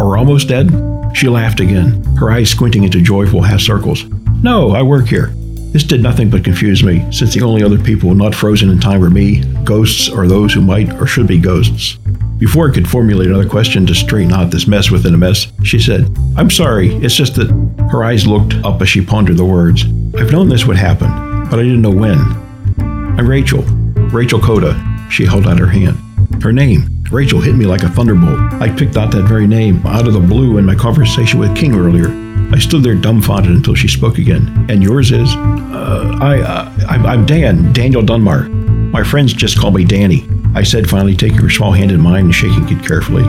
Or 0.00 0.18
almost 0.18 0.48
dead? 0.48 0.70
She 1.14 1.28
laughed 1.28 1.60
again, 1.60 2.02
her 2.16 2.30
eyes 2.30 2.50
squinting 2.50 2.82
into 2.82 3.00
joyful 3.00 3.40
half 3.40 3.60
circles. 3.60 4.04
No, 4.42 4.72
I 4.72 4.82
work 4.82 5.06
here. 5.06 5.32
This 5.72 5.84
did 5.84 6.02
nothing 6.02 6.28
but 6.28 6.44
confuse 6.44 6.84
me, 6.84 7.10
since 7.10 7.32
the 7.32 7.40
only 7.40 7.62
other 7.62 7.78
people 7.78 8.14
not 8.14 8.34
frozen 8.34 8.68
in 8.68 8.78
time 8.78 9.00
were 9.00 9.08
me, 9.08 9.42
ghosts, 9.64 10.10
or 10.10 10.26
those 10.26 10.52
who 10.52 10.60
might 10.60 10.92
or 11.00 11.06
should 11.06 11.26
be 11.26 11.38
ghosts. 11.38 11.96
Before 12.38 12.68
I 12.68 12.74
could 12.74 12.86
formulate 12.86 13.28
another 13.28 13.48
question 13.48 13.86
to 13.86 13.94
straighten 13.94 14.34
out 14.34 14.50
this 14.50 14.66
mess 14.66 14.90
within 14.90 15.14
a 15.14 15.16
mess, 15.16 15.50
she 15.62 15.78
said, 15.78 16.14
I'm 16.36 16.50
sorry, 16.50 16.94
it's 16.96 17.14
just 17.14 17.36
that 17.36 17.48
her 17.90 18.04
eyes 18.04 18.26
looked 18.26 18.54
up 18.64 18.82
as 18.82 18.90
she 18.90 19.00
pondered 19.00 19.38
the 19.38 19.46
words. 19.46 19.84
I've 20.18 20.30
known 20.30 20.50
this 20.50 20.66
would 20.66 20.76
happen, 20.76 21.08
but 21.48 21.58
I 21.58 21.62
didn't 21.62 21.80
know 21.80 21.90
when. 21.90 22.18
I'm 22.78 23.26
Rachel, 23.26 23.62
Rachel 24.12 24.40
Coda. 24.40 24.78
She 25.10 25.24
held 25.24 25.46
out 25.46 25.58
her 25.58 25.66
hand. 25.66 25.96
Her 26.42 26.52
name, 26.52 27.02
Rachel, 27.10 27.40
hit 27.40 27.54
me 27.54 27.64
like 27.64 27.82
a 27.82 27.88
thunderbolt. 27.88 28.52
I 28.60 28.68
picked 28.68 28.98
out 28.98 29.10
that 29.12 29.22
very 29.22 29.46
name 29.46 29.86
out 29.86 30.06
of 30.06 30.12
the 30.12 30.20
blue 30.20 30.58
in 30.58 30.66
my 30.66 30.74
conversation 30.74 31.38
with 31.38 31.56
King 31.56 31.74
earlier. 31.74 32.21
I 32.52 32.58
stood 32.58 32.82
there 32.82 32.94
dumbfounded 32.94 33.52
until 33.52 33.74
she 33.74 33.88
spoke 33.88 34.18
again. 34.18 34.66
And 34.68 34.82
yours 34.82 35.12
is? 35.12 35.28
Uh, 35.34 36.18
I, 36.20 36.40
uh, 36.40 36.86
I'm, 36.88 37.06
I'm 37.06 37.26
Dan, 37.26 37.72
Daniel 37.72 38.02
Dunmar. 38.02 38.48
My 38.92 39.02
friends 39.02 39.32
just 39.32 39.58
call 39.58 39.70
me 39.70 39.84
Danny. 39.84 40.28
I 40.54 40.62
said, 40.62 40.88
finally 40.88 41.16
taking 41.16 41.38
her 41.38 41.48
small 41.48 41.72
hand 41.72 41.90
in 41.90 42.00
mine 42.00 42.26
and 42.26 42.34
shaking 42.34 42.68
it 42.68 42.86
carefully. 42.86 43.24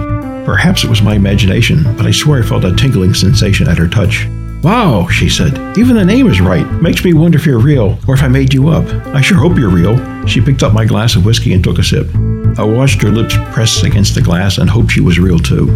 Perhaps 0.45 0.84
it 0.84 0.89
was 0.89 1.01
my 1.01 1.16
imagination, 1.16 1.84
but 1.95 2.05
I 2.05 2.11
swear 2.11 2.43
I 2.43 2.45
felt 2.45 2.66
a 2.66 2.76
tingling 2.76 3.14
sensation 3.14 3.70
at 3.70 3.78
her 3.78 3.88
touch. 3.88 4.28
Wow, 4.61 5.07
she 5.07 5.30
said. 5.30 5.78
Even 5.78 5.95
the 5.95 6.03
name 6.05 6.28
is 6.28 6.41
right. 6.41 6.66
Makes 6.82 7.05
me 7.05 7.14
wonder 7.14 7.38
if 7.38 7.45
you're 7.45 7.59
real, 7.59 7.97
or 8.07 8.16
if 8.16 8.24
I 8.24 8.28
made 8.28 8.53
you 8.53 8.70
up. 8.70 8.86
I 9.07 9.22
sure 9.22 9.38
hope 9.38 9.57
you're 9.57 9.70
real. 9.70 10.26
She 10.26 10.41
picked 10.41 10.64
up 10.64 10.74
my 10.74 10.86
glass 10.86 11.16
of 11.16 11.26
whiskey 11.26 11.53
and 11.53 11.64
took 11.64 11.80
a 11.80 11.84
sip. 11.84 12.07
I 12.57 12.64
watched 12.64 13.01
her 13.01 13.09
lips 13.09 13.36
press 13.51 13.84
against 13.84 14.16
the 14.16 14.22
glass 14.22 14.57
and 14.57 14.70
hoped 14.70 14.91
she 14.91 15.01
was 15.01 15.20
real 15.20 15.39
too. 15.39 15.70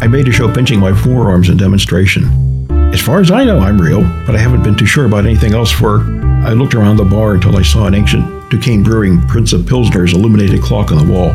I 0.00 0.08
made 0.08 0.26
a 0.26 0.32
show 0.32 0.52
pinching 0.52 0.80
my 0.80 0.94
forearms 0.94 1.48
in 1.48 1.56
demonstration. 1.56 2.51
As 2.92 3.00
far 3.00 3.20
as 3.20 3.30
I 3.30 3.42
know, 3.42 3.58
I'm 3.58 3.80
real, 3.80 4.02
but 4.26 4.36
I 4.36 4.38
haven't 4.38 4.62
been 4.62 4.76
too 4.76 4.84
sure 4.84 5.06
about 5.06 5.24
anything 5.24 5.54
else 5.54 5.70
for. 5.70 6.00
I 6.44 6.52
looked 6.52 6.74
around 6.74 6.98
the 6.98 7.04
bar 7.04 7.34
until 7.34 7.56
I 7.56 7.62
saw 7.62 7.86
an 7.86 7.94
ancient 7.94 8.50
Duquesne 8.50 8.82
Brewing 8.82 9.26
Prince 9.26 9.54
of 9.54 9.62
Pilsner's 9.62 10.12
illuminated 10.12 10.60
clock 10.60 10.92
on 10.92 10.98
the 10.98 11.12
wall. 11.12 11.32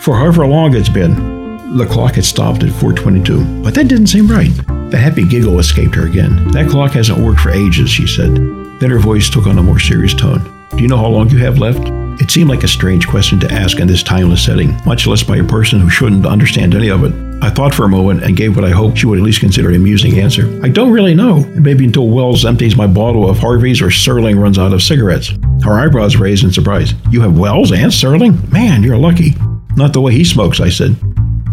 For 0.00 0.16
however 0.16 0.46
long 0.46 0.74
it's 0.74 0.88
been, 0.88 1.76
the 1.76 1.84
clock 1.84 2.14
had 2.14 2.24
stopped 2.24 2.62
at 2.62 2.72
422, 2.72 3.62
but 3.62 3.74
that 3.74 3.88
didn't 3.88 4.06
seem 4.06 4.26
right. 4.26 4.50
The 4.90 4.96
happy 4.96 5.24
giggle 5.26 5.58
escaped 5.58 5.94
her 5.96 6.06
again. 6.06 6.48
That 6.48 6.70
clock 6.70 6.92
hasn't 6.92 7.18
worked 7.18 7.40
for 7.40 7.50
ages, 7.50 7.90
she 7.90 8.06
said. 8.06 8.34
Then 8.80 8.90
her 8.90 8.98
voice 8.98 9.28
took 9.28 9.46
on 9.46 9.58
a 9.58 9.62
more 9.62 9.78
serious 9.78 10.14
tone. 10.14 10.40
Do 10.70 10.82
you 10.82 10.88
know 10.88 10.96
how 10.96 11.08
long 11.08 11.28
you 11.28 11.38
have 11.38 11.58
left? 11.58 11.99
It 12.20 12.30
seemed 12.30 12.50
like 12.50 12.64
a 12.64 12.68
strange 12.68 13.08
question 13.08 13.40
to 13.40 13.50
ask 13.50 13.80
in 13.80 13.88
this 13.88 14.02
timeless 14.02 14.44
setting, 14.44 14.78
much 14.84 15.06
less 15.06 15.22
by 15.22 15.38
a 15.38 15.44
person 15.44 15.80
who 15.80 15.88
shouldn't 15.88 16.26
understand 16.26 16.74
any 16.74 16.90
of 16.90 17.02
it. 17.02 17.14
I 17.42 17.48
thought 17.48 17.72
for 17.72 17.84
a 17.84 17.88
moment 17.88 18.22
and 18.22 18.36
gave 18.36 18.54
what 18.54 18.64
I 18.64 18.70
hoped 18.70 18.98
she 18.98 19.06
would 19.06 19.18
at 19.18 19.24
least 19.24 19.40
consider 19.40 19.70
an 19.70 19.76
amusing 19.76 20.18
answer. 20.18 20.60
I 20.62 20.68
don't 20.68 20.92
really 20.92 21.14
know. 21.14 21.40
Maybe 21.56 21.86
until 21.86 22.10
Welles 22.10 22.44
empties 22.44 22.76
my 22.76 22.86
bottle 22.86 23.28
of 23.28 23.38
Harvey's 23.38 23.80
or 23.80 23.86
Serling 23.86 24.38
runs 24.38 24.58
out 24.58 24.74
of 24.74 24.82
cigarettes. 24.82 25.32
Her 25.62 25.72
eyebrows 25.80 26.16
raised 26.16 26.44
in 26.44 26.52
surprise. 26.52 26.92
You 27.10 27.22
have 27.22 27.38
Welles 27.38 27.72
and 27.72 27.90
Serling? 27.90 28.52
Man, 28.52 28.82
you're 28.82 28.98
lucky. 28.98 29.34
Not 29.76 29.94
the 29.94 30.02
way 30.02 30.12
he 30.12 30.24
smokes, 30.24 30.60
I 30.60 30.68
said. 30.68 30.96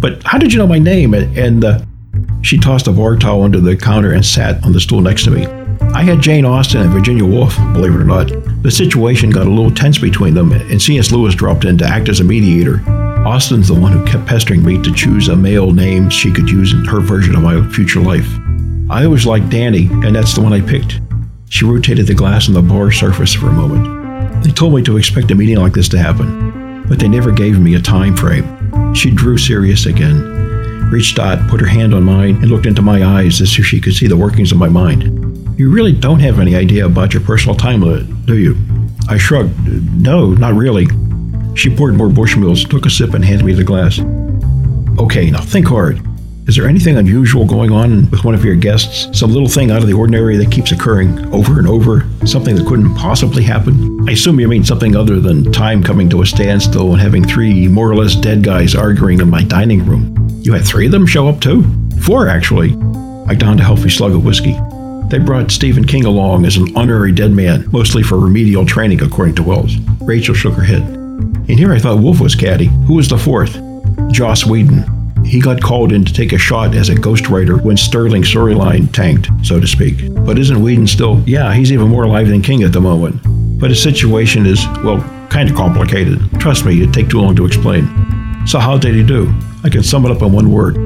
But 0.02 0.22
how 0.24 0.38
did 0.38 0.52
you 0.52 0.60
know 0.60 0.68
my 0.68 0.80
name? 0.80 1.14
And, 1.14 1.64
uh, 1.64 1.80
she 2.42 2.58
tossed 2.58 2.88
a 2.88 2.92
bar 2.92 3.16
towel 3.16 3.44
under 3.44 3.62
the 3.62 3.78
counter 3.78 4.12
and 4.12 4.26
sat 4.26 4.62
on 4.66 4.74
the 4.74 4.82
stool 4.82 5.00
next 5.00 5.24
to 5.24 5.32
me. 5.32 5.67
I 5.94 6.04
had 6.04 6.22
Jane 6.22 6.46
Austen 6.46 6.82
and 6.82 6.92
Virginia 6.92 7.26
Woolf, 7.26 7.56
believe 7.74 7.94
it 7.94 8.02
or 8.02 8.06
not. 8.06 8.32
The 8.64 8.72
situation 8.72 9.30
got 9.30 9.48
a 9.48 9.50
little 9.50 9.72
tense 9.72 9.98
between 9.98 10.34
them, 10.34 10.52
and 10.52 10.82
C.S. 10.82 11.12
Lewis 11.12 11.36
dropped 11.36 11.66
in 11.66 11.78
to 11.80 11.86
act 11.86 12.10
as 12.10 12.20
a 12.20 12.24
mediator. 12.24 12.82
Austen's 13.26 13.68
the 13.68 13.74
one 13.74 13.92
who 13.92 14.06
kept 14.06 14.26
pestering 14.26 14.64
me 14.64 14.82
to 14.82 14.94
choose 14.94 15.28
a 15.28 15.36
male 15.36 15.72
name 15.72 16.10
she 16.10 16.32
could 16.32 16.50
use 16.50 16.74
in 16.74 16.86
her 16.86 17.00
version 17.00 17.36
of 17.36 17.42
my 17.42 17.68
future 17.70 18.00
life. 18.00 18.28
I 18.90 19.06
always 19.06 19.26
liked 19.26 19.50
Danny, 19.50 19.88
and 19.88 20.16
that's 20.16 20.34
the 20.34 20.42
one 20.42 20.54
I 20.54 20.62
picked. 20.62 21.00
She 21.50 21.66
rotated 21.66 22.08
the 22.08 22.14
glass 22.14 22.48
on 22.48 22.54
the 22.54 22.62
bar 22.62 22.92
surface 22.92 23.34
for 23.34 23.48
a 23.48 23.54
moment. 23.54 24.44
They 24.44 24.52
told 24.52 24.74
me 24.74 24.84
to 24.84 24.98
expect 24.98 25.32
a 25.32 25.36
meeting 25.36 25.58
like 25.58 25.74
this 25.74 25.90
to 25.90 25.98
happen, 25.98 26.84
but 26.88 27.00
they 27.00 27.08
never 27.08 27.32
gave 27.32 27.60
me 27.60 27.76
a 27.76 27.82
time 27.82 28.16
frame. 28.16 28.94
She 28.94 29.12
drew 29.12 29.38
serious 29.38 29.86
again, 29.86 30.90
reached 30.90 31.20
out, 31.20 31.50
put 31.50 31.60
her 31.60 31.68
hand 31.68 31.94
on 31.94 32.04
mine, 32.04 32.36
and 32.36 32.50
looked 32.50 32.66
into 32.66 32.82
my 32.82 33.04
eyes 33.04 33.42
as 33.42 33.58
if 33.58 33.66
she 33.66 33.82
could 33.82 33.94
see 33.94 34.08
the 34.08 34.18
workings 34.18 34.52
of 34.52 34.58
my 34.58 34.70
mind. 34.70 35.27
You 35.58 35.72
really 35.72 35.92
don't 35.92 36.20
have 36.20 36.40
any 36.40 36.56
idea 36.56 36.86
about 36.86 37.16
your 37.16 37.24
personal 37.24 37.56
time 37.56 37.82
limit, 37.82 38.28
do 38.28 38.38
you? 38.38 38.56
I 39.10 39.18
shrugged. 39.18 39.58
No, 40.00 40.32
not 40.36 40.54
really. 40.54 40.86
She 41.56 41.76
poured 41.76 41.96
more 41.96 42.10
Bushmills, 42.10 42.70
took 42.70 42.86
a 42.86 42.92
sip, 42.92 43.16
and 43.16 43.26
handed 43.26 43.44
me 43.44 43.54
the 43.54 43.64
glass. 43.64 44.00
Okay, 45.00 45.32
now 45.32 45.42
think 45.42 45.66
hard. 45.66 46.00
Is 46.48 46.56
there 46.56 46.68
anything 46.68 46.96
unusual 46.96 47.44
going 47.44 47.72
on 47.72 48.08
with 48.12 48.24
one 48.24 48.36
of 48.36 48.46
your 48.46 48.56
guests? 48.56 49.18
Some 49.18 49.32
little 49.32 49.50
thing 49.50 49.72
out 49.72 49.82
of 49.82 49.88
the 49.88 49.96
ordinary 49.96 50.38
that 50.38 50.52
keeps 50.52 50.72
occurring 50.72 51.34
over 51.34 51.58
and 51.58 51.68
over? 51.68 52.08
Something 52.24 52.56
that 52.56 52.68
couldn't 52.68 52.94
possibly 52.94 53.42
happen? 53.42 54.08
I 54.08 54.12
assume 54.12 54.40
you 54.40 54.48
mean 54.48 54.64
something 54.64 54.96
other 54.96 55.20
than 55.20 55.52
time 55.52 55.82
coming 55.82 56.08
to 56.12 56.22
a 56.22 56.26
standstill 56.28 56.92
and 56.92 57.02
having 57.02 57.28
three 57.28 57.68
more 57.68 57.90
or 57.90 57.96
less 57.96 58.14
dead 58.14 58.44
guys 58.44 58.76
arguing 58.76 59.22
in 59.22 59.30
my 59.32 59.44
dining 59.44 59.84
room. 59.88 60.16
You 60.44 60.54
had 60.54 60.68
three 60.68 60.86
of 60.86 60.92
them 60.92 61.08
show 61.08 61.28
up 61.28 61.42
too? 61.42 61.66
Four, 62.02 62.28
actually. 62.28 62.74
I 63.28 63.34
downed 63.34 63.60
a 63.60 63.64
healthy 63.64 63.90
slug 63.90 64.14
of 64.14 64.24
whiskey. 64.24 64.56
They 65.10 65.20
brought 65.20 65.52
Stephen 65.52 65.86
King 65.86 66.04
along 66.04 66.46
as 66.46 66.58
an 66.58 66.76
honorary 66.76 67.14
dead 67.14 67.32
man, 67.32 67.66
mostly 67.72 68.04
for 68.04 68.20
remedial 68.20 68.66
training, 68.66 69.02
according 69.02 69.36
to 69.36 69.44
Welles. 69.44 69.78
Rachel 70.02 70.36
shook 70.36 70.54
her 70.56 70.64
head. 70.64 70.82
And 70.82 71.58
here 71.58 71.72
I 71.72 71.80
thought 71.80 72.00
Woolf 72.00 72.20
was 72.20 72.36
caddy. 72.36 72.66
Who 72.88 72.96
was 72.96 73.08
the 73.08 73.18
fourth? 73.18 73.58
Joss 74.12 74.46
Whedon. 74.46 74.84
He 75.26 75.40
got 75.40 75.62
called 75.62 75.94
in 75.94 76.04
to 76.04 76.14
take 76.14 76.34
a 76.34 76.38
shot 76.38 76.76
as 76.76 76.90
a 76.90 76.96
ghostwriter 76.96 77.62
when 77.62 77.78
Serling's 77.78 78.34
storyline 78.34 78.92
tanked, 78.92 79.30
so 79.44 79.62
to 79.62 79.68
speak. 79.68 80.14
But 80.26 80.38
isn't 80.40 80.62
Whedon 80.62 80.88
still? 80.88 81.24
Yeah, 81.26 81.54
he's 81.54 81.72
even 81.72 81.88
more 81.88 82.04
alive 82.04 82.28
than 82.28 82.42
King 82.42 82.64
at 82.64 82.74
the 82.74 82.82
moment. 82.82 83.22
But 83.60 83.70
his 83.70 83.82
situation 83.82 84.46
is, 84.46 84.66
well, 84.84 85.02
kind 85.30 85.50
of 85.50 85.56
complicated. 85.56 86.20
Trust 86.40 86.66
me, 86.66 86.82
it'd 86.82 86.94
take 86.94 87.10
too 87.10 87.22
long 87.22 87.36
to 87.38 87.46
explain. 87.46 87.86
So 88.46 88.60
how 88.60 88.78
did 88.78 88.94
he 88.94 89.04
do? 89.04 89.34
I 89.64 89.70
can 89.70 89.84
sum 89.84 90.06
it 90.06 90.12
up 90.12 90.22
in 90.22 90.34
one 90.34 90.52
word. 90.52 90.78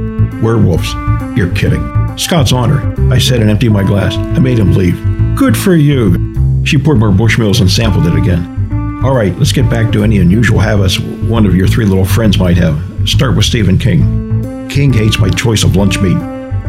Werewolves. 0.43 0.93
You're 1.35 1.53
kidding. 1.53 2.00
Scout's 2.17 2.51
honor. 2.51 2.93
I 3.11 3.17
said 3.17 3.41
and 3.41 3.49
emptied 3.49 3.69
my 3.69 3.83
glass. 3.83 4.15
I 4.15 4.39
made 4.39 4.59
him 4.59 4.73
leave. 4.73 4.95
Good 5.35 5.57
for 5.57 5.75
you. 5.75 6.63
She 6.65 6.77
poured 6.77 6.99
more 6.99 7.09
Bushmills 7.09 7.61
and 7.61 7.69
sampled 7.69 8.05
it 8.05 8.15
again. 8.15 9.01
All 9.03 9.15
right, 9.15 9.35
let's 9.37 9.51
get 9.51 9.69
back 9.69 9.91
to 9.93 10.03
any 10.03 10.19
unusual 10.19 10.59
habits 10.59 10.99
one 10.99 11.45
of 11.45 11.55
your 11.55 11.67
three 11.67 11.85
little 11.85 12.05
friends 12.05 12.37
might 12.37 12.57
have. 12.57 12.79
Start 13.09 13.35
with 13.35 13.45
Stephen 13.45 13.77
King. 13.77 14.67
King 14.69 14.93
hates 14.93 15.17
my 15.17 15.29
choice 15.29 15.63
of 15.63 15.75
lunch 15.75 15.99
meat. 15.99 16.17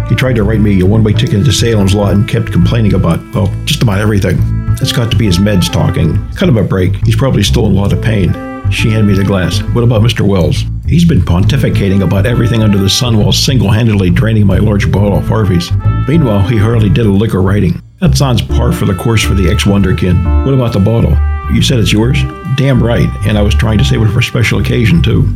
He 0.09 0.15
tried 0.15 0.37
to 0.37 0.43
write 0.43 0.61
me 0.61 0.81
a 0.81 0.87
one 0.87 1.05
way 1.05 1.13
ticket 1.13 1.45
to 1.45 1.53
Salem's 1.53 1.95
Lot 1.95 2.15
and 2.15 2.29
kept 2.29 2.51
complaining 2.51 2.95
about, 2.95 3.21
well, 3.35 3.53
just 3.65 3.83
about 3.83 3.99
everything. 4.01 4.39
It's 4.81 4.93
got 4.93 5.11
to 5.11 5.17
be 5.17 5.27
his 5.27 5.39
meds 5.39 5.71
talking. 5.71 6.17
Cut 6.33 6.49
him 6.49 6.57
a 6.57 6.63
break. 6.63 6.97
He's 7.05 7.17
probably 7.17 7.43
still 7.43 7.67
in 7.67 7.73
a 7.73 7.75
lot 7.75 7.93
of 7.93 8.03
pain. 8.03 8.33
She 8.71 8.91
handed 8.91 9.07
me 9.07 9.15
the 9.15 9.25
glass. 9.25 9.61
What 9.75 9.85
about 9.85 10.03
Mr. 10.03 10.27
Welles? 10.27 10.65
He's 10.93 11.07
been 11.07 11.23
pontificating 11.23 12.03
about 12.03 12.27
everything 12.27 12.63
under 12.63 12.77
the 12.77 12.91
sun 12.91 13.17
while 13.17 13.33
single 13.33 13.71
handedly 13.71 14.11
draining 14.11 14.47
my 14.47 14.59
large 14.59 14.93
bottle 14.93 15.17
of 15.17 15.27
Harvey's. 15.27 15.73
Meanwhile, 16.07 16.47
he 16.49 16.59
hardly 16.59 16.91
did 16.91 17.07
a 17.07 17.11
lick 17.11 17.33
of 17.33 17.45
writing. 17.45 17.81
That 18.01 18.15
sounds 18.15 18.43
par 18.43 18.73
for 18.73 18.85
the 18.85 18.95
course 18.95 19.23
for 19.23 19.33
the 19.33 19.51
ex 19.51 19.65
Wonderkin. 19.65 20.45
What 20.45 20.53
about 20.53 20.75
the 20.75 20.81
bottle? 20.81 21.17
You 21.51 21.63
said 21.63 21.79
it's 21.79 21.95
yours? 21.95 22.23
Damn 22.57 22.83
right, 22.83 23.09
and 23.27 23.39
I 23.39 23.43
was 23.43 23.55
trying 23.55 23.79
to 23.79 23.85
save 23.85 24.03
it 24.03 24.13
for 24.13 24.19
a 24.19 24.23
special 24.23 24.61
occasion, 24.61 25.01
too. 25.03 25.27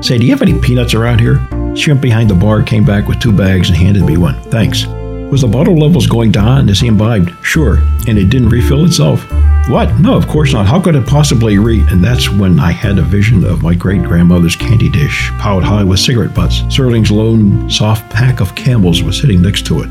Say, 0.00 0.16
do 0.16 0.24
you 0.24 0.32
have 0.32 0.40
any 0.40 0.58
peanuts 0.58 0.94
around 0.94 1.20
here? 1.20 1.46
Shrimp 1.76 2.00
behind 2.00 2.30
the 2.30 2.34
bar, 2.34 2.62
came 2.62 2.86
back 2.86 3.06
with 3.06 3.20
two 3.20 3.36
bags, 3.36 3.68
and 3.68 3.76
handed 3.76 4.04
me 4.04 4.16
one. 4.16 4.40
Thanks. 4.44 4.86
Was 5.32 5.40
the 5.40 5.48
bottle 5.48 5.78
levels 5.78 6.06
going 6.06 6.30
down 6.30 6.68
as 6.68 6.78
he 6.78 6.88
imbibed? 6.88 7.32
Sure. 7.42 7.78
And 8.06 8.18
it 8.18 8.28
didn't 8.28 8.50
refill 8.50 8.84
itself? 8.84 9.22
What? 9.66 9.98
No, 9.98 10.14
of 10.14 10.28
course 10.28 10.52
not. 10.52 10.66
How 10.66 10.78
could 10.78 10.94
it 10.94 11.06
possibly 11.06 11.56
re? 11.56 11.80
And 11.88 12.04
that's 12.04 12.28
when 12.28 12.60
I 12.60 12.70
had 12.70 12.98
a 12.98 13.02
vision 13.02 13.42
of 13.42 13.62
my 13.62 13.74
great 13.74 14.02
grandmother's 14.02 14.56
candy 14.56 14.90
dish, 14.90 15.30
piled 15.38 15.64
high 15.64 15.84
with 15.84 16.00
cigarette 16.00 16.34
butts. 16.34 16.60
Serling's 16.68 17.10
lone, 17.10 17.70
soft 17.70 18.12
pack 18.12 18.42
of 18.42 18.54
camels 18.54 19.02
was 19.02 19.18
sitting 19.18 19.40
next 19.40 19.64
to 19.68 19.82
it. 19.82 19.90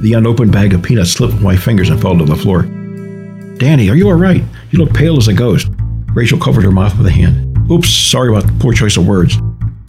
The 0.00 0.14
unopened 0.14 0.52
bag 0.52 0.72
of 0.72 0.82
peanuts 0.82 1.10
slipped 1.10 1.34
from 1.34 1.42
my 1.42 1.54
fingers 1.54 1.90
and 1.90 2.00
fell 2.00 2.16
to 2.16 2.24
the 2.24 2.34
floor. 2.34 2.62
Danny, 3.58 3.90
are 3.90 3.94
you 3.94 4.08
all 4.08 4.14
right? 4.14 4.42
You 4.70 4.78
look 4.78 4.94
pale 4.94 5.18
as 5.18 5.28
a 5.28 5.34
ghost. 5.34 5.68
Rachel 6.14 6.40
covered 6.40 6.64
her 6.64 6.72
mouth 6.72 6.96
with 6.96 7.08
a 7.08 7.12
hand. 7.12 7.70
Oops, 7.70 7.90
sorry 7.90 8.30
about 8.30 8.46
the 8.46 8.58
poor 8.58 8.72
choice 8.72 8.96
of 8.96 9.06
words. 9.06 9.36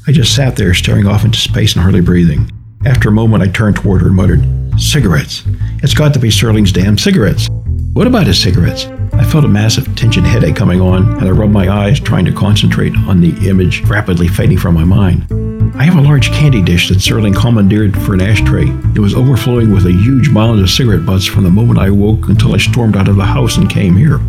I 0.08 0.12
just 0.12 0.36
sat 0.36 0.58
there, 0.58 0.74
staring 0.74 1.08
off 1.08 1.24
into 1.24 1.39
space 1.39 1.72
and 1.72 1.82
hardly 1.82 2.02
breathing. 2.02 2.52
After 2.86 3.08
a 3.08 3.14
moment, 3.14 3.43
I 3.43 3.47
turned 3.47 3.78
toward 3.78 4.02
her 4.02 4.08
and 4.08 4.16
muttered, 4.18 4.43
Cigarettes. 4.80 5.43
It's 5.84 5.93
got 5.93 6.13
to 6.13 6.19
be 6.19 6.30
Serling's 6.30 6.71
damn 6.71 6.97
cigarettes. 6.97 7.49
What 7.93 8.07
about 8.07 8.27
his 8.27 8.41
cigarettes? 8.41 8.86
I 9.13 9.25
felt 9.25 9.43
a 9.43 9.49
massive 9.49 9.93
tension 9.95 10.23
headache 10.23 10.55
coming 10.55 10.80
on, 10.80 11.17
and 11.17 11.27
I 11.27 11.32
rubbed 11.32 11.51
my 11.51 11.69
eyes, 11.69 11.99
trying 11.99 12.23
to 12.25 12.32
concentrate 12.32 12.95
on 12.95 13.19
the 13.19 13.49
image 13.49 13.82
rapidly 13.82 14.30
fading 14.30 14.57
from 14.57 14.75
my 14.75 14.86
mind. 14.86 15.27
I 15.75 15.84
have 15.84 15.97
a 15.97 16.01
large 16.01 16.32
candy 16.32 16.61
dish 16.61 16.88
that 16.88 16.99
Serling 16.99 17.36
commandeered 17.36 17.95
for 18.01 18.13
an 18.13 18.21
ashtray. 18.21 18.69
It 18.95 18.99
was 18.99 19.13
overflowing 19.13 19.73
with 19.73 19.86
a 19.86 19.91
huge 19.91 20.30
mound 20.30 20.61
of 20.61 20.69
cigarette 20.69 21.05
butts 21.05 21.25
from 21.25 21.43
the 21.43 21.49
moment 21.49 21.80
I 21.80 21.88
awoke 21.88 22.30
until 22.30 22.55
I 22.55 22.57
stormed 22.57 22.95
out 22.95 23.09
of 23.09 23.17
the 23.17 23.25
house 23.25 23.57
and 23.57 23.69
came 23.69 23.97
here. 23.97 24.19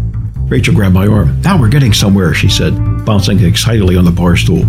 Rachel 0.49 0.75
grabbed 0.75 0.95
my 0.95 1.07
arm. 1.07 1.41
Now 1.43 1.61
we're 1.61 1.69
getting 1.69 1.93
somewhere, 1.93 2.35
she 2.35 2.49
said, 2.49 2.75
bouncing 3.05 3.39
excitedly 3.45 3.97
on 3.97 4.05
the 4.05 4.11
bar 4.11 4.37
stool. 4.37 4.63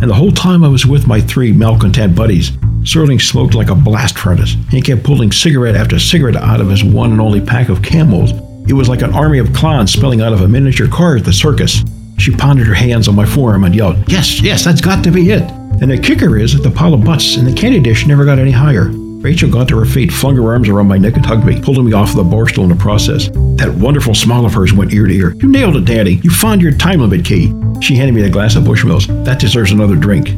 And 0.00 0.08
the 0.08 0.14
whole 0.14 0.30
time 0.30 0.62
I 0.62 0.68
was 0.68 0.86
with 0.86 1.08
my 1.08 1.20
three 1.20 1.52
malcontent 1.52 2.14
buddies, 2.14 2.52
Serling 2.86 3.20
smoked 3.20 3.54
like 3.54 3.68
a 3.68 3.74
blast 3.74 4.16
furnace. 4.16 4.56
He 4.70 4.80
kept 4.80 5.02
pulling 5.02 5.32
cigarette 5.32 5.74
after 5.74 5.98
cigarette 5.98 6.36
out 6.36 6.60
of 6.60 6.70
his 6.70 6.84
one 6.84 7.10
and 7.10 7.20
only 7.20 7.40
pack 7.40 7.68
of 7.68 7.82
camels. 7.82 8.30
It 8.68 8.74
was 8.74 8.88
like 8.88 9.02
an 9.02 9.12
army 9.12 9.38
of 9.38 9.52
clowns 9.52 9.92
spilling 9.92 10.20
out 10.20 10.32
of 10.32 10.40
a 10.40 10.46
miniature 10.46 10.86
car 10.86 11.16
at 11.16 11.24
the 11.24 11.32
circus. 11.32 11.82
She 12.18 12.30
pounded 12.30 12.68
her 12.68 12.74
hands 12.74 13.08
on 13.08 13.16
my 13.16 13.26
forearm 13.26 13.64
and 13.64 13.74
yelled, 13.74 14.08
Yes, 14.10 14.40
yes, 14.40 14.64
that's 14.64 14.80
got 14.80 15.02
to 15.02 15.10
be 15.10 15.32
it. 15.32 15.42
And 15.82 15.90
the 15.90 15.98
kicker 15.98 16.38
is 16.38 16.54
that 16.54 16.62
the 16.62 16.70
pile 16.74 16.94
of 16.94 17.04
butts 17.04 17.36
in 17.36 17.44
the 17.44 17.52
candy 17.52 17.80
dish 17.80 18.06
never 18.06 18.24
got 18.24 18.38
any 18.38 18.52
higher. 18.52 18.88
Rachel 18.88 19.50
got 19.50 19.66
to 19.68 19.78
her 19.78 19.84
feet, 19.84 20.12
flung 20.12 20.36
her 20.36 20.52
arms 20.52 20.68
around 20.68 20.86
my 20.86 20.96
neck, 20.96 21.16
and 21.16 21.26
hugged 21.26 21.44
me, 21.44 21.60
pulling 21.60 21.86
me 21.86 21.92
off 21.92 22.14
the 22.14 22.22
bar 22.22 22.48
stool 22.48 22.64
in 22.64 22.70
the 22.70 22.76
process. 22.76 23.30
That 23.56 23.74
wonderful 23.76 24.14
smile 24.14 24.46
of 24.46 24.54
hers 24.54 24.72
went 24.72 24.92
ear 24.92 25.06
to 25.06 25.12
ear. 25.12 25.34
You 25.34 25.48
nailed 25.48 25.74
it, 25.74 25.86
Danny. 25.86 26.20
You 26.22 26.30
found 26.30 26.62
your 26.62 26.70
time 26.70 27.00
limit 27.00 27.24
key. 27.24 27.52
She 27.80 27.96
handed 27.96 28.14
me 28.14 28.22
a 28.22 28.30
glass 28.30 28.54
of 28.54 28.62
Bushmills. 28.62 29.08
That 29.24 29.40
deserves 29.40 29.72
another 29.72 29.96
drink. 29.96 30.28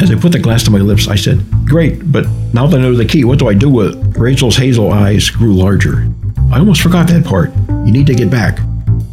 As 0.00 0.10
I 0.10 0.14
put 0.14 0.32
the 0.32 0.38
glass 0.38 0.62
to 0.64 0.70
my 0.70 0.78
lips, 0.78 1.08
I 1.08 1.16
said, 1.16 1.44
Great, 1.66 2.12
but 2.12 2.26
now 2.54 2.66
that 2.68 2.78
I 2.78 2.82
know 2.82 2.94
the 2.94 3.04
key, 3.04 3.24
what 3.24 3.40
do 3.40 3.48
I 3.48 3.54
do 3.54 3.68
with 3.68 3.96
it? 3.96 4.18
Rachel's 4.18 4.56
hazel 4.56 4.92
eyes 4.92 5.28
grew 5.30 5.52
larger. 5.52 6.06
I 6.52 6.60
almost 6.60 6.80
forgot 6.80 7.08
that 7.08 7.24
part. 7.24 7.52
You 7.84 7.92
need 7.92 8.06
to 8.06 8.14
get 8.14 8.30
back. 8.30 8.60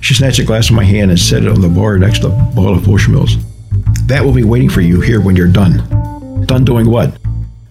She 0.02 0.14
snatched 0.14 0.38
a 0.38 0.44
glass 0.44 0.68
from 0.68 0.76
my 0.76 0.84
hand 0.84 1.10
and 1.10 1.20
set 1.20 1.44
it 1.44 1.50
on 1.50 1.62
the 1.62 1.68
bar 1.68 1.98
next 1.98 2.20
to 2.20 2.28
the 2.28 2.36
bottle 2.56 2.76
of 2.76 2.84
Bushmills. 2.84 3.42
That 4.08 4.24
will 4.24 4.34
be 4.34 4.44
waiting 4.44 4.70
for 4.70 4.82
you 4.82 5.02
here 5.02 5.20
when 5.20 5.36
you're 5.36 5.48
done. 5.48 5.78
Done 6.46 6.64
doing 6.64 6.90
what? 6.90 7.18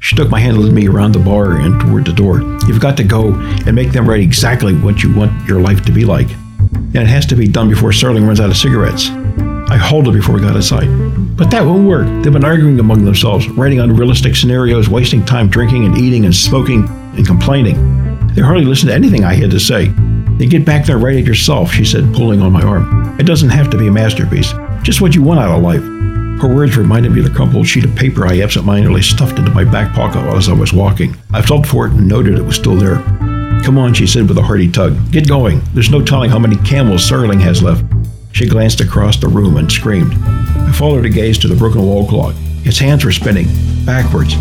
She 0.01 0.17
took 0.17 0.31
my 0.31 0.41
hand 0.41 0.57
and 0.57 0.65
led 0.65 0.75
me 0.75 0.89
around 0.89 1.13
the 1.13 1.21
bar 1.21 1.61
and 1.61 1.81
toward 1.81 2.05
the 2.05 2.13
door. 2.13 2.41
You've 2.67 2.81
got 2.81 2.97
to 2.97 3.05
go 3.05 3.35
and 3.67 3.77
make 3.77 3.93
them 3.93 4.09
write 4.09 4.21
exactly 4.21 4.75
what 4.75 5.05
you 5.05 5.15
want 5.15 5.47
your 5.47 5.61
life 5.61 5.85
to 5.85 5.93
be 5.93 6.05
like. 6.05 6.29
And 6.29 6.97
it 6.97 7.07
has 7.07 7.25
to 7.27 7.37
be 7.37 7.47
done 7.47 7.69
before 7.69 7.91
Serling 7.91 8.27
runs 8.27 8.41
out 8.41 8.51
of 8.51 8.57
cigarettes. 8.57 9.11
I 9.71 9.77
halted 9.77 10.13
before 10.13 10.35
we 10.35 10.41
got 10.41 10.57
inside. 10.57 10.89
But 11.43 11.51
that 11.51 11.67
won't 11.67 11.89
work. 11.89 12.07
They've 12.23 12.33
been 12.33 12.45
arguing 12.45 12.79
among 12.79 13.05
themselves, 13.05 13.49
writing 13.49 13.81
unrealistic 13.81 14.37
scenarios, 14.37 14.89
wasting 14.89 15.25
time 15.25 15.49
drinking 15.49 15.85
and 15.85 15.99
eating 15.99 16.25
and 16.25 16.33
smoking 16.33 16.85
and 17.17 17.27
complaining. 17.27 18.29
They 18.29 18.43
hardly 18.43 18.65
listened 18.65 18.91
to 18.91 18.95
anything 18.95 19.25
I 19.25 19.35
had 19.35 19.51
to 19.51 19.59
say. 19.59 19.87
Then 19.89 20.49
get 20.49 20.65
back 20.65 20.87
there 20.87 20.99
write 20.99 21.17
it 21.17 21.27
yourself, 21.27 21.73
she 21.73 21.85
said, 21.85 22.15
pulling 22.15 22.41
on 22.41 22.53
my 22.53 22.63
arm. 22.63 23.19
It 23.19 23.25
doesn't 23.25 23.49
have 23.49 23.71
to 23.71 23.77
be 23.77 23.89
a 23.89 23.91
masterpiece, 23.91 24.55
just 24.85 25.01
what 25.01 25.17
you 25.17 25.23
want 25.25 25.41
out 25.41 25.57
of 25.57 25.65
life. 25.65 25.83
Her 26.41 26.55
words 26.55 26.77
reminded 26.77 27.11
me 27.11 27.19
of 27.19 27.27
the 27.27 27.35
crumpled 27.35 27.67
sheet 27.67 27.87
of 27.87 27.97
paper 27.97 28.25
I 28.25 28.41
absentmindedly 28.41 29.03
stuffed 29.03 29.37
into 29.37 29.51
my 29.51 29.65
back 29.65 29.93
pocket 29.97 30.21
as 30.37 30.49
I 30.49 30.53
was 30.53 30.73
walking. 30.73 31.17
I 31.33 31.43
felt 31.43 31.67
for 31.67 31.89
it 31.89 31.93
and 31.93 32.07
noted 32.07 32.39
it 32.39 32.43
was 32.43 32.55
still 32.55 32.77
there. 32.77 33.03
Come 33.65 33.79
on, 33.79 33.95
she 33.95 34.07
said 34.07 34.29
with 34.29 34.39
a 34.39 34.43
hearty 34.43 34.71
tug. 34.71 34.97
Get 35.11 35.27
going. 35.27 35.61
There's 35.75 35.91
no 35.91 36.05
telling 36.05 36.31
how 36.31 36.39
many 36.39 36.55
camels 36.59 37.11
Serling 37.11 37.41
has 37.41 37.65
left. 37.65 37.85
She 38.31 38.49
glanced 38.49 38.81
across 38.81 39.17
the 39.17 39.27
room 39.27 39.57
and 39.57 39.71
screamed. 39.71 40.15
I 40.73 40.75
followed 40.75 41.05
her 41.05 41.11
gaze 41.11 41.37
to 41.41 41.49
the 41.49 41.55
broken 41.55 41.83
wall 41.83 42.09
clock. 42.09 42.35
Its 42.65 42.79
hands 42.79 43.05
were 43.05 43.13
spinning, 43.13 43.47
backwards. 43.85 44.37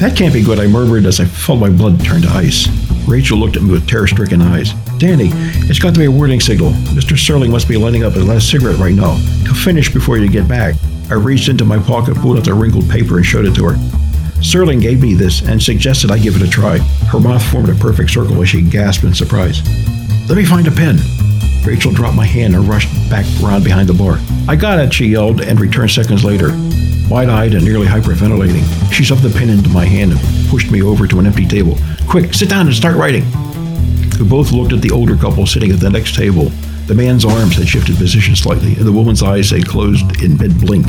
That 0.00 0.16
can't 0.16 0.34
be 0.34 0.42
good, 0.42 0.58
I 0.58 0.66
murmured 0.66 1.06
as 1.06 1.20
I 1.20 1.26
felt 1.26 1.60
my 1.60 1.70
blood 1.70 2.04
turn 2.04 2.22
to 2.22 2.28
ice. 2.28 2.66
Rachel 3.06 3.38
looked 3.38 3.54
at 3.54 3.62
me 3.62 3.70
with 3.70 3.86
terror 3.86 4.08
stricken 4.08 4.42
eyes. 4.42 4.72
Danny, 4.98 5.30
it's 5.70 5.78
got 5.78 5.94
to 5.94 6.00
be 6.00 6.06
a 6.06 6.10
warning 6.10 6.40
signal. 6.40 6.72
Mr. 6.90 7.14
Serling 7.14 7.52
must 7.52 7.68
be 7.68 7.76
lighting 7.76 8.02
up 8.02 8.14
his 8.14 8.26
last 8.26 8.50
cigarette 8.50 8.80
right 8.80 8.96
now. 8.96 9.14
He'll 9.44 9.54
finish 9.54 9.94
before 9.94 10.18
you 10.18 10.28
get 10.28 10.48
back. 10.48 10.74
I 11.08 11.14
reached 11.14 11.48
into 11.48 11.64
my 11.64 11.78
pocket, 11.78 12.16
pulled 12.16 12.36
out 12.36 12.46
the 12.46 12.54
wrinkled 12.54 12.90
paper, 12.90 13.18
and 13.18 13.24
showed 13.24 13.44
it 13.44 13.54
to 13.54 13.66
her. 13.66 13.76
Serling 14.42 14.82
gave 14.82 15.00
me 15.00 15.14
this 15.14 15.42
and 15.46 15.62
suggested 15.62 16.10
I 16.10 16.18
give 16.18 16.34
it 16.34 16.42
a 16.42 16.50
try. 16.50 16.78
Her 17.12 17.20
mouth 17.20 17.44
formed 17.44 17.68
a 17.68 17.76
perfect 17.76 18.10
circle 18.10 18.42
as 18.42 18.48
she 18.48 18.60
gasped 18.60 19.04
in 19.04 19.14
surprise. 19.14 19.62
Let 20.28 20.36
me 20.36 20.44
find 20.44 20.66
a 20.66 20.72
pen. 20.72 20.98
Rachel 21.66 21.90
dropped 21.90 22.16
my 22.16 22.24
hand 22.24 22.54
and 22.54 22.68
rushed 22.68 22.88
back 23.10 23.26
around 23.42 23.64
behind 23.64 23.88
the 23.88 23.94
bar. 23.94 24.20
I 24.46 24.54
got 24.54 24.78
it, 24.78 24.94
she 24.94 25.06
yelled, 25.06 25.40
and 25.40 25.60
returned 25.60 25.90
seconds 25.90 26.24
later. 26.24 26.50
Wide 27.10 27.28
eyed 27.28 27.54
and 27.54 27.64
nearly 27.64 27.86
hyperventilating, 27.86 28.92
she 28.92 29.02
shoved 29.02 29.22
the 29.22 29.36
pen 29.36 29.50
into 29.50 29.68
my 29.70 29.84
hand 29.84 30.12
and 30.12 30.48
pushed 30.48 30.70
me 30.70 30.80
over 30.80 31.08
to 31.08 31.18
an 31.18 31.26
empty 31.26 31.46
table. 31.46 31.76
Quick, 32.08 32.34
sit 32.34 32.48
down 32.48 32.66
and 32.66 32.74
start 32.74 32.96
writing. 32.96 33.24
We 34.18 34.28
both 34.28 34.52
looked 34.52 34.72
at 34.72 34.80
the 34.80 34.92
older 34.92 35.16
couple 35.16 35.44
sitting 35.44 35.72
at 35.72 35.80
the 35.80 35.90
next 35.90 36.14
table. 36.14 36.50
The 36.86 36.94
man's 36.94 37.24
arms 37.24 37.56
had 37.56 37.66
shifted 37.66 37.96
position 37.96 38.36
slightly, 38.36 38.74
and 38.76 38.86
the 38.86 38.92
woman's 38.92 39.24
eyes 39.24 39.50
had 39.50 39.66
closed 39.66 40.22
in 40.22 40.36
mid 40.36 40.60
blink. 40.60 40.86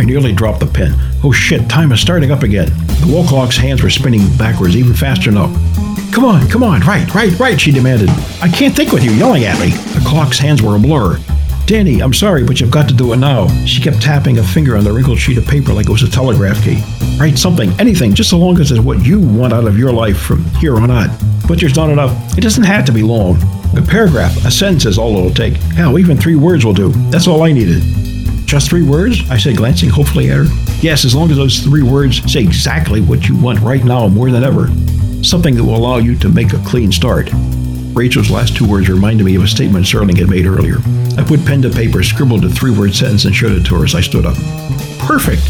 I 0.00 0.04
nearly 0.04 0.32
dropped 0.32 0.60
the 0.60 0.66
pen. 0.66 0.94
Oh 1.22 1.30
shit, 1.30 1.68
time 1.68 1.92
is 1.92 2.00
starting 2.00 2.30
up 2.30 2.42
again. 2.42 2.70
The 3.04 3.12
wall 3.12 3.22
clock's 3.22 3.58
hands 3.58 3.82
were 3.82 3.90
spinning 3.90 4.34
backwards 4.38 4.74
even 4.74 4.94
faster 4.94 5.30
now. 5.30 5.48
Come 6.10 6.24
on, 6.24 6.48
come 6.48 6.62
on, 6.62 6.80
right, 6.80 7.14
right, 7.14 7.38
right, 7.38 7.60
she 7.60 7.70
demanded. 7.70 8.08
I 8.40 8.48
can't 8.48 8.74
think 8.74 8.92
with 8.92 9.04
you 9.04 9.10
yelling 9.10 9.44
at 9.44 9.60
me. 9.60 9.72
The 9.72 10.02
clock's 10.06 10.38
hands 10.38 10.62
were 10.62 10.74
a 10.74 10.78
blur. 10.78 11.18
Danny, 11.66 12.02
I'm 12.02 12.14
sorry, 12.14 12.44
but 12.44 12.62
you've 12.62 12.70
got 12.70 12.88
to 12.88 12.94
do 12.94 13.12
it 13.12 13.18
now. 13.18 13.46
She 13.66 13.82
kept 13.82 14.00
tapping 14.00 14.38
a 14.38 14.42
finger 14.42 14.74
on 14.74 14.84
the 14.84 14.90
wrinkled 14.90 15.18
sheet 15.18 15.36
of 15.36 15.46
paper 15.46 15.74
like 15.74 15.84
it 15.84 15.92
was 15.92 16.02
a 16.02 16.10
telegraph 16.10 16.64
key. 16.64 16.82
Write 17.18 17.36
something, 17.36 17.70
anything, 17.78 18.14
just 18.14 18.30
so 18.30 18.38
long 18.38 18.58
as 18.58 18.72
it's 18.72 18.80
what 18.80 19.04
you 19.04 19.20
want 19.20 19.52
out 19.52 19.66
of 19.66 19.78
your 19.78 19.92
life 19.92 20.18
from 20.18 20.46
here 20.60 20.78
on 20.78 20.90
out. 20.90 21.10
But 21.46 21.60
there's 21.60 21.76
not 21.76 21.90
enough. 21.90 22.38
It 22.38 22.40
doesn't 22.40 22.64
have 22.64 22.86
to 22.86 22.92
be 22.92 23.02
long. 23.02 23.36
A 23.76 23.82
paragraph, 23.82 24.46
a 24.46 24.50
sentence 24.50 24.86
is 24.86 24.96
all 24.96 25.14
it'll 25.18 25.30
take. 25.30 25.56
Hell, 25.74 25.98
even 25.98 26.16
three 26.16 26.36
words 26.36 26.64
will 26.64 26.72
do. 26.72 26.88
That's 27.10 27.28
all 27.28 27.42
I 27.42 27.52
needed. 27.52 27.99
Just 28.50 28.68
three 28.68 28.82
words? 28.82 29.30
I 29.30 29.38
said, 29.38 29.56
glancing 29.56 29.90
hopefully 29.90 30.28
at 30.28 30.38
her. 30.38 30.44
Yes, 30.80 31.04
as 31.04 31.14
long 31.14 31.30
as 31.30 31.36
those 31.36 31.60
three 31.60 31.84
words 31.84 32.20
say 32.32 32.40
exactly 32.40 33.00
what 33.00 33.28
you 33.28 33.40
want 33.40 33.60
right 33.60 33.84
now 33.84 34.08
more 34.08 34.28
than 34.32 34.42
ever 34.42 34.66
something 35.22 35.54
that 35.54 35.62
will 35.62 35.76
allow 35.76 35.98
you 35.98 36.16
to 36.16 36.28
make 36.28 36.52
a 36.52 36.58
clean 36.64 36.90
start. 36.90 37.30
Rachel's 37.92 38.28
last 38.28 38.56
two 38.56 38.66
words 38.68 38.88
reminded 38.88 39.22
me 39.22 39.36
of 39.36 39.44
a 39.44 39.46
statement 39.46 39.84
Serling 39.84 40.18
had 40.18 40.28
made 40.28 40.46
earlier. 40.46 40.78
I 41.16 41.22
put 41.22 41.46
pen 41.46 41.62
to 41.62 41.70
paper, 41.70 42.02
scribbled 42.02 42.44
a 42.44 42.48
three 42.48 42.76
word 42.76 42.92
sentence, 42.92 43.24
and 43.24 43.34
showed 43.34 43.52
it 43.52 43.64
to 43.66 43.76
her 43.76 43.84
as 43.84 43.94
I 43.94 44.00
stood 44.00 44.26
up. 44.26 44.34
Perfect! 44.98 45.42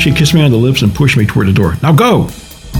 She 0.00 0.12
kissed 0.12 0.34
me 0.34 0.42
on 0.42 0.52
the 0.52 0.56
lips 0.56 0.82
and 0.82 0.94
pushed 0.94 1.16
me 1.16 1.26
toward 1.26 1.48
the 1.48 1.52
door. 1.52 1.74
Now 1.82 1.92
go! 1.92 2.28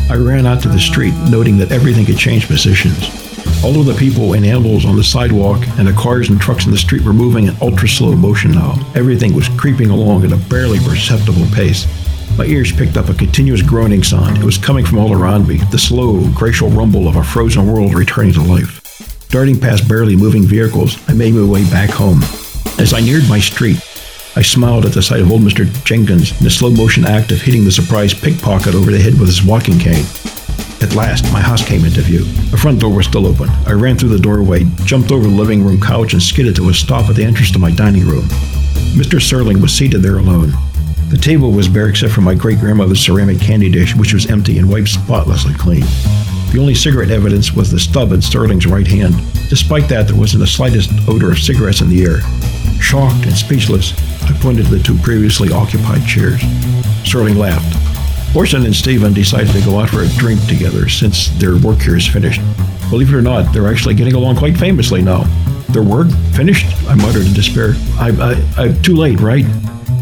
I 0.08 0.14
ran 0.14 0.46
out 0.46 0.62
to 0.62 0.68
the 0.68 0.78
street, 0.78 1.14
noting 1.28 1.56
that 1.58 1.72
everything 1.72 2.04
had 2.04 2.18
changed 2.18 2.46
positions. 2.46 3.25
All 3.66 3.80
of 3.80 3.86
the 3.86 3.94
people 3.94 4.34
and 4.34 4.46
animals 4.46 4.84
on 4.84 4.94
the 4.94 5.02
sidewalk 5.02 5.60
and 5.76 5.88
the 5.88 5.92
cars 5.94 6.28
and 6.28 6.40
trucks 6.40 6.66
in 6.66 6.70
the 6.70 6.78
street 6.78 7.02
were 7.02 7.12
moving 7.12 7.48
in 7.48 7.56
ultra 7.60 7.88
slow 7.88 8.14
motion 8.14 8.52
now. 8.52 8.76
Everything 8.94 9.34
was 9.34 9.48
creeping 9.58 9.90
along 9.90 10.24
at 10.24 10.30
a 10.30 10.36
barely 10.36 10.78
perceptible 10.78 11.44
pace. 11.52 11.84
My 12.38 12.44
ears 12.44 12.70
picked 12.70 12.96
up 12.96 13.08
a 13.08 13.14
continuous 13.14 13.62
groaning 13.62 14.04
sound. 14.04 14.38
It 14.38 14.44
was 14.44 14.56
coming 14.56 14.86
from 14.86 15.00
all 15.00 15.12
around 15.12 15.48
me, 15.48 15.56
the 15.72 15.80
slow, 15.80 16.20
glacial 16.30 16.70
rumble 16.70 17.08
of 17.08 17.16
a 17.16 17.24
frozen 17.24 17.66
world 17.66 17.92
returning 17.92 18.34
to 18.34 18.40
life. 18.40 19.28
Darting 19.30 19.58
past 19.58 19.88
barely 19.88 20.14
moving 20.14 20.44
vehicles, 20.44 20.96
I 21.08 21.14
made 21.14 21.34
my 21.34 21.44
way 21.44 21.68
back 21.68 21.90
home. 21.90 22.22
As 22.78 22.94
I 22.94 23.00
neared 23.00 23.28
my 23.28 23.40
street, 23.40 23.78
I 24.36 24.42
smiled 24.42 24.86
at 24.86 24.92
the 24.92 25.02
sight 25.02 25.22
of 25.22 25.32
old 25.32 25.42
Mr. 25.42 25.66
Jenkins 25.84 26.38
in 26.38 26.44
the 26.44 26.50
slow 26.50 26.70
motion 26.70 27.04
act 27.04 27.32
of 27.32 27.42
hitting 27.42 27.64
the 27.64 27.72
surprised 27.72 28.22
pickpocket 28.22 28.76
over 28.76 28.92
the 28.92 29.00
head 29.00 29.18
with 29.18 29.26
his 29.26 29.42
walking 29.42 29.80
cane. 29.80 30.04
At 30.82 30.94
last, 30.94 31.32
my 31.32 31.40
house 31.40 31.66
came 31.66 31.84
into 31.84 32.02
view. 32.02 32.24
The 32.50 32.58
front 32.58 32.80
door 32.80 32.94
was 32.94 33.06
still 33.06 33.26
open. 33.26 33.48
I 33.66 33.72
ran 33.72 33.96
through 33.96 34.10
the 34.10 34.18
doorway, 34.18 34.64
jumped 34.84 35.10
over 35.10 35.24
the 35.24 35.34
living 35.34 35.64
room 35.64 35.80
couch, 35.80 36.12
and 36.12 36.22
skidded 36.22 36.54
to 36.56 36.68
a 36.68 36.74
stop 36.74 37.08
at 37.08 37.16
the 37.16 37.24
entrance 37.24 37.50
to 37.52 37.58
my 37.58 37.70
dining 37.70 38.06
room. 38.06 38.24
Mr. 38.92 39.18
Serling 39.18 39.62
was 39.62 39.72
seated 39.72 40.02
there 40.02 40.18
alone. 40.18 40.52
The 41.08 41.18
table 41.18 41.52
was 41.52 41.68
bare 41.68 41.88
except 41.88 42.12
for 42.12 42.20
my 42.20 42.34
great 42.34 42.58
grandmother's 42.58 43.00
ceramic 43.00 43.40
candy 43.40 43.70
dish, 43.70 43.94
which 43.94 44.12
was 44.12 44.26
empty 44.26 44.58
and 44.58 44.68
wiped 44.68 44.88
spotlessly 44.88 45.54
clean. 45.54 45.84
The 46.52 46.58
only 46.60 46.74
cigarette 46.74 47.10
evidence 47.10 47.52
was 47.52 47.70
the 47.70 47.78
stub 47.78 48.12
in 48.12 48.20
Serling's 48.20 48.66
right 48.66 48.86
hand. 48.86 49.14
Despite 49.48 49.88
that, 49.88 50.08
there 50.08 50.16
wasn't 50.16 50.40
the 50.40 50.46
slightest 50.46 50.90
odor 51.08 51.30
of 51.32 51.38
cigarettes 51.38 51.80
in 51.80 51.88
the 51.88 52.04
air. 52.04 52.20
Shocked 52.80 53.24
and 53.24 53.36
speechless, 53.36 53.92
I 54.24 54.32
pointed 54.40 54.66
to 54.66 54.76
the 54.76 54.82
two 54.82 54.98
previously 54.98 55.52
occupied 55.52 56.06
chairs. 56.06 56.40
Serling 57.04 57.36
laughed. 57.36 57.75
Orson 58.36 58.66
and 58.66 58.76
Stephen 58.76 59.14
decided 59.14 59.50
to 59.52 59.64
go 59.64 59.78
out 59.80 59.88
for 59.88 60.02
a 60.02 60.08
drink 60.08 60.46
together 60.46 60.90
since 60.90 61.28
their 61.38 61.56
work 61.56 61.80
here 61.80 61.96
is 61.96 62.06
finished. 62.06 62.42
Believe 62.90 63.08
it 63.08 63.16
or 63.16 63.22
not, 63.22 63.50
they're 63.50 63.66
actually 63.66 63.94
getting 63.94 64.12
along 64.12 64.36
quite 64.36 64.58
famously 64.58 65.00
now. 65.00 65.24
Their 65.70 65.82
work 65.82 66.08
finished? 66.34 66.66
I 66.86 66.96
muttered 66.96 67.24
in 67.24 67.32
despair. 67.32 67.72
I, 67.98 68.10
I, 68.20 68.62
I'm 68.62 68.82
too 68.82 68.94
late, 68.94 69.20
right? 69.20 69.46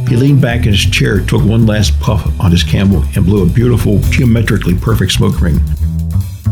He 0.09 0.17
leaned 0.17 0.43
back 0.43 0.67
in 0.67 0.73
his 0.73 0.85
chair, 0.85 1.25
took 1.25 1.45
one 1.45 1.65
last 1.65 1.99
puff 2.01 2.27
on 2.41 2.51
his 2.51 2.65
camel, 2.65 3.05
and 3.15 3.25
blew 3.25 3.45
a 3.45 3.49
beautiful, 3.49 4.01
geometrically 4.11 4.75
perfect 4.75 5.13
smoke 5.13 5.41
ring. 5.41 5.61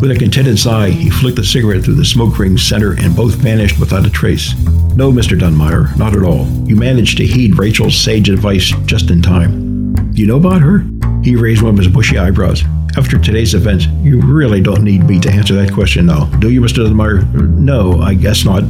With 0.00 0.12
a 0.12 0.16
contented 0.16 0.60
sigh, 0.60 0.90
he 0.90 1.10
flicked 1.10 1.36
the 1.36 1.44
cigarette 1.44 1.82
through 1.82 1.96
the 1.96 2.04
smoke 2.04 2.38
ring's 2.38 2.62
center 2.62 2.92
and 2.92 3.16
both 3.16 3.34
vanished 3.34 3.80
without 3.80 4.06
a 4.06 4.10
trace. 4.10 4.54
No, 4.94 5.10
Mr. 5.10 5.36
Dunmire, 5.36 5.96
not 5.98 6.14
at 6.14 6.22
all. 6.22 6.46
You 6.64 6.76
managed 6.76 7.18
to 7.18 7.26
heed 7.26 7.58
Rachel's 7.58 7.98
sage 7.98 8.28
advice 8.28 8.72
just 8.86 9.10
in 9.10 9.20
time. 9.20 10.04
You 10.14 10.28
know 10.28 10.36
about 10.36 10.60
her? 10.60 10.84
He 11.22 11.36
raised 11.36 11.62
one 11.62 11.72
of 11.74 11.78
his 11.78 11.88
bushy 11.88 12.18
eyebrows. 12.18 12.64
After 12.96 13.18
today's 13.18 13.54
events, 13.54 13.86
you 14.02 14.20
really 14.20 14.60
don't 14.60 14.82
need 14.82 15.04
me 15.04 15.18
to 15.20 15.30
answer 15.30 15.54
that 15.54 15.72
question 15.72 16.06
now, 16.06 16.26
do 16.40 16.50
you, 16.50 16.60
Mr. 16.60 16.86
Dunmire? 16.86 17.32
No, 17.32 18.00
I 18.00 18.14
guess 18.14 18.44
not. 18.44 18.64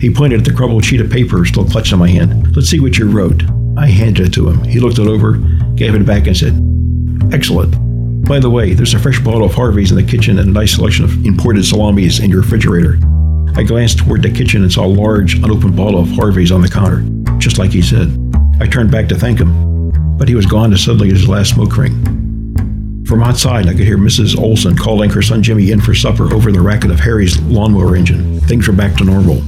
He 0.00 0.14
pointed 0.14 0.40
at 0.40 0.44
the 0.46 0.54
crumpled 0.54 0.84
sheet 0.84 1.00
of 1.00 1.10
paper 1.10 1.44
still 1.44 1.64
clutched 1.64 1.92
in 1.92 1.98
my 1.98 2.08
hand. 2.08 2.54
Let's 2.54 2.68
see 2.68 2.80
what 2.80 2.98
you 2.98 3.10
wrote. 3.10 3.42
I 3.76 3.88
handed 3.88 4.28
it 4.28 4.32
to 4.34 4.48
him. 4.48 4.62
He 4.62 4.80
looked 4.80 4.98
it 4.98 5.06
over, 5.06 5.38
gave 5.74 5.94
it 5.94 6.06
back, 6.06 6.26
and 6.26 6.36
said, 6.36 6.54
Excellent. 7.32 7.74
By 8.26 8.38
the 8.38 8.50
way, 8.50 8.74
there's 8.74 8.94
a 8.94 8.98
fresh 8.98 9.20
bottle 9.20 9.44
of 9.44 9.54
Harvey's 9.54 9.90
in 9.90 9.96
the 9.96 10.02
kitchen 10.02 10.38
and 10.38 10.48
a 10.48 10.52
nice 10.52 10.74
selection 10.74 11.04
of 11.04 11.26
imported 11.26 11.64
salamis 11.64 12.20
in 12.20 12.30
your 12.30 12.42
refrigerator. 12.42 12.98
I 13.56 13.64
glanced 13.64 13.98
toward 13.98 14.22
the 14.22 14.30
kitchen 14.30 14.62
and 14.62 14.72
saw 14.72 14.84
a 14.84 14.86
large, 14.86 15.34
unopened 15.36 15.76
bottle 15.76 16.00
of 16.00 16.10
Harvey's 16.10 16.52
on 16.52 16.60
the 16.60 16.68
counter, 16.68 17.02
just 17.38 17.58
like 17.58 17.72
he 17.72 17.82
said. 17.82 18.16
I 18.60 18.66
turned 18.66 18.90
back 18.90 19.08
to 19.08 19.14
thank 19.14 19.38
him, 19.40 19.50
but 20.18 20.28
he 20.28 20.34
was 20.34 20.44
gone 20.44 20.72
as 20.72 20.84
suddenly 20.84 21.08
his 21.08 21.28
last 21.28 21.54
smoke 21.54 21.76
ring. 21.76 21.94
From 23.06 23.22
outside, 23.22 23.68
I 23.68 23.72
could 23.72 23.86
hear 23.86 23.96
Mrs. 23.96 24.38
Olson 24.38 24.76
calling 24.76 25.08
her 25.10 25.22
son 25.22 25.42
Jimmy 25.42 25.70
in 25.70 25.80
for 25.80 25.94
supper 25.94 26.34
over 26.34 26.52
the 26.52 26.60
racket 26.60 26.90
of 26.90 27.00
Harry's 27.00 27.40
lawnmower 27.40 27.96
engine. 27.96 28.38
Things 28.40 28.68
were 28.68 28.74
back 28.74 28.96
to 28.96 29.04
normal. 29.04 29.38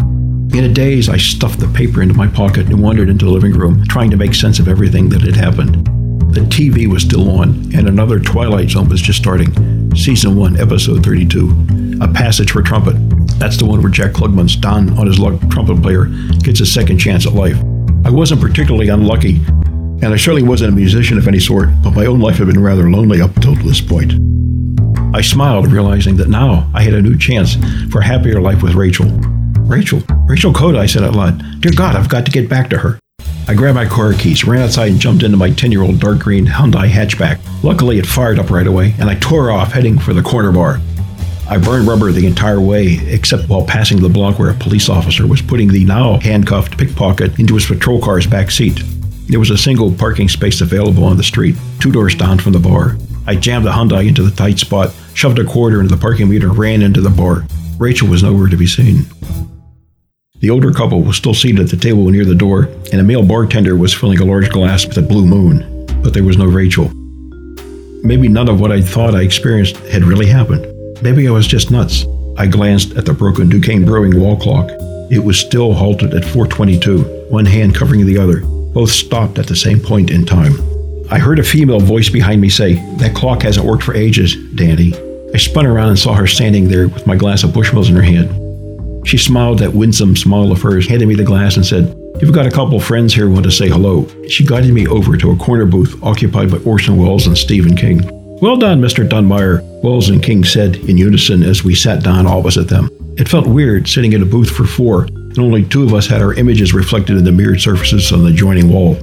In 0.56 0.64
a 0.64 0.72
daze, 0.72 1.10
I 1.10 1.18
stuffed 1.18 1.60
the 1.60 1.68
paper 1.68 2.00
into 2.00 2.14
my 2.14 2.26
pocket 2.26 2.68
and 2.68 2.82
wandered 2.82 3.10
into 3.10 3.26
the 3.26 3.30
living 3.30 3.52
room, 3.52 3.84
trying 3.86 4.10
to 4.10 4.16
make 4.16 4.34
sense 4.34 4.58
of 4.58 4.66
everything 4.66 5.10
that 5.10 5.20
had 5.20 5.36
happened. 5.36 5.86
The 6.34 6.40
TV 6.40 6.86
was 6.86 7.02
still 7.02 7.28
on, 7.38 7.50
and 7.74 7.86
another 7.86 8.18
Twilight 8.18 8.70
Zone 8.70 8.88
was 8.88 9.02
just 9.02 9.18
starting. 9.18 9.94
Season 9.94 10.36
1, 10.36 10.58
Episode 10.58 11.04
32. 11.04 11.98
A 12.00 12.08
Passage 12.08 12.52
for 12.52 12.62
Trumpet. 12.62 12.94
That's 13.38 13.58
the 13.58 13.66
one 13.66 13.82
where 13.82 13.90
Jack 13.90 14.12
Klugman's 14.12 14.56
Don 14.56 14.96
on 14.98 15.06
his 15.06 15.18
luck 15.18 15.38
trumpet 15.50 15.82
player 15.82 16.06
gets 16.42 16.60
a 16.60 16.66
second 16.66 16.98
chance 16.98 17.26
at 17.26 17.34
life. 17.34 17.58
I 18.04 18.10
wasn't 18.10 18.40
particularly 18.40 18.88
unlucky, 18.88 19.40
and 20.02 20.14
I 20.14 20.16
certainly 20.16 20.42
wasn't 20.42 20.72
a 20.72 20.76
musician 20.76 21.18
of 21.18 21.28
any 21.28 21.40
sort, 21.40 21.68
but 21.82 21.92
my 21.92 22.06
own 22.06 22.20
life 22.20 22.36
had 22.36 22.46
been 22.46 22.62
rather 22.62 22.90
lonely 22.90 23.20
up 23.20 23.34
until 23.36 23.54
this 23.54 23.80
point. 23.80 24.14
I 25.14 25.20
smiled, 25.20 25.70
realizing 25.72 26.16
that 26.16 26.28
now 26.28 26.70
I 26.72 26.82
had 26.82 26.94
a 26.94 27.02
new 27.02 27.18
chance 27.18 27.56
for 27.90 28.00
a 28.00 28.04
happier 28.04 28.40
life 28.40 28.62
with 28.62 28.74
Rachel. 28.74 29.06
Rachel, 29.60 30.02
Rachel 30.26 30.52
Coda, 30.52 30.78
I 30.78 30.86
said 30.86 31.02
out 31.02 31.14
loud. 31.14 31.60
Dear 31.60 31.72
God, 31.72 31.96
I've 31.96 32.08
got 32.08 32.24
to 32.26 32.32
get 32.32 32.48
back 32.48 32.70
to 32.70 32.78
her. 32.78 32.98
I 33.48 33.54
grabbed 33.54 33.74
my 33.74 33.86
car 33.86 34.12
keys, 34.12 34.44
ran 34.44 34.62
outside, 34.62 34.92
and 34.92 35.00
jumped 35.00 35.24
into 35.24 35.36
my 35.36 35.50
10 35.50 35.72
year 35.72 35.82
old 35.82 35.98
dark 35.98 36.20
green 36.20 36.46
Hyundai 36.46 36.88
hatchback. 36.88 37.40
Luckily, 37.64 37.98
it 37.98 38.06
fired 38.06 38.38
up 38.38 38.50
right 38.50 38.66
away, 38.66 38.94
and 38.98 39.10
I 39.10 39.16
tore 39.16 39.50
off, 39.50 39.72
heading 39.72 39.98
for 39.98 40.14
the 40.14 40.22
corner 40.22 40.52
bar. 40.52 40.80
I 41.48 41.58
burned 41.58 41.88
rubber 41.88 42.12
the 42.12 42.28
entire 42.28 42.60
way, 42.60 43.00
except 43.08 43.48
while 43.48 43.66
passing 43.66 44.00
the 44.00 44.08
block 44.08 44.38
where 44.38 44.50
a 44.50 44.54
police 44.54 44.88
officer 44.88 45.26
was 45.26 45.42
putting 45.42 45.66
the 45.66 45.84
now 45.84 46.20
handcuffed 46.20 46.78
pickpocket 46.78 47.40
into 47.40 47.54
his 47.54 47.66
patrol 47.66 48.00
car's 48.00 48.26
back 48.26 48.52
seat. 48.52 48.84
There 49.30 49.38
was 49.38 49.50
a 49.50 49.56
single 49.56 49.92
parking 49.92 50.28
space 50.28 50.60
available 50.60 51.04
on 51.04 51.16
the 51.16 51.22
street, 51.22 51.54
two 51.78 51.92
doors 51.92 52.16
down 52.16 52.40
from 52.40 52.52
the 52.52 52.58
bar. 52.58 52.96
I 53.28 53.36
jammed 53.36 53.64
the 53.64 53.70
Hyundai 53.70 54.08
into 54.08 54.24
the 54.24 54.34
tight 54.34 54.58
spot, 54.58 54.92
shoved 55.14 55.38
a 55.38 55.44
quarter 55.44 55.80
into 55.80 55.94
the 55.94 56.00
parking 56.00 56.28
meter, 56.28 56.48
and 56.48 56.58
ran 56.58 56.82
into 56.82 57.00
the 57.00 57.10
bar. 57.10 57.46
Rachel 57.78 58.08
was 58.08 58.24
nowhere 58.24 58.48
to 58.48 58.56
be 58.56 58.66
seen. 58.66 59.06
The 60.40 60.50
older 60.50 60.72
couple 60.72 61.02
was 61.02 61.16
still 61.16 61.32
seated 61.32 61.60
at 61.60 61.70
the 61.70 61.76
table 61.76 62.08
near 62.08 62.24
the 62.24 62.34
door, 62.34 62.64
and 62.90 63.00
a 63.00 63.04
male 63.04 63.24
bartender 63.24 63.76
was 63.76 63.94
filling 63.94 64.18
a 64.18 64.24
large 64.24 64.50
glass 64.50 64.84
with 64.84 64.98
a 64.98 65.02
blue 65.02 65.26
moon, 65.26 65.86
but 66.02 66.12
there 66.12 66.24
was 66.24 66.36
no 66.36 66.46
Rachel. 66.46 66.90
Maybe 68.02 68.26
none 68.26 68.48
of 68.48 68.58
what 68.60 68.72
I 68.72 68.80
thought 68.80 69.14
I 69.14 69.22
experienced 69.22 69.76
had 69.92 70.02
really 70.02 70.26
happened. 70.26 70.66
Maybe 71.02 71.28
I 71.28 71.30
was 71.30 71.46
just 71.46 71.70
nuts. 71.70 72.04
I 72.36 72.48
glanced 72.48 72.96
at 72.96 73.06
the 73.06 73.14
broken 73.14 73.48
Duquesne 73.48 73.84
Brewing 73.84 74.18
wall 74.18 74.36
clock. 74.36 74.70
It 75.08 75.22
was 75.22 75.38
still 75.38 75.72
halted 75.72 76.14
at 76.14 76.24
422, 76.24 77.28
one 77.28 77.46
hand 77.46 77.76
covering 77.76 78.04
the 78.04 78.18
other. 78.18 78.42
Both 78.72 78.90
stopped 78.90 79.38
at 79.38 79.46
the 79.46 79.56
same 79.56 79.80
point 79.80 80.10
in 80.10 80.24
time. 80.24 80.54
I 81.10 81.18
heard 81.18 81.40
a 81.40 81.44
female 81.44 81.80
voice 81.80 82.08
behind 82.08 82.40
me 82.40 82.48
say, 82.48 82.74
That 82.98 83.16
clock 83.16 83.42
hasn't 83.42 83.66
worked 83.66 83.82
for 83.82 83.94
ages, 83.94 84.36
Danny. 84.54 84.94
I 85.34 85.38
spun 85.38 85.66
around 85.66 85.88
and 85.88 85.98
saw 85.98 86.14
her 86.14 86.26
standing 86.26 86.68
there 86.68 86.88
with 86.88 87.06
my 87.06 87.16
glass 87.16 87.42
of 87.42 87.50
Bushmills 87.50 87.88
in 87.88 87.96
her 87.96 88.02
hand. 88.02 88.28
She 89.06 89.18
smiled 89.18 89.58
that 89.58 89.74
winsome 89.74 90.14
smile 90.14 90.52
of 90.52 90.62
hers, 90.62 90.86
handed 90.86 91.08
me 91.08 91.16
the 91.16 91.24
glass, 91.24 91.56
and 91.56 91.66
said, 91.66 91.96
You've 92.20 92.34
got 92.34 92.46
a 92.46 92.50
couple 92.50 92.76
of 92.76 92.84
friends 92.84 93.14
here 93.14 93.26
who 93.26 93.32
want 93.32 93.44
to 93.44 93.50
say 93.50 93.68
hello. 93.68 94.06
She 94.28 94.46
guided 94.46 94.72
me 94.72 94.86
over 94.86 95.16
to 95.16 95.30
a 95.30 95.36
corner 95.36 95.66
booth 95.66 96.00
occupied 96.02 96.50
by 96.50 96.58
Orson 96.58 96.96
Welles 96.96 97.26
and 97.26 97.36
Stephen 97.36 97.76
King. 97.76 98.02
Well 98.40 98.56
done, 98.56 98.80
Mr. 98.80 99.08
Dunmire, 99.08 99.62
Welles 99.82 100.10
and 100.10 100.22
King 100.22 100.44
said 100.44 100.76
in 100.76 100.96
unison 100.96 101.42
as 101.42 101.64
we 101.64 101.74
sat 101.74 102.04
down 102.04 102.26
opposite 102.26 102.68
them. 102.68 102.88
It 103.16 103.28
felt 103.28 103.46
weird 103.46 103.88
sitting 103.88 104.12
in 104.12 104.22
a 104.22 104.26
booth 104.26 104.50
for 104.50 104.64
four, 104.64 105.08
and 105.30 105.38
only 105.38 105.64
two 105.64 105.84
of 105.84 105.94
us 105.94 106.06
had 106.06 106.22
our 106.22 106.34
images 106.34 106.74
reflected 106.74 107.16
in 107.16 107.24
the 107.24 107.32
mirrored 107.32 107.60
surfaces 107.60 108.12
on 108.12 108.24
the 108.24 108.30
adjoining 108.30 108.68
wall. 108.68 108.98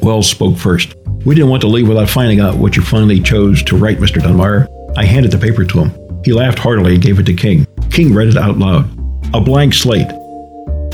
Welles 0.00 0.30
spoke 0.30 0.56
first. 0.56 0.94
We 1.24 1.34
didn't 1.34 1.50
want 1.50 1.60
to 1.62 1.68
leave 1.68 1.88
without 1.88 2.08
finding 2.08 2.40
out 2.40 2.56
what 2.56 2.76
you 2.76 2.82
finally 2.82 3.20
chose 3.20 3.62
to 3.64 3.76
write, 3.76 3.98
Mr. 3.98 4.22
Dunmire. 4.22 4.68
I 4.96 5.04
handed 5.04 5.32
the 5.32 5.38
paper 5.38 5.64
to 5.64 5.84
him. 5.84 6.22
He 6.24 6.32
laughed 6.32 6.58
heartily 6.58 6.94
and 6.94 7.02
gave 7.02 7.18
it 7.18 7.26
to 7.26 7.34
King. 7.34 7.66
King 7.90 8.14
read 8.14 8.28
it 8.28 8.36
out 8.36 8.58
loud 8.58 8.90
a 9.34 9.40
blank 9.40 9.74
slate. 9.74 10.06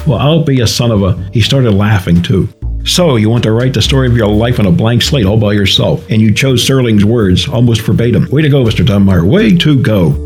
Well, 0.06 0.18
I'll 0.18 0.42
be 0.42 0.60
a 0.60 0.66
son 0.66 0.90
of 0.90 1.02
a. 1.02 1.14
He 1.32 1.40
started 1.42 1.72
laughing 1.72 2.22
too. 2.22 2.48
So, 2.84 3.16
you 3.16 3.30
want 3.30 3.44
to 3.44 3.52
write 3.52 3.74
the 3.74 3.82
story 3.82 4.08
of 4.08 4.16
your 4.16 4.26
life 4.26 4.58
on 4.58 4.66
a 4.66 4.72
blank 4.72 5.02
slate 5.02 5.26
all 5.26 5.38
by 5.38 5.52
yourself, 5.52 6.04
and 6.10 6.20
you 6.20 6.34
chose 6.34 6.66
Serling's 6.66 7.04
words 7.04 7.46
almost 7.46 7.82
verbatim. 7.82 8.28
Way 8.30 8.42
to 8.42 8.48
go, 8.48 8.64
Mr. 8.64 8.84
Dunmire. 8.84 9.28
Way 9.28 9.56
to 9.58 9.80
go. 9.80 10.16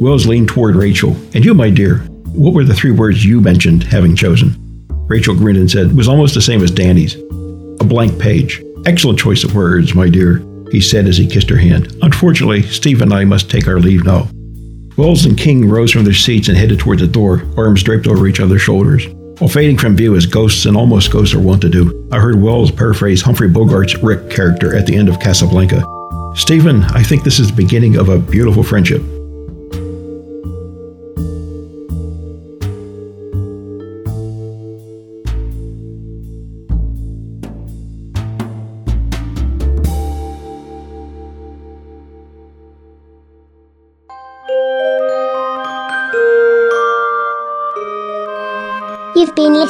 Welles 0.00 0.26
leaned 0.26 0.48
toward 0.48 0.76
Rachel. 0.76 1.16
And 1.34 1.44
you, 1.44 1.52
my 1.52 1.68
dear, 1.68 2.06
what 2.38 2.54
were 2.54 2.62
the 2.62 2.74
three 2.74 2.92
words 2.92 3.24
you 3.24 3.40
mentioned 3.40 3.82
having 3.82 4.14
chosen? 4.14 4.54
Rachel 5.08 5.34
grinned 5.34 5.58
and 5.58 5.68
said, 5.68 5.86
It 5.86 5.96
was 5.96 6.06
almost 6.06 6.34
the 6.34 6.40
same 6.40 6.62
as 6.62 6.70
Danny's. 6.70 7.16
A 7.80 7.84
blank 7.84 8.16
page. 8.20 8.62
Excellent 8.86 9.18
choice 9.18 9.42
of 9.42 9.56
words, 9.56 9.94
my 9.94 10.08
dear, 10.08 10.40
he 10.70 10.80
said 10.80 11.06
as 11.08 11.16
he 11.16 11.26
kissed 11.26 11.50
her 11.50 11.56
hand. 11.56 11.96
Unfortunately, 12.00 12.62
Steve 12.62 13.02
and 13.02 13.12
I 13.12 13.24
must 13.24 13.50
take 13.50 13.66
our 13.66 13.80
leave 13.80 14.04
now. 14.04 14.28
Welles 14.96 15.24
and 15.24 15.36
King 15.36 15.68
rose 15.68 15.90
from 15.90 16.04
their 16.04 16.14
seats 16.14 16.46
and 16.48 16.56
headed 16.56 16.78
toward 16.78 17.00
the 17.00 17.08
door, 17.08 17.42
arms 17.56 17.82
draped 17.82 18.06
over 18.06 18.28
each 18.28 18.40
other's 18.40 18.62
shoulders. 18.62 19.08
While 19.38 19.50
fading 19.50 19.78
from 19.78 19.96
view 19.96 20.14
as 20.14 20.26
ghosts 20.26 20.64
and 20.64 20.76
almost 20.76 21.10
ghosts 21.10 21.34
are 21.34 21.40
wont 21.40 21.62
to 21.62 21.68
do, 21.68 22.08
I 22.12 22.20
heard 22.20 22.40
Welles 22.40 22.70
paraphrase 22.70 23.20
Humphrey 23.20 23.48
Bogart's 23.48 23.96
Rick 23.96 24.30
character 24.30 24.76
at 24.76 24.86
the 24.86 24.94
end 24.94 25.08
of 25.08 25.18
Casablanca. 25.18 25.84
Stephen, 26.36 26.84
I 26.84 27.02
think 27.02 27.24
this 27.24 27.40
is 27.40 27.48
the 27.48 27.56
beginning 27.56 27.96
of 27.96 28.08
a 28.08 28.18
beautiful 28.18 28.62
friendship. 28.62 29.02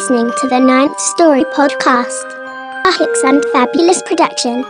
listening 0.08 0.32
to 0.40 0.48
the 0.48 0.58
Ninth 0.58 0.98
Story 0.98 1.44
podcast, 1.44 2.24
a 2.86 2.92
Hic 2.92 3.14
Sunt 3.16 3.44
Fabulas 3.52 4.02
production. 4.06 4.64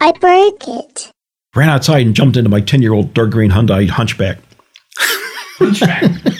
I 0.00 0.12
broke 0.18 0.66
it. 0.66 1.10
Ran 1.54 1.68
outside 1.68 2.06
and 2.06 2.16
jumped 2.16 2.38
into 2.38 2.48
my 2.48 2.60
10 2.60 2.80
year 2.80 2.94
old 2.94 3.12
dark 3.12 3.32
green 3.32 3.50
Hyundai 3.50 3.86
hunchback. 3.86 4.38
hunchback. 5.58 6.31